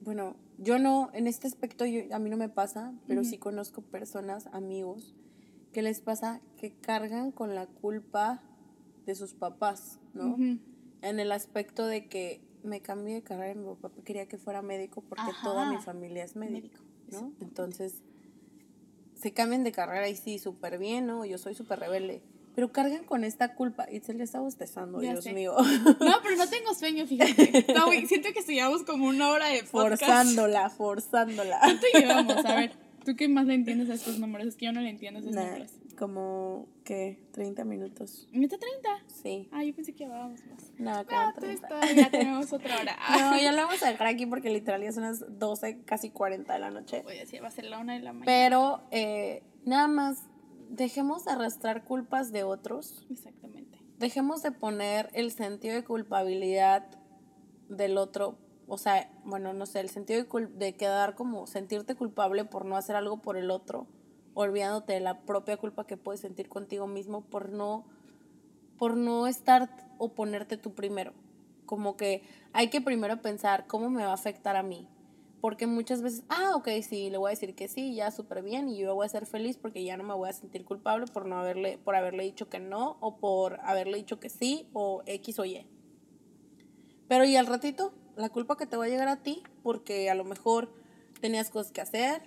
bueno, 0.00 0.36
yo 0.58 0.78
no, 0.78 1.10
en 1.12 1.26
este 1.26 1.46
aspecto 1.46 1.84
yo, 1.86 2.02
a 2.12 2.18
mí 2.18 2.30
no 2.30 2.36
me 2.36 2.48
pasa, 2.48 2.94
pero 3.06 3.24
sí 3.24 3.36
conozco 3.36 3.82
personas, 3.82 4.46
amigos, 4.52 5.14
que 5.72 5.82
les 5.82 6.00
pasa 6.00 6.40
que 6.56 6.72
cargan 6.72 7.30
con 7.30 7.54
la 7.54 7.66
culpa 7.66 8.42
de 9.06 9.14
sus 9.14 9.34
papás, 9.34 9.98
¿no? 10.14 10.36
En 11.00 11.20
el 11.20 11.32
aspecto 11.32 11.86
de 11.86 12.08
que 12.08 12.42
me 12.62 12.80
cambié 12.80 13.14
de 13.14 13.22
carrera 13.22 13.54
mi 13.54 13.74
papá 13.74 13.90
quería 14.04 14.26
que 14.26 14.36
fuera 14.36 14.62
médico 14.62 15.02
porque 15.02 15.32
toda 15.42 15.70
mi 15.70 15.78
familia 15.78 16.24
es 16.24 16.36
médico, 16.36 16.82
¿no? 17.10 17.32
Entonces 17.40 18.02
se 19.14 19.32
cambian 19.32 19.64
de 19.64 19.72
carrera 19.72 20.08
y 20.08 20.16
sí, 20.16 20.38
súper 20.38 20.78
bien, 20.78 21.06
¿no? 21.06 21.24
Yo 21.24 21.38
soy 21.38 21.54
súper 21.54 21.80
rebelde. 21.80 22.22
Pero 22.54 22.72
cargan 22.72 23.04
con 23.04 23.22
esta 23.22 23.54
culpa. 23.54 23.86
Y 23.90 24.00
se 24.00 24.14
le 24.14 24.24
está 24.24 24.40
bostezando, 24.40 24.98
Dios 24.98 25.26
mío. 25.26 25.54
No, 26.00 26.14
pero 26.22 26.36
no 26.36 26.48
tengo 26.48 26.74
sueño, 26.74 27.06
fíjate. 27.06 27.66
No, 27.74 27.90
siento 28.06 28.32
que 28.32 28.40
estudiamos 28.40 28.82
como 28.82 29.06
una 29.06 29.28
hora 29.28 29.46
de 29.46 29.62
podcast. 29.62 30.02
Forzándola, 30.02 30.70
forzándola. 30.70 31.58
¿Cuánto 31.60 31.86
llevamos? 31.94 32.44
A 32.44 32.56
ver, 32.56 32.72
¿tú 33.08 33.16
qué 33.16 33.26
más 33.26 33.46
le 33.46 33.54
entiendes 33.54 33.88
a 33.88 33.94
estos 33.94 34.18
números? 34.18 34.48
Es 34.48 34.56
que 34.56 34.66
yo 34.66 34.72
no 34.72 34.82
le 34.82 34.90
entiendo 34.90 35.18
a 35.18 35.22
esos 35.22 35.34
números. 35.34 35.72
Como, 35.98 36.68
¿qué? 36.84 37.18
30 37.32 37.64
minutos. 37.64 38.28
¿Meta 38.32 38.58
30? 38.58 38.88
Sí. 39.06 39.48
Ah, 39.50 39.64
yo 39.64 39.74
pensé 39.74 39.94
que 39.94 40.04
llevábamos 40.04 40.44
más. 40.44 40.70
No, 40.76 41.06
como 41.06 41.22
no, 41.22 41.32
30. 41.32 41.92
ya 41.94 42.10
tenemos 42.10 42.52
otra 42.52 42.78
hora. 42.78 42.98
No, 43.18 43.40
ya 43.40 43.52
lo 43.52 43.62
vamos 43.62 43.82
a 43.82 43.88
dejar 43.88 44.08
aquí 44.08 44.26
porque 44.26 44.50
literal 44.50 44.82
ya 44.82 44.92
son 44.92 45.04
las 45.04 45.24
12, 45.38 45.84
casi 45.86 46.10
40 46.10 46.52
de 46.52 46.58
la 46.58 46.70
noche. 46.70 47.00
Voy 47.02 47.16
a 47.16 47.20
decir, 47.20 47.42
va 47.42 47.48
a 47.48 47.50
ser 47.50 47.64
la 47.64 47.78
1 47.78 47.94
de 47.94 48.00
la 48.00 48.12
mañana. 48.12 48.26
Pero, 48.26 48.82
eh, 48.90 49.42
nada 49.64 49.88
más, 49.88 50.24
dejemos 50.68 51.24
de 51.24 51.30
arrastrar 51.30 51.84
culpas 51.84 52.30
de 52.30 52.42
otros. 52.42 53.06
Exactamente. 53.08 53.78
Dejemos 53.98 54.42
de 54.42 54.52
poner 54.52 55.08
el 55.14 55.30
sentido 55.30 55.76
de 55.76 55.82
culpabilidad 55.82 56.84
del 57.70 57.96
otro 57.96 58.36
o 58.68 58.78
sea, 58.78 59.10
bueno, 59.24 59.52
no 59.52 59.66
sé, 59.66 59.80
el 59.80 59.88
sentido 59.88 60.22
de, 60.22 60.46
de, 60.46 60.76
quedar 60.76 61.14
como 61.14 61.46
sentirte 61.46 61.94
culpable 61.94 62.44
por 62.44 62.64
no 62.64 62.76
hacer 62.76 62.96
algo 62.96 63.22
por 63.22 63.36
el 63.36 63.50
otro 63.50 63.86
olvidándote 64.34 64.92
de 64.92 65.00
la 65.00 65.22
propia 65.22 65.56
culpa 65.56 65.86
que 65.86 65.96
puedes 65.96 66.20
sentir 66.20 66.48
contigo 66.48 66.86
mismo 66.86 67.22
por 67.22 67.48
no, 67.48 67.84
por 68.78 68.96
no 68.96 69.26
estar 69.26 69.68
o 69.98 70.10
ponerte 70.10 70.56
tú 70.56 70.74
primero. 70.74 71.12
Como 71.66 71.96
que 71.96 72.22
hay 72.52 72.68
que 72.68 72.80
primero 72.80 73.20
pensar 73.20 73.66
cómo 73.66 73.90
me 73.90 74.04
va 74.04 74.10
a 74.10 74.14
afectar 74.14 74.54
a 74.54 74.62
mí. 74.62 74.86
Porque 75.40 75.66
muchas 75.66 76.02
veces, 76.02 76.24
ah, 76.28 76.52
ok, 76.54 76.68
sí, 76.82 77.10
le 77.10 77.18
voy 77.18 77.28
a 77.28 77.30
decir 77.30 77.54
que 77.54 77.68
sí, 77.68 77.94
ya 77.94 78.10
súper 78.10 78.42
bien, 78.42 78.68
y 78.68 78.78
yo 78.78 78.94
voy 78.94 79.06
a 79.06 79.08
ser 79.08 79.24
feliz 79.26 79.56
porque 79.56 79.84
ya 79.84 79.96
no 79.96 80.02
me 80.02 80.14
voy 80.14 80.28
a 80.28 80.32
sentir 80.32 80.64
culpable 80.64 81.06
por 81.06 81.26
no 81.26 81.38
haberle, 81.38 81.78
por 81.78 81.94
haberle 81.94 82.24
dicho 82.24 82.48
que 82.48 82.58
no, 82.58 82.96
o 83.00 83.18
por 83.18 83.60
haberle 83.60 83.98
dicho 83.98 84.18
que 84.18 84.30
sí, 84.30 84.68
o 84.72 85.02
X 85.06 85.38
o 85.38 85.44
Y. 85.44 85.64
Pero 87.08 87.24
y 87.24 87.36
al 87.36 87.46
ratito, 87.46 87.92
la 88.18 88.28
culpa 88.28 88.56
que 88.56 88.66
te 88.66 88.76
va 88.76 88.84
a 88.84 88.88
llegar 88.88 89.08
a 89.08 89.22
ti, 89.22 89.42
porque 89.62 90.10
a 90.10 90.14
lo 90.14 90.24
mejor 90.24 90.68
tenías 91.20 91.50
cosas 91.50 91.70
que 91.72 91.80
hacer, 91.80 92.22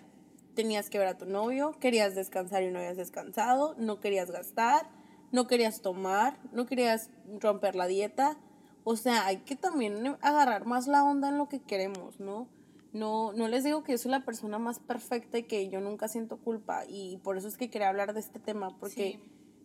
tenías 0.56 0.90
que 0.90 0.98
ver 0.98 1.08
a 1.08 1.18
tu 1.18 1.26
novio, 1.26 1.76
querías 1.80 2.16
descansar 2.16 2.64
y 2.64 2.72
no 2.72 2.80
habías 2.80 2.98
descansado, 2.98 3.76
no 3.78 4.00
querías 4.00 4.32
gastar, 4.32 4.90
no 5.32 5.48
querías 5.48 5.82
tomar, 5.82 6.38
no 6.54 6.66
querías 6.66 7.10
romper 7.40 7.76
la 7.76 7.88
dieta. 7.88 8.38
O 8.84 8.96
sea, 8.96 9.26
hay 9.26 9.38
que 9.40 9.56
también 9.56 10.18
agarrar 10.22 10.66
más 10.66 10.88
la 10.88 11.04
onda 11.04 11.30
en 11.30 11.38
lo 11.38 11.50
que 11.50 11.60
queremos, 11.60 12.20
¿no? 12.20 12.48
No, 12.94 13.34
no 13.34 13.48
les 13.48 13.64
digo 13.64 13.84
que 13.84 13.94
yo 13.94 13.98
soy 13.98 14.12
la 14.12 14.26
persona 14.26 14.60
más 14.60 14.80
perfecta 14.80 15.38
y 15.38 15.44
que 15.44 15.70
yo 15.70 15.82
nunca 15.82 16.08
siento 16.08 16.38
culpa 16.38 16.84
y 16.88 17.18
por 17.24 17.38
eso 17.38 17.48
es 17.48 17.56
que 17.58 17.70
quería 17.70 17.88
hablar 17.88 18.14
de 18.14 18.20
este 18.20 18.40
tema 18.40 18.78
porque 18.80 19.22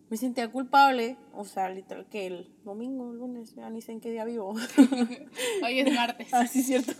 me 0.09 0.17
sentía 0.17 0.51
culpable, 0.51 1.17
o 1.33 1.45
sea, 1.45 1.69
literal 1.69 2.07
que 2.07 2.27
el 2.27 2.51
domingo, 2.65 3.11
el 3.11 3.19
lunes, 3.19 3.55
ya 3.55 3.69
ni 3.71 3.83
sé 3.83 3.93
en 3.93 4.01
qué 4.01 4.11
día 4.11 4.25
vivo. 4.25 4.51
Hoy 5.65 5.81
es 5.81 5.95
martes. 5.95 6.29
Ah, 6.33 6.47
sí, 6.47 6.63
cierto. 6.63 6.93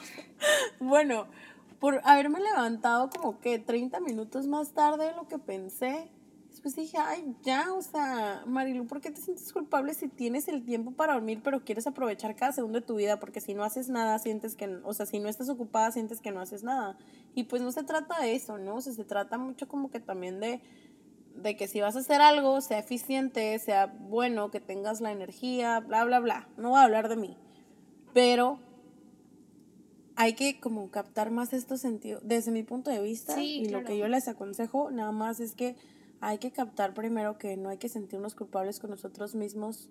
Bueno, 0.81 1.27
por 1.79 2.01
haberme 2.05 2.41
levantado 2.41 3.11
como 3.11 3.39
que 3.41 3.59
30 3.59 4.01
minutos 4.01 4.47
más 4.47 4.73
tarde 4.73 5.07
de 5.07 5.13
lo 5.13 5.29
que 5.29 5.39
pensé, 5.39 6.11
Después 6.57 6.75
dije, 6.75 6.97
ay, 6.97 7.37
ya, 7.43 7.71
o 7.75 7.83
sea, 7.83 8.43
Marilu, 8.47 8.87
¿por 8.87 9.03
qué 9.03 9.11
te 9.11 9.21
sientes 9.21 9.53
culpable 9.53 9.93
si 9.93 10.09
tienes 10.09 10.49
el 10.49 10.65
tiempo 10.65 10.91
para 10.91 11.13
dormir, 11.13 11.43
pero 11.45 11.63
quieres 11.63 11.87
aprovechar 11.87 12.35
cada 12.35 12.51
segundo 12.53 12.81
de 12.81 12.87
tu 12.87 12.95
vida? 12.95 13.21
Porque 13.21 13.43
si 13.43 13.53
no 13.53 13.63
haces 13.63 13.91
nada, 13.91 14.19
sientes 14.19 14.55
que, 14.55 14.81
o 14.83 14.95
sea, 14.95 15.05
si 15.05 15.19
no 15.19 15.29
estás 15.29 15.51
ocupada, 15.51 15.93
sientes 15.93 16.23
que 16.23 16.33
no 16.33 16.41
haces 16.41 16.63
nada. 16.63 16.97
Y 17.35 17.45
pues 17.45 17.61
no 17.61 17.73
se 17.73 17.83
trata 17.83 18.19
de 18.23 18.35
eso, 18.35 18.57
¿no? 18.57 18.77
O 18.77 18.81
sea, 18.81 18.95
se 18.95 19.05
trata 19.05 19.37
mucho 19.37 19.69
como 19.69 19.91
que 19.91 20.01
también 20.01 20.41
de, 20.41 20.63
de 21.37 21.57
que 21.57 21.69
si 21.69 21.81
vas 21.81 21.97
a 21.97 22.01
hacer 22.01 22.21
algo, 22.21 22.61
sea 22.61 22.79
eficiente, 22.79 23.59
sea 23.59 23.87
bueno, 23.87 24.51
que 24.51 24.61
tengas 24.61 25.01
la 25.01 25.13
energía, 25.13 25.81
bla, 25.81 26.05
bla, 26.05 26.21
bla. 26.21 26.49
No 26.57 26.71
voy 26.71 26.81
a 26.81 26.85
hablar 26.85 27.09
de 27.09 27.17
mí. 27.17 27.37
Pero 28.13 28.59
hay 30.17 30.33
que 30.33 30.59
como 30.59 30.91
captar 30.91 31.31
más 31.31 31.53
estos 31.53 31.81
sentidos. 31.81 32.23
Desde 32.25 32.51
mi 32.51 32.63
punto 32.63 32.91
de 32.91 33.01
vista, 33.01 33.41
y 33.41 33.69
lo 33.69 33.85
que 33.85 33.99
yo 33.99 34.09
les 34.09 34.29
aconsejo, 34.29 34.91
nada 34.91 35.13
más 35.13 35.41
es 35.41 35.55
que 35.55 35.77
hay 36.21 36.39
que 36.39 36.51
captar 36.51 36.95
primero 36.95 37.39
que 37.39 37.57
no 37.57 37.69
hay 37.69 37.77
que 37.77 37.89
sentirnos 37.89 38.35
culpables 38.35 38.81
con 38.81 38.91
nosotros 38.91 39.35
mismos 39.35 39.91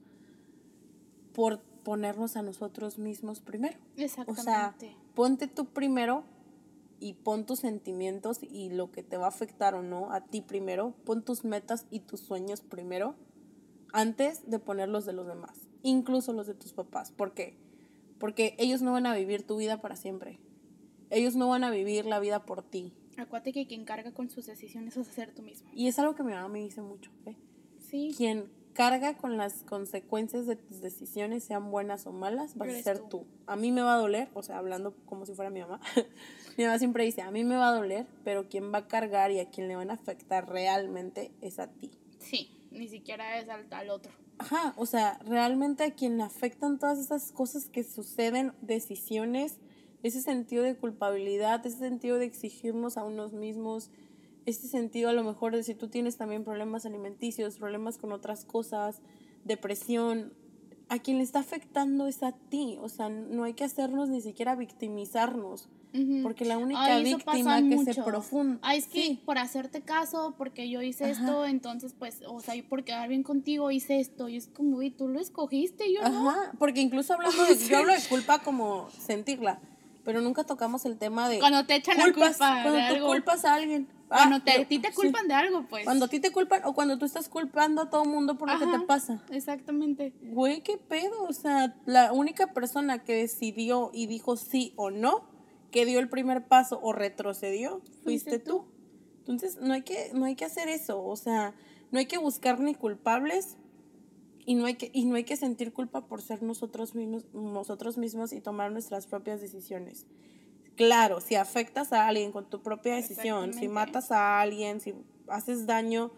por 1.33 1.59
ponernos 1.83 2.35
a 2.35 2.41
nosotros 2.41 2.97
mismos 2.97 3.39
primero. 3.41 3.77
Exactamente. 3.95 4.41
O 4.41 4.43
sea, 4.43 4.75
ponte 5.13 5.47
tú 5.47 5.65
primero 5.65 6.23
y 6.99 7.13
pon 7.13 7.45
tus 7.45 7.59
sentimientos 7.59 8.39
y 8.41 8.69
lo 8.69 8.91
que 8.91 9.03
te 9.03 9.17
va 9.17 9.25
a 9.25 9.29
afectar 9.29 9.75
o 9.75 9.81
no 9.81 10.11
a 10.11 10.21
ti 10.21 10.41
primero. 10.41 10.93
Pon 11.05 11.23
tus 11.23 11.43
metas 11.43 11.85
y 11.89 11.99
tus 11.99 12.19
sueños 12.19 12.61
primero 12.61 13.15
antes 13.93 14.49
de 14.49 14.59
poner 14.59 14.89
los 14.89 15.05
de 15.05 15.13
los 15.13 15.25
demás, 15.25 15.69
incluso 15.81 16.33
los 16.33 16.47
de 16.47 16.53
tus 16.53 16.73
papás. 16.73 17.11
¿Por 17.11 17.33
qué? 17.33 17.57
Porque 18.19 18.55
ellos 18.57 18.81
no 18.81 18.91
van 18.91 19.05
a 19.05 19.15
vivir 19.15 19.47
tu 19.47 19.57
vida 19.57 19.81
para 19.81 19.95
siempre. 19.95 20.39
Ellos 21.09 21.35
no 21.35 21.47
van 21.47 21.63
a 21.63 21.69
vivir 21.69 22.05
la 22.05 22.19
vida 22.19 22.45
por 22.45 22.61
ti. 22.61 22.93
Acuérdate 23.17 23.53
que 23.53 23.67
quien 23.67 23.85
carga 23.85 24.11
con 24.11 24.29
sus 24.29 24.45
decisiones 24.45 24.97
es 24.97 25.07
hacer 25.07 25.33
tú 25.33 25.41
mismo. 25.41 25.69
Y 25.73 25.87
es 25.87 25.97
algo 25.99 26.15
que 26.15 26.23
mi 26.23 26.33
mamá 26.33 26.49
me 26.49 26.59
dice 26.59 26.81
mucho. 26.81 27.11
¿eh? 27.25 27.37
Sí. 27.79 28.13
Quien 28.17 28.49
carga 28.73 29.15
con 29.15 29.37
las 29.37 29.63
consecuencias 29.63 30.45
de 30.45 30.57
tus 30.57 30.81
decisiones, 30.81 31.45
sean 31.45 31.71
buenas 31.71 32.05
o 32.05 32.11
malas, 32.11 32.55
va 32.59 32.65
a 32.65 32.81
ser 32.81 32.99
tú. 32.99 33.25
A 33.47 33.55
mí 33.55 33.71
me 33.71 33.81
va 33.81 33.95
a 33.95 33.99
doler, 33.99 34.29
o 34.33 34.43
sea, 34.43 34.57
hablando 34.57 34.93
como 35.05 35.25
si 35.25 35.33
fuera 35.33 35.49
mi 35.49 35.61
mamá. 35.61 35.79
mi 36.57 36.63
mamá 36.63 36.79
siempre 36.79 37.03
dice, 37.03 37.21
a 37.21 37.31
mí 37.31 37.43
me 37.43 37.55
va 37.55 37.69
a 37.69 37.75
doler, 37.75 38.07
pero 38.23 38.47
quien 38.47 38.73
va 38.73 38.79
a 38.79 38.87
cargar 38.87 39.31
y 39.31 39.39
a 39.39 39.49
quien 39.49 39.67
le 39.67 39.75
van 39.75 39.91
a 39.91 39.95
afectar 39.95 40.49
realmente 40.49 41.31
es 41.41 41.59
a 41.59 41.67
ti. 41.67 41.91
Sí, 42.19 42.67
ni 42.71 42.87
siquiera 42.87 43.39
es 43.39 43.49
al, 43.49 43.67
al 43.71 43.89
otro. 43.89 44.11
Ajá, 44.37 44.73
o 44.77 44.85
sea, 44.85 45.19
realmente 45.25 45.83
a 45.83 45.91
quien 45.91 46.17
le 46.17 46.23
afectan 46.23 46.77
todas 46.77 46.99
esas 46.99 47.31
cosas 47.31 47.67
que 47.67 47.83
suceden, 47.83 48.53
decisiones, 48.61 49.59
ese 50.03 50.21
sentido 50.21 50.63
de 50.63 50.75
culpabilidad, 50.75 51.65
ese 51.65 51.79
sentido 51.79 52.19
de 52.19 52.25
exigirnos 52.25 52.97
a 52.97 53.03
unos 53.03 53.33
mismos, 53.33 53.91
ese 54.45 54.67
sentido 54.67 55.09
a 55.09 55.13
lo 55.13 55.23
mejor 55.23 55.55
de 55.55 55.63
si 55.63 55.73
tú 55.73 55.87
tienes 55.87 56.17
también 56.17 56.43
problemas 56.43 56.85
alimenticios, 56.85 57.57
problemas 57.57 57.97
con 57.97 58.11
otras 58.11 58.45
cosas, 58.45 59.01
depresión, 59.45 60.33
a 60.89 60.99
quien 60.99 61.17
le 61.17 61.23
está 61.23 61.39
afectando 61.39 62.07
es 62.07 62.23
a 62.23 62.31
ti, 62.31 62.77
o 62.81 62.89
sea, 62.89 63.09
no 63.09 63.43
hay 63.43 63.53
que 63.53 63.63
hacernos 63.63 64.09
ni 64.09 64.21
siquiera 64.21 64.55
victimizarnos. 64.55 65.69
Porque 66.23 66.43
la 66.43 66.57
única 66.57 66.99
víctima 66.99 67.61
que 67.61 67.93
se 67.93 68.03
profunda. 68.03 68.59
Ay, 68.61 68.79
es 68.79 68.87
que 68.87 69.17
por 69.23 69.37
hacerte 69.37 69.81
caso, 69.81 70.35
porque 70.37 70.69
yo 70.69 70.81
hice 70.81 71.09
esto, 71.09 71.45
entonces, 71.45 71.95
pues, 71.97 72.21
o 72.27 72.41
sea, 72.41 72.53
por 72.67 72.83
quedar 72.83 73.07
bien 73.07 73.23
contigo 73.23 73.71
hice 73.71 74.01
esto. 74.01 74.27
Y 74.27 74.35
es 74.35 74.47
como, 74.47 74.81
y 74.81 74.89
tú 74.89 75.07
lo 75.07 75.21
escogiste, 75.21 75.93
yo 75.93 76.03
Ajá, 76.03 76.51
porque 76.59 76.81
incluso 76.81 77.13
hablando 77.13 77.45
de. 77.45 77.55
Yo 77.69 77.77
hablo 77.77 77.93
de 77.93 78.01
culpa 78.09 78.39
como 78.39 78.89
sentirla 78.91 79.61
pero 80.03 80.21
nunca 80.21 80.43
tocamos 80.43 80.85
el 80.85 80.97
tema 80.97 81.27
de 81.27 81.39
cuando 81.39 81.65
te 81.65 81.75
echan 81.75 81.97
la 81.97 82.03
culpa 82.03 82.61
cuando 82.61 82.95
tú 82.95 83.05
culpas 83.05 83.43
a 83.43 83.55
alguien 83.55 83.87
cuando 84.07 84.41
te, 84.41 84.51
a 84.61 84.67
ti 84.67 84.79
te 84.79 84.93
culpan 84.93 85.27
de 85.27 85.33
algo 85.33 85.65
pues. 85.67 85.83
Cuando 85.83 86.05
a 86.05 86.07
ti 86.07 86.19
te 86.19 86.31
culpan 86.31 86.61
o 86.65 86.73
cuando 86.73 86.97
tú 86.97 87.05
estás 87.05 87.29
culpando 87.29 87.81
a 87.81 87.89
todo 87.89 88.03
el 88.03 88.09
mundo 88.09 88.37
por 88.37 88.51
lo 88.51 88.59
que 88.59 88.77
te 88.77 88.85
pasa. 88.85 89.23
exactamente. 89.31 90.13
Güey 90.21 90.61
qué 90.61 90.77
pedo 90.77 91.23
o 91.23 91.33
sea 91.33 91.75
la 91.85 92.13
única 92.13 92.53
persona 92.53 93.03
que 93.03 93.15
decidió 93.15 93.91
y 93.93 94.07
dijo 94.07 94.37
sí 94.37 94.73
o 94.75 94.91
no 94.91 95.27
que 95.71 95.85
dio 95.85 95.99
el 95.99 96.09
primer 96.09 96.47
paso 96.47 96.79
o 96.81 96.93
retrocedió 96.93 97.81
fuiste, 98.03 98.39
tú. 98.39 98.65
entonces 99.19 99.57
no 99.61 99.73
hay 99.73 99.81
que 99.81 100.11
no 100.13 100.25
hay 100.25 100.35
que 100.35 100.45
hacer 100.45 100.69
eso 100.69 101.03
o 101.03 101.15
sea 101.15 101.53
no 101.91 101.99
hay 101.99 102.05
que 102.05 102.17
buscar 102.17 102.59
ni 102.59 102.75
culpables 102.75 103.57
y 104.45 104.55
no 104.55 104.65
hay 104.65 104.75
que, 104.75 104.91
y 104.93 105.05
no 105.05 105.15
hay 105.15 105.23
que 105.23 105.35
sentir 105.35 105.73
culpa 105.73 106.05
por 106.05 106.21
ser 106.21 106.43
nosotros 106.43 106.93
mismos, 106.95 107.25
nosotros 107.33 107.97
mismos 107.97 108.31
y 108.31 108.41
tomar 108.41 108.71
nuestras 108.71 109.07
propias 109.07 109.41
decisiones. 109.41 110.05
Claro, 110.75 111.21
si 111.21 111.35
afectas 111.35 111.93
a 111.93 112.07
alguien 112.07 112.31
con 112.31 112.49
tu 112.49 112.61
propia 112.61 112.95
decisión, 112.95 113.53
si 113.53 113.67
matas 113.67 114.11
a 114.11 114.41
alguien, 114.41 114.81
si 114.81 114.93
haces 115.27 115.65
daño 115.65 116.11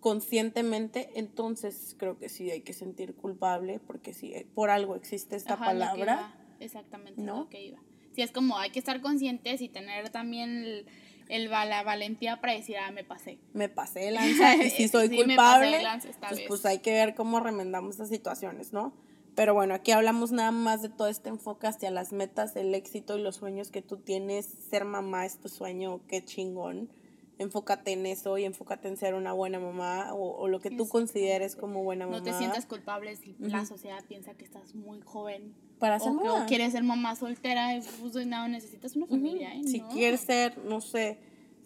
conscientemente, 0.00 1.10
entonces 1.14 1.94
creo 1.98 2.18
que 2.18 2.28
sí 2.28 2.50
hay 2.50 2.60
que 2.60 2.72
sentir 2.72 3.14
culpable, 3.14 3.80
porque 3.86 4.12
si 4.12 4.34
por 4.54 4.70
algo 4.70 4.96
existe 4.96 5.36
esta 5.36 5.56
palabra. 5.56 6.34
exactamente 6.60 7.20
¿no? 7.20 7.40
lo 7.40 7.48
que 7.48 7.64
iba. 7.66 7.78
Si 8.14 8.22
es 8.22 8.30
como 8.30 8.58
hay 8.58 8.70
que 8.70 8.78
estar 8.78 9.00
conscientes 9.00 9.60
y 9.62 9.68
tener 9.68 10.10
también 10.10 10.84
el, 11.28 11.50
la 11.50 11.82
valentía 11.82 12.40
para 12.40 12.52
decir, 12.52 12.76
ah, 12.76 12.90
me 12.90 13.04
pasé. 13.04 13.38
Me 13.54 13.68
pasé 13.68 14.10
lanza 14.12 14.56
y 14.56 14.70
si 14.70 14.88
soy 14.88 15.08
culpable, 15.08 15.80
pues, 16.28 16.40
pues, 16.46 16.66
hay 16.66 16.80
que 16.80 16.92
ver 16.92 17.14
cómo 17.14 17.40
remendamos 17.40 17.94
esas 17.94 18.08
situaciones, 18.08 18.72
¿no? 18.72 18.92
Pero 19.34 19.54
bueno, 19.54 19.74
aquí 19.74 19.92
hablamos 19.92 20.30
nada 20.30 20.50
más 20.50 20.82
de 20.82 20.88
todo 20.90 21.08
este 21.08 21.30
enfoque 21.30 21.66
hacia 21.66 21.90
las 21.90 22.12
metas, 22.12 22.54
el 22.56 22.74
éxito 22.74 23.16
y 23.16 23.22
los 23.22 23.36
sueños 23.36 23.70
que 23.70 23.80
tú 23.80 23.96
tienes. 23.96 24.46
Ser 24.46 24.84
mamá 24.84 25.24
es 25.24 25.38
tu 25.38 25.48
sueño, 25.48 26.00
qué 26.06 26.22
chingón. 26.24 26.90
Enfócate 27.38 27.92
en 27.92 28.04
eso 28.04 28.36
y 28.36 28.44
enfócate 28.44 28.88
en 28.88 28.96
ser 28.96 29.14
una 29.14 29.32
buena 29.32 29.58
mamá 29.58 30.12
o, 30.12 30.46
lo 30.48 30.60
que 30.60 30.70
tú 30.70 30.86
consideres 30.86 31.56
como 31.56 31.82
buena 31.82 32.06
mamá. 32.06 32.18
No 32.18 32.22
te 32.22 32.34
sientas 32.34 32.66
culpable 32.66 33.16
si 33.16 33.34
la 33.38 33.64
sociedad 33.64 34.04
piensa 34.06 34.34
que 34.34 34.44
estás 34.44 34.74
muy 34.74 35.00
joven 35.00 35.54
para 35.78 35.98
ser 35.98 36.12
o, 36.12 36.46
quieres 36.46 36.72
ser 36.72 36.84
mamá 36.84 37.16
soltera, 37.16 37.70
pues 38.00 38.26
no, 38.26 38.46
necesitas 38.46 38.94
una 38.94 39.08
familia, 39.08 39.52
¿eh? 39.52 39.64
Si 39.64 39.80
quieres 39.80 40.20
ser, 40.20 40.56
no 40.58 40.80
sé, 40.80 41.18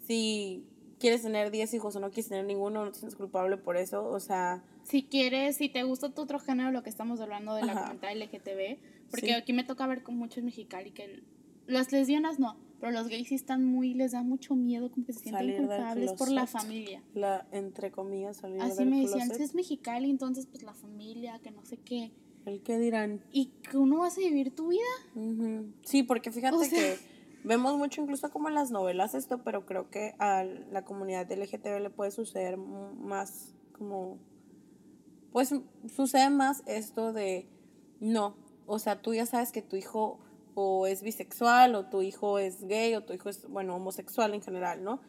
si 0.07 0.65
quieres 0.99 1.21
tener 1.21 1.51
10 1.51 1.75
hijos 1.75 1.95
o 1.95 1.99
no 1.99 2.09
quieres 2.09 2.29
tener 2.29 2.45
ninguno, 2.45 2.83
no 2.83 2.91
te 2.91 2.97
sientes 2.97 3.15
culpable 3.15 3.57
por 3.57 3.77
eso, 3.77 4.07
o 4.07 4.19
sea... 4.19 4.63
Si 4.87 5.03
quieres, 5.03 5.57
si 5.57 5.67
te 5.67 5.83
gusta 5.83 6.13
tu 6.13 6.21
otro 6.21 6.39
género, 6.39 6.71
lo 6.71 6.81
que 6.81 6.89
estamos 6.89 7.19
hablando 7.19 7.55
de 7.55 7.65
la 7.65 7.73
comunidad 7.73 8.15
LGTB, 8.15 9.09
porque 9.11 9.33
aquí 9.33 9.51
me 9.51 9.65
toca 9.65 9.85
ver 9.85 10.01
con 10.01 10.15
muchos 10.15 10.45
mexicanos 10.45 10.93
que 10.93 11.23
las 11.65 11.91
lesbianas 11.91 12.39
no, 12.39 12.55
pero 12.79 12.93
los 12.93 13.09
gays 13.09 13.27
sí 13.27 13.35
están 13.35 13.65
muy, 13.65 13.93
les 13.93 14.13
da 14.13 14.23
mucho 14.23 14.55
miedo, 14.55 14.89
como 14.89 15.05
que 15.05 15.11
se 15.11 15.19
sienten 15.19 15.57
culpables 15.57 16.13
por 16.13 16.31
la 16.31 16.47
familia. 16.47 17.03
La, 17.13 17.45
entre 17.51 17.91
comillas, 17.91 18.37
salir 18.37 18.61
Así 18.61 18.85
me 18.85 19.01
decían, 19.01 19.29
si 19.29 19.43
es 19.43 19.55
mexicali, 19.55 20.09
entonces 20.09 20.45
pues 20.45 20.63
la 20.63 20.73
familia, 20.73 21.37
que 21.39 21.51
no 21.51 21.65
sé 21.65 21.75
qué. 21.75 22.13
¿El 22.45 22.61
qué 22.61 22.79
dirán? 22.79 23.21
¿Y 23.33 23.47
que 23.69 23.77
uno 23.77 23.99
vas 23.99 24.17
a 24.17 24.21
vivir 24.21 24.55
tu 24.55 24.69
vida? 24.69 24.85
Sí, 25.83 26.03
porque 26.03 26.31
fíjate 26.31 26.69
que 26.69 26.95
vemos 27.43 27.77
mucho 27.77 28.01
incluso 28.01 28.31
como 28.31 28.47
en 28.47 28.55
las 28.55 28.71
novelas 28.71 29.15
esto, 29.15 29.43
pero 29.43 29.65
creo 29.65 29.89
que 29.89 30.15
a 30.19 30.45
la 30.45 30.85
comunidad 30.85 31.29
LGTB 31.29 31.81
le 31.81 31.89
puede 31.89 32.11
suceder 32.11 32.55
más 32.55 33.53
como, 33.73 34.17
pues 35.31 35.53
sucede 35.93 36.29
más 36.29 36.63
esto 36.65 37.13
de, 37.13 37.47
no, 37.99 38.35
o 38.65 38.79
sea, 38.79 39.01
tú 39.01 39.13
ya 39.13 39.25
sabes 39.25 39.51
que 39.51 39.61
tu 39.61 39.75
hijo 39.75 40.19
o 40.55 40.87
es 40.87 41.01
bisexual 41.01 41.75
o 41.75 41.85
tu 41.85 42.01
hijo 42.01 42.39
es 42.39 42.63
gay 42.65 42.95
o 42.95 43.03
tu 43.03 43.13
hijo 43.13 43.29
es, 43.29 43.47
bueno, 43.47 43.75
homosexual 43.75 44.33
en 44.33 44.41
general, 44.41 44.83
¿no? 44.83 45.01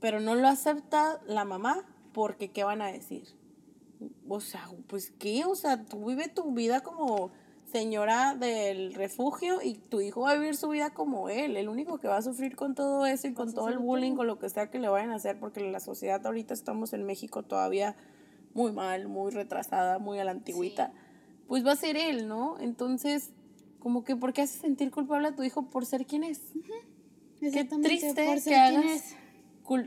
Pero 0.00 0.20
no 0.20 0.34
lo 0.34 0.48
acepta 0.48 1.20
la 1.26 1.44
mamá 1.44 1.86
porque 2.12 2.50
¿qué 2.50 2.64
van 2.64 2.82
a 2.82 2.92
decir? 2.92 3.26
o 4.28 4.40
sea, 4.40 4.68
pues 4.86 5.12
qué, 5.18 5.44
o 5.44 5.54
sea, 5.54 5.84
tú 5.84 6.06
vive 6.06 6.28
tu 6.28 6.52
vida 6.52 6.82
como 6.82 7.30
señora 7.64 8.34
del 8.34 8.94
refugio 8.94 9.60
y 9.62 9.74
tu 9.74 10.00
hijo 10.00 10.22
va 10.22 10.30
a 10.30 10.34
vivir 10.34 10.56
su 10.56 10.68
vida 10.68 10.90
como 10.90 11.28
él. 11.28 11.56
El 11.56 11.68
único 11.68 11.98
que 11.98 12.08
va 12.08 12.18
a 12.18 12.22
sufrir 12.22 12.56
con 12.56 12.74
todo 12.74 13.06
eso 13.06 13.28
y 13.28 13.34
con 13.34 13.52
todo 13.52 13.68
el 13.68 13.78
bullying, 13.78 14.14
con 14.14 14.26
lo 14.26 14.38
que 14.38 14.48
sea 14.48 14.70
que 14.70 14.78
le 14.78 14.88
vayan 14.88 15.10
a 15.10 15.16
hacer, 15.16 15.38
porque 15.38 15.60
la 15.60 15.80
sociedad 15.80 16.24
ahorita 16.24 16.54
estamos 16.54 16.92
en 16.92 17.04
México 17.04 17.42
todavía 17.42 17.96
muy 18.56 18.72
mal, 18.72 19.06
muy 19.06 19.30
retrasada, 19.30 19.98
muy 19.98 20.18
a 20.18 20.24
la 20.24 20.30
antigüita, 20.30 20.92
pues 21.46 21.64
va 21.64 21.72
a 21.72 21.76
ser 21.76 21.96
él, 21.96 22.26
¿no? 22.26 22.58
Entonces, 22.58 23.30
como 23.78 24.02
que, 24.02 24.16
¿por 24.16 24.32
qué 24.32 24.42
haces 24.42 24.60
sentir 24.60 24.90
culpable 24.90 25.28
a 25.28 25.36
tu 25.36 25.42
hijo 25.42 25.68
por 25.68 25.84
ser 25.84 26.06
quien 26.06 26.24
es? 26.24 26.40
Qué 27.38 27.64
triste 27.64 28.14
que 28.44 28.56
hagas 28.56 29.14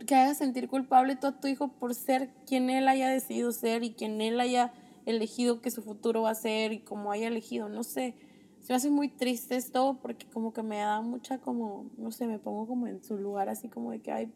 que 0.05 0.13
haga 0.13 0.35
sentir 0.35 0.67
culpable 0.67 1.15
tú 1.15 1.27
a 1.27 1.39
tu 1.39 1.47
hijo 1.47 1.69
por 1.69 1.95
ser 1.95 2.29
quien 2.45 2.69
él 2.69 2.87
haya 2.87 3.09
decidido 3.09 3.51
ser 3.53 3.83
y 3.83 3.93
quien 3.93 4.19
él 4.21 4.39
haya 4.39 4.73
elegido 5.05 5.61
que 5.61 5.71
su 5.71 5.81
futuro 5.81 6.23
va 6.23 6.31
a 6.31 6.35
ser 6.35 6.73
y 6.73 6.79
como 6.79 7.11
haya 7.11 7.27
elegido, 7.27 7.69
no 7.69 7.83
sé. 7.83 8.13
Se 8.59 8.73
me 8.73 8.75
hace 8.75 8.89
muy 8.89 9.07
triste 9.07 9.55
esto 9.55 9.97
porque 10.01 10.27
como 10.27 10.53
que 10.53 10.63
me 10.63 10.77
da 10.77 11.01
mucha 11.01 11.39
como, 11.39 11.89
no 11.97 12.11
sé, 12.11 12.27
me 12.27 12.39
pongo 12.39 12.67
como 12.67 12.87
en 12.87 13.01
su 13.01 13.17
lugar 13.17 13.47
así 13.49 13.69
como 13.69 13.91
de 13.91 14.01
que, 14.01 14.11
ay, 14.11 14.31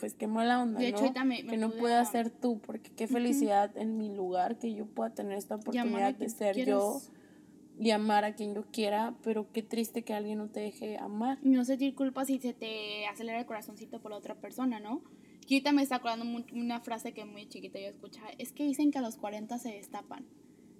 pues 0.00 0.14
qué 0.14 0.26
mala 0.26 0.62
onda, 0.62 0.80
¿no? 0.80 1.48
que 1.48 1.56
no 1.58 1.70
pueda 1.70 2.02
ser 2.06 2.30
tú, 2.30 2.58
porque 2.58 2.90
qué 2.90 3.06
felicidad 3.06 3.76
en 3.76 3.98
mi 3.98 4.12
lugar 4.12 4.58
que 4.58 4.72
yo 4.74 4.86
pueda 4.86 5.10
tener 5.10 5.36
esta 5.36 5.56
oportunidad 5.56 6.14
de 6.14 6.28
ser 6.30 6.56
yo 6.64 7.00
y 7.78 7.90
amar 7.90 8.24
a 8.24 8.34
quien 8.34 8.54
yo 8.54 8.64
quiera, 8.72 9.14
pero 9.22 9.52
qué 9.52 9.62
triste 9.62 10.02
que 10.02 10.14
alguien 10.14 10.38
no 10.38 10.48
te 10.48 10.60
deje 10.60 10.98
amar. 10.98 11.38
No 11.42 11.64
sentir 11.64 11.94
culpa 11.94 12.24
si 12.24 12.38
se 12.38 12.52
te 12.52 13.06
acelera 13.06 13.38
el 13.38 13.46
corazoncito 13.46 14.00
por 14.00 14.10
la 14.10 14.16
otra 14.16 14.34
persona, 14.34 14.80
¿no? 14.80 15.02
Ahorita 15.42 15.72
me 15.72 15.82
está 15.82 15.96
acordando 15.96 16.44
una 16.52 16.80
frase 16.80 17.12
que 17.12 17.24
muy 17.24 17.48
chiquita 17.48 17.78
yo 17.80 17.88
escuchaba, 17.88 18.30
es 18.38 18.52
que 18.52 18.64
dicen 18.64 18.90
que 18.90 18.98
a 18.98 19.02
los 19.02 19.16
40 19.16 19.58
se 19.58 19.70
destapan, 19.70 20.26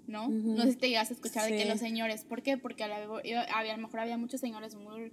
¿no? 0.07 0.29
No 0.29 0.63
sé 0.63 0.73
si 0.73 0.77
te 0.77 0.89
llegas 0.89 1.11
a 1.11 1.15
escuchar 1.15 1.51
de 1.51 1.57
que 1.57 1.65
los 1.65 1.79
señores, 1.79 2.25
¿por 2.25 2.43
qué? 2.43 2.57
Porque 2.57 2.85
a, 2.85 2.89
la, 2.89 2.97
a 2.97 3.65
lo 3.65 3.79
mejor 3.79 4.01
había 4.01 4.17
muchos 4.17 4.41
señores 4.41 4.77
muy, 4.77 5.13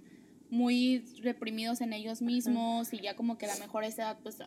muy 0.50 1.04
reprimidos 1.22 1.80
en 1.80 1.92
ellos 1.92 2.22
mismos 2.22 2.92
y 2.92 3.00
ya 3.00 3.14
como 3.16 3.38
que 3.38 3.46
a 3.46 3.54
la 3.54 3.60
mejor 3.60 3.84
esa 3.84 4.02
edad, 4.02 4.18
pues 4.22 4.38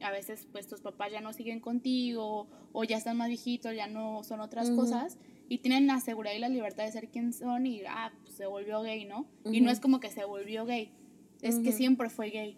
a 0.00 0.10
veces 0.10 0.46
pues 0.50 0.66
tus 0.66 0.80
papás 0.80 1.12
ya 1.12 1.20
no 1.20 1.32
siguen 1.32 1.60
contigo 1.60 2.48
o 2.72 2.84
ya 2.84 2.96
están 2.96 3.16
más 3.16 3.28
viejitos, 3.28 3.74
ya 3.74 3.86
no 3.86 4.22
son 4.24 4.40
otras 4.40 4.70
cosas 4.70 5.18
y 5.48 5.58
tienen 5.58 5.86
la 5.86 6.00
seguridad 6.00 6.34
y 6.34 6.38
la 6.38 6.48
libertad 6.48 6.84
de 6.84 6.92
ser 6.92 7.08
quien 7.08 7.32
son 7.32 7.66
y 7.66 7.82
ah, 7.86 8.12
pues 8.22 8.34
se 8.34 8.46
volvió 8.46 8.80
gay, 8.82 9.04
¿no? 9.04 9.26
Y 9.44 9.60
no 9.60 9.70
es 9.70 9.80
como 9.80 10.00
que 10.00 10.10
se 10.10 10.24
volvió 10.24 10.64
gay, 10.64 10.92
es 11.40 11.58
que 11.58 11.72
siempre 11.72 12.08
fue 12.08 12.30
gay. 12.30 12.56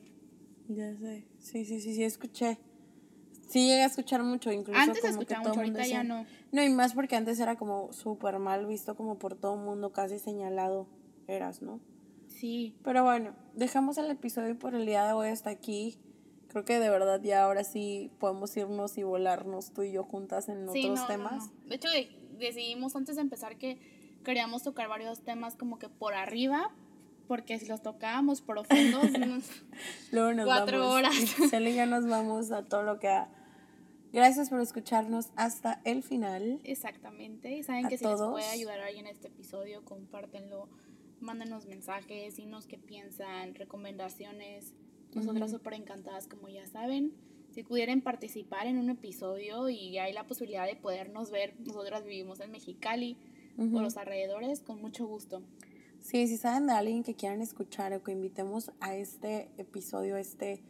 Ya 0.68 0.96
sé, 0.96 1.26
sí, 1.38 1.64
sí, 1.64 1.80
sí, 1.80 1.94
sí, 1.94 2.04
escuché. 2.04 2.58
Sí 3.48 3.66
llegué 3.66 3.82
a 3.82 3.86
escuchar 3.86 4.22
mucho, 4.22 4.50
incluso 4.50 4.80
Antes 4.80 5.00
como 5.00 5.12
escuchaba 5.12 5.48
mucho, 5.48 5.60
ahorita 5.60 5.86
ya 5.86 6.02
no. 6.02 6.24
No, 6.50 6.62
y 6.62 6.70
más 6.70 6.94
porque 6.94 7.14
antes 7.14 7.38
era 7.38 7.56
como 7.56 7.92
súper 7.92 8.38
mal 8.38 8.66
visto, 8.66 8.96
como 8.96 9.18
por 9.18 9.34
todo 9.34 9.54
el 9.54 9.60
mundo, 9.60 9.92
casi 9.92 10.18
señalado 10.18 10.88
eras, 11.26 11.60
¿no? 11.60 11.80
Sí. 12.40 12.74
Pero 12.82 13.04
bueno, 13.04 13.34
dejamos 13.54 13.98
el 13.98 14.10
episodio 14.10 14.58
por 14.58 14.74
el 14.74 14.86
día 14.86 15.06
de 15.06 15.12
hoy 15.12 15.28
hasta 15.28 15.50
aquí. 15.50 15.96
Creo 16.48 16.64
que 16.64 16.78
de 16.78 16.88
verdad 16.88 17.20
ya 17.22 17.44
ahora 17.44 17.64
sí 17.64 18.10
podemos 18.18 18.56
irnos 18.56 18.96
y 18.98 19.02
volarnos 19.02 19.72
tú 19.72 19.82
y 19.82 19.92
yo 19.92 20.04
juntas 20.04 20.48
en 20.48 20.68
otros 20.68 21.06
temas. 21.06 21.50
De 21.66 21.76
hecho, 21.76 21.88
decidimos 22.38 22.94
antes 22.96 23.16
de 23.16 23.22
empezar 23.22 23.56
que 23.56 23.78
queríamos 24.24 24.62
tocar 24.62 24.88
varios 24.88 25.20
temas 25.22 25.56
como 25.56 25.78
que 25.78 25.88
por 25.88 26.14
arriba, 26.14 26.70
porque 27.28 27.58
si 27.58 27.66
los 27.66 27.82
tocábamos 27.82 28.40
profundos, 28.40 29.04
Luego 30.12 30.32
nos 30.32 30.46
cuatro 30.46 30.90
horas. 30.90 31.14
Y 31.52 31.74
ya 31.74 31.86
nos 31.86 32.06
vamos 32.06 32.50
a 32.50 32.64
todo 32.64 32.82
lo 32.82 32.98
que 32.98 33.08
ha. 33.08 33.28
Gracias 34.12 34.48
por 34.48 34.60
escucharnos 34.60 35.30
hasta 35.34 35.80
el 35.84 36.04
final. 36.04 36.60
Exactamente. 36.62 37.56
Y 37.56 37.64
saben 37.64 37.88
que 37.88 37.98
si 37.98 38.04
les 38.04 38.20
puede 38.20 38.46
ayudar 38.46 38.78
a 38.80 38.86
alguien 38.86 39.06
en 39.06 39.12
este 39.12 39.26
episodio, 39.26 39.84
compártenlo, 39.84 40.68
mándenos 41.24 41.66
mensajes, 41.66 42.36
dinos 42.36 42.66
qué 42.66 42.78
piensan, 42.78 43.54
recomendaciones. 43.54 44.72
Nosotras 45.14 45.50
súper 45.50 45.74
encantadas, 45.74 46.26
como 46.26 46.48
ya 46.48 46.66
saben. 46.66 47.12
Si 47.50 47.62
pudieran 47.62 48.00
participar 48.00 48.66
en 48.66 48.78
un 48.78 48.90
episodio 48.90 49.68
y 49.68 49.98
hay 49.98 50.12
la 50.12 50.26
posibilidad 50.26 50.66
de 50.66 50.74
podernos 50.74 51.30
ver, 51.30 51.54
nosotras 51.60 52.04
vivimos 52.04 52.40
en 52.40 52.50
Mexicali 52.50 53.16
o 53.58 53.80
los 53.80 53.96
alrededores, 53.96 54.60
con 54.60 54.80
mucho 54.80 55.06
gusto. 55.06 55.42
Sí, 56.00 56.26
si 56.26 56.36
saben 56.36 56.66
de 56.66 56.72
alguien 56.72 57.02
que 57.02 57.14
quieran 57.14 57.40
escuchar 57.40 57.94
o 57.94 58.02
que 58.02 58.12
invitemos 58.12 58.72
a 58.80 58.96
este 58.96 59.48
episodio, 59.56 60.16
este, 60.16 60.62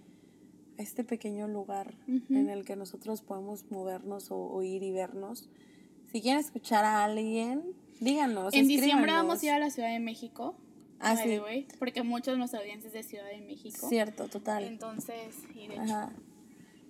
este 0.76 1.05
pequeño 1.05 1.48
lugar 1.48 1.94
en 2.07 2.50
el 2.50 2.64
que 2.64 2.76
nosotros 2.76 3.22
podemos 3.22 3.70
movernos 3.70 4.30
o 4.30 4.36
oír 4.36 4.82
y 4.82 4.92
vernos, 4.92 5.48
si 6.14 6.20
quieren 6.20 6.38
escuchar 6.38 6.84
a 6.84 7.02
alguien, 7.02 7.74
díganos. 7.98 8.54
En 8.54 8.68
diciembre 8.68 9.10
vamos 9.10 9.42
a 9.42 9.46
ir 9.46 9.50
a 9.50 9.58
la 9.58 9.70
Ciudad 9.70 9.90
de 9.90 9.98
México. 9.98 10.54
Ah, 11.00 11.16
sí. 11.16 11.40
porque 11.80 12.04
muchos 12.04 12.34
de 12.34 12.38
nuestros 12.38 12.62
audiencias 12.62 12.92
de 12.92 13.02
Ciudad 13.02 13.26
de 13.26 13.40
México. 13.40 13.88
Cierto, 13.88 14.28
total. 14.28 14.62
Entonces, 14.62 15.34
y 15.56 15.66
de 15.66 15.76
Ajá. 15.76 16.12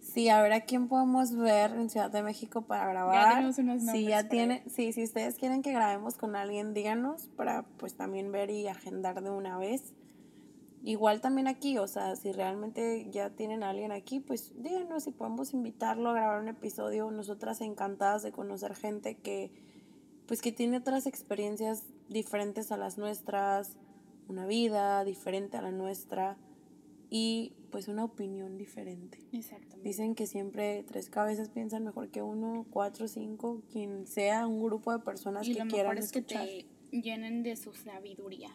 Sí, 0.03 0.29
a 0.29 0.43
ver 0.43 0.53
a 0.53 0.61
quién 0.61 0.89
podemos 0.89 1.35
ver 1.35 1.71
en 1.71 1.89
Ciudad 1.89 2.11
de 2.11 2.23
México 2.23 2.67
para 2.67 2.87
grabar. 2.87 3.15
Ya 3.15 3.35
tenemos 3.37 3.57
unos 3.57 3.77
nombres. 3.79 3.97
Sí, 3.97 4.05
ya 4.11 4.29
tiene, 4.29 4.63
sí, 4.67 4.93
si 4.93 5.03
ustedes 5.03 5.37
quieren 5.37 5.63
que 5.63 5.73
grabemos 5.73 6.17
con 6.17 6.37
alguien, 6.37 6.75
díganos 6.75 7.29
para 7.35 7.63
pues 7.79 7.95
también 7.95 8.31
ver 8.31 8.51
y 8.51 8.69
agendar 8.69 9.23
de 9.23 9.31
una 9.31 9.57
vez. 9.57 9.95
Igual 10.87 11.23
también 11.23 11.49
aquí, 11.49 11.79
o 11.79 11.89
sea, 11.89 12.15
si 12.15 12.31
realmente 12.31 13.09
ya 13.11 13.31
tienen 13.31 13.63
a 13.63 13.71
alguien 13.71 13.91
aquí, 13.91 14.21
pues 14.21 14.53
díganos 14.63 15.05
si 15.05 15.13
podemos 15.13 15.55
invitarlo 15.55 16.11
a 16.11 16.13
grabar 16.13 16.43
un 16.43 16.49
episodio. 16.49 17.11
Nosotras 17.11 17.63
encantadas 17.63 18.23
de 18.23 18.33
conocer 18.33 18.75
gente 18.75 19.17
que 19.17 19.51
pues 20.27 20.43
que 20.43 20.53
tiene 20.53 20.77
otras 20.77 21.07
experiencias 21.07 21.85
diferentes 22.09 22.71
a 22.71 22.77
las 22.77 22.99
nuestras, 22.99 23.77
una 24.29 24.47
vida 24.47 25.05
diferente 25.05 25.57
a 25.57 25.63
la 25.63 25.71
nuestra 25.71 26.37
y 27.09 27.55
pues 27.71 27.89
una 27.89 28.05
opinión 28.05 28.59
diferente. 28.59 29.19
Exactamente. 29.33 29.89
Dicen 29.89 30.15
que 30.15 30.27
siempre 30.27 30.85
tres 30.85 31.09
cabezas 31.09 31.49
piensan 31.49 31.85
mejor 31.85 32.11
que 32.11 32.21
uno, 32.21 32.67
cuatro, 32.71 33.09
cinco, 33.09 33.63
quien 33.71 34.07
sea 34.07 34.47
un 34.47 34.63
grupo 34.63 34.93
de 34.93 34.99
personas 34.99 35.47
que 35.47 35.67
quieran 35.67 35.97
es 35.97 36.13
que 36.13 36.21
te 36.21 36.67
llenen 36.91 37.43
de 37.43 37.57
su 37.57 37.73
sabiduría. 37.73 38.51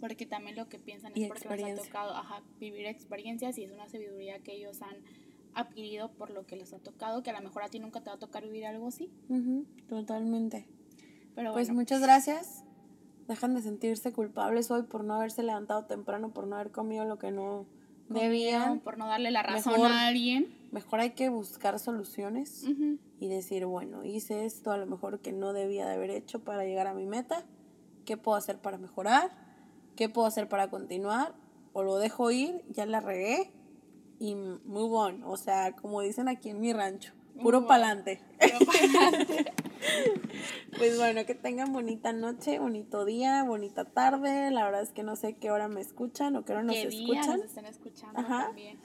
Porque 0.00 0.26
también 0.26 0.56
lo 0.56 0.68
que 0.68 0.78
piensan 0.78 1.12
es 1.14 1.28
porque 1.28 1.56
les 1.56 1.78
ha 1.78 1.82
tocado 1.82 2.14
vivir 2.58 2.86
experiencias 2.86 3.58
y 3.58 3.64
es 3.64 3.72
una 3.72 3.88
sabiduría 3.88 4.40
que 4.40 4.54
ellos 4.54 4.82
han 4.82 4.96
adquirido 5.54 6.12
por 6.12 6.30
lo 6.30 6.46
que 6.46 6.56
les 6.56 6.72
ha 6.72 6.78
tocado, 6.78 7.22
que 7.22 7.30
a 7.30 7.32
lo 7.32 7.40
mejor 7.40 7.62
a 7.62 7.68
ti 7.68 7.78
nunca 7.78 8.02
te 8.02 8.10
va 8.10 8.16
a 8.16 8.18
tocar 8.18 8.44
vivir 8.44 8.66
algo 8.66 8.88
así. 8.88 9.10
Totalmente. 9.88 10.66
Pero 11.34 11.52
pues 11.52 11.70
muchas 11.70 12.00
gracias 12.00 12.64
dejan 13.28 13.54
de 13.54 13.62
sentirse 13.62 14.12
culpables 14.12 14.70
hoy 14.70 14.82
por 14.82 15.04
no 15.04 15.14
haberse 15.14 15.42
levantado 15.42 15.84
temprano, 15.84 16.32
por 16.32 16.46
no 16.46 16.56
haber 16.56 16.70
comido 16.70 17.04
lo 17.04 17.18
que 17.18 17.30
no 17.30 17.66
debían. 18.08 18.80
Por 18.80 18.98
no 18.98 19.06
darle 19.06 19.30
la 19.30 19.42
razón 19.42 19.80
a 19.84 20.06
alguien. 20.06 20.48
Mejor 20.72 21.00
hay 21.00 21.10
que 21.10 21.28
buscar 21.28 21.78
soluciones 21.78 22.64
y 23.18 23.28
decir, 23.28 23.66
bueno, 23.66 24.04
hice 24.04 24.44
esto 24.44 24.72
a 24.72 24.76
lo 24.76 24.86
mejor 24.86 25.20
que 25.20 25.32
no 25.32 25.52
debía 25.52 25.86
de 25.86 25.94
haber 25.94 26.10
hecho 26.10 26.40
para 26.40 26.64
llegar 26.64 26.86
a 26.86 26.94
mi 26.94 27.06
meta. 27.06 27.44
¿Qué 28.06 28.16
puedo 28.16 28.38
hacer 28.38 28.58
para 28.58 28.78
mejorar? 28.78 29.30
¿Qué 29.96 30.08
puedo 30.08 30.26
hacer 30.26 30.48
para 30.48 30.70
continuar? 30.70 31.34
O 31.74 31.82
lo 31.82 31.98
dejo 31.98 32.30
ir, 32.30 32.64
ya 32.70 32.86
la 32.86 33.00
regué 33.00 33.52
y 34.18 34.34
move 34.34 34.96
on. 34.96 35.24
O 35.24 35.36
sea, 35.36 35.76
como 35.76 36.00
dicen 36.00 36.28
aquí 36.28 36.48
en 36.48 36.60
mi 36.60 36.72
rancho, 36.72 37.12
puro 37.42 37.66
pa'lante. 37.66 38.22
Pues 40.78 40.98
bueno, 40.98 41.24
que 41.24 41.34
tengan 41.34 41.72
bonita 41.72 42.12
noche, 42.12 42.58
bonito 42.58 43.04
día, 43.04 43.44
bonita 43.44 43.84
tarde. 43.84 44.50
La 44.50 44.64
verdad 44.64 44.82
es 44.82 44.90
que 44.90 45.02
no 45.02 45.16
sé 45.16 45.34
qué 45.34 45.50
hora 45.50 45.68
me 45.68 45.80
escuchan 45.80 46.36
o 46.36 46.44
qué 46.44 46.52
hora 46.52 46.62
nos 46.62 46.74
¿Qué 46.74 46.82
escuchan. 46.88 47.38
Nos 47.38 47.46
están 47.46 47.66
escuchando 47.66 48.22
también. 48.22 48.78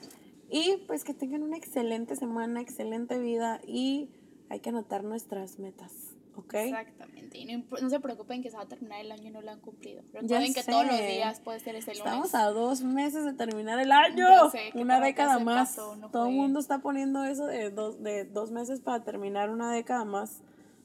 Y 0.48 0.84
pues 0.86 1.04
que 1.04 1.12
tengan 1.12 1.42
una 1.42 1.56
excelente 1.56 2.16
semana, 2.16 2.60
excelente 2.60 3.18
vida 3.18 3.60
y 3.66 4.10
hay 4.48 4.60
que 4.60 4.70
anotar 4.70 5.04
nuestras 5.04 5.58
metas. 5.58 6.11
¿Ok? 6.36 6.54
Exactamente. 6.54 7.38
Y 7.38 7.44
no, 7.44 7.90
se 7.90 8.00
preocupen 8.00 8.42
que 8.42 8.50
se 8.50 8.56
va 8.56 8.62
a 8.62 8.68
terminar 8.68 9.00
el 9.00 9.12
año 9.12 9.28
y 9.28 9.30
no 9.30 9.42
lo 9.42 9.50
han 9.50 9.60
cumplido. 9.60 10.02
Recuerden 10.12 10.54
que 10.54 10.62
todos 10.62 10.86
los 10.86 10.98
días 10.98 11.40
puede 11.40 11.60
ser 11.60 11.74
ese 11.76 11.92
lunes. 11.92 12.06
Estamos 12.06 12.34
a 12.34 12.46
dos 12.46 12.82
meses 12.82 13.24
de 13.24 13.32
terminar 13.32 13.78
el 13.78 13.92
año. 13.92 14.26
una 14.74 15.00
década 15.00 15.38
más. 15.38 15.76
Todo 15.76 16.26
el 16.26 16.34
mundo 16.34 16.60
está 16.60 16.80
poniendo 16.80 17.24
eso 17.24 17.46
de 17.46 17.70
dos, 17.70 18.02
de 18.02 18.24
dos 18.24 18.50
meses 18.50 18.80
para 18.80 19.02
terminar 19.04 19.50
una 19.50 19.72
década 19.72 20.04
más. 20.04 20.42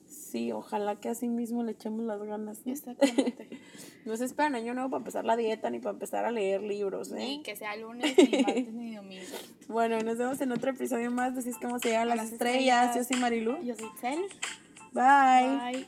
Sí, 0.08 0.54
ojalá 0.54 0.96
que 0.96 1.10
así 1.10 1.28
mismo 1.28 1.64
le 1.64 1.74
echemos 1.74 2.06
las 2.06 2.22
ganas. 2.24 2.66
¿no? 2.66 2.72
Exactamente. 2.72 3.50
no 4.06 4.16
se 4.16 4.26
esperan 4.26 4.56
año 4.56 4.74
nuevo 4.74 4.90
para 4.90 5.00
empezar 5.00 5.26
la 5.26 5.36
dieta 5.36 5.70
ni 5.70 5.80
para 5.80 5.94
empezar 5.94 6.26
a 6.26 6.32
leer 6.32 6.62
libros, 6.62 7.12
¿eh? 7.12 7.16
Ni 7.16 7.44
que 7.44 7.56
sea 7.56 7.76
lunes, 7.76 8.16
ni 8.18 8.42
martes, 8.44 8.74
ni 8.74 8.96
domingo. 8.96 9.26
Bueno, 9.68 10.00
nos 10.00 10.18
vemos 10.18 10.40
en 10.40 10.52
otro 10.54 10.72
episodio 10.72 11.12
más. 11.12 11.36
Decís 11.36 11.58
cómo 11.62 11.80
se 11.80 11.92
llama 11.92 12.16
las, 12.16 12.32
estrellas. 12.32 12.96
Yo 12.96 13.04
soy 13.04 13.18
Marilu. 13.18 13.62
Yo 13.64 13.76
soy 13.76 13.90
Cel. 14.00 14.20
Bye. 14.94 15.62
Bye. 15.74 15.86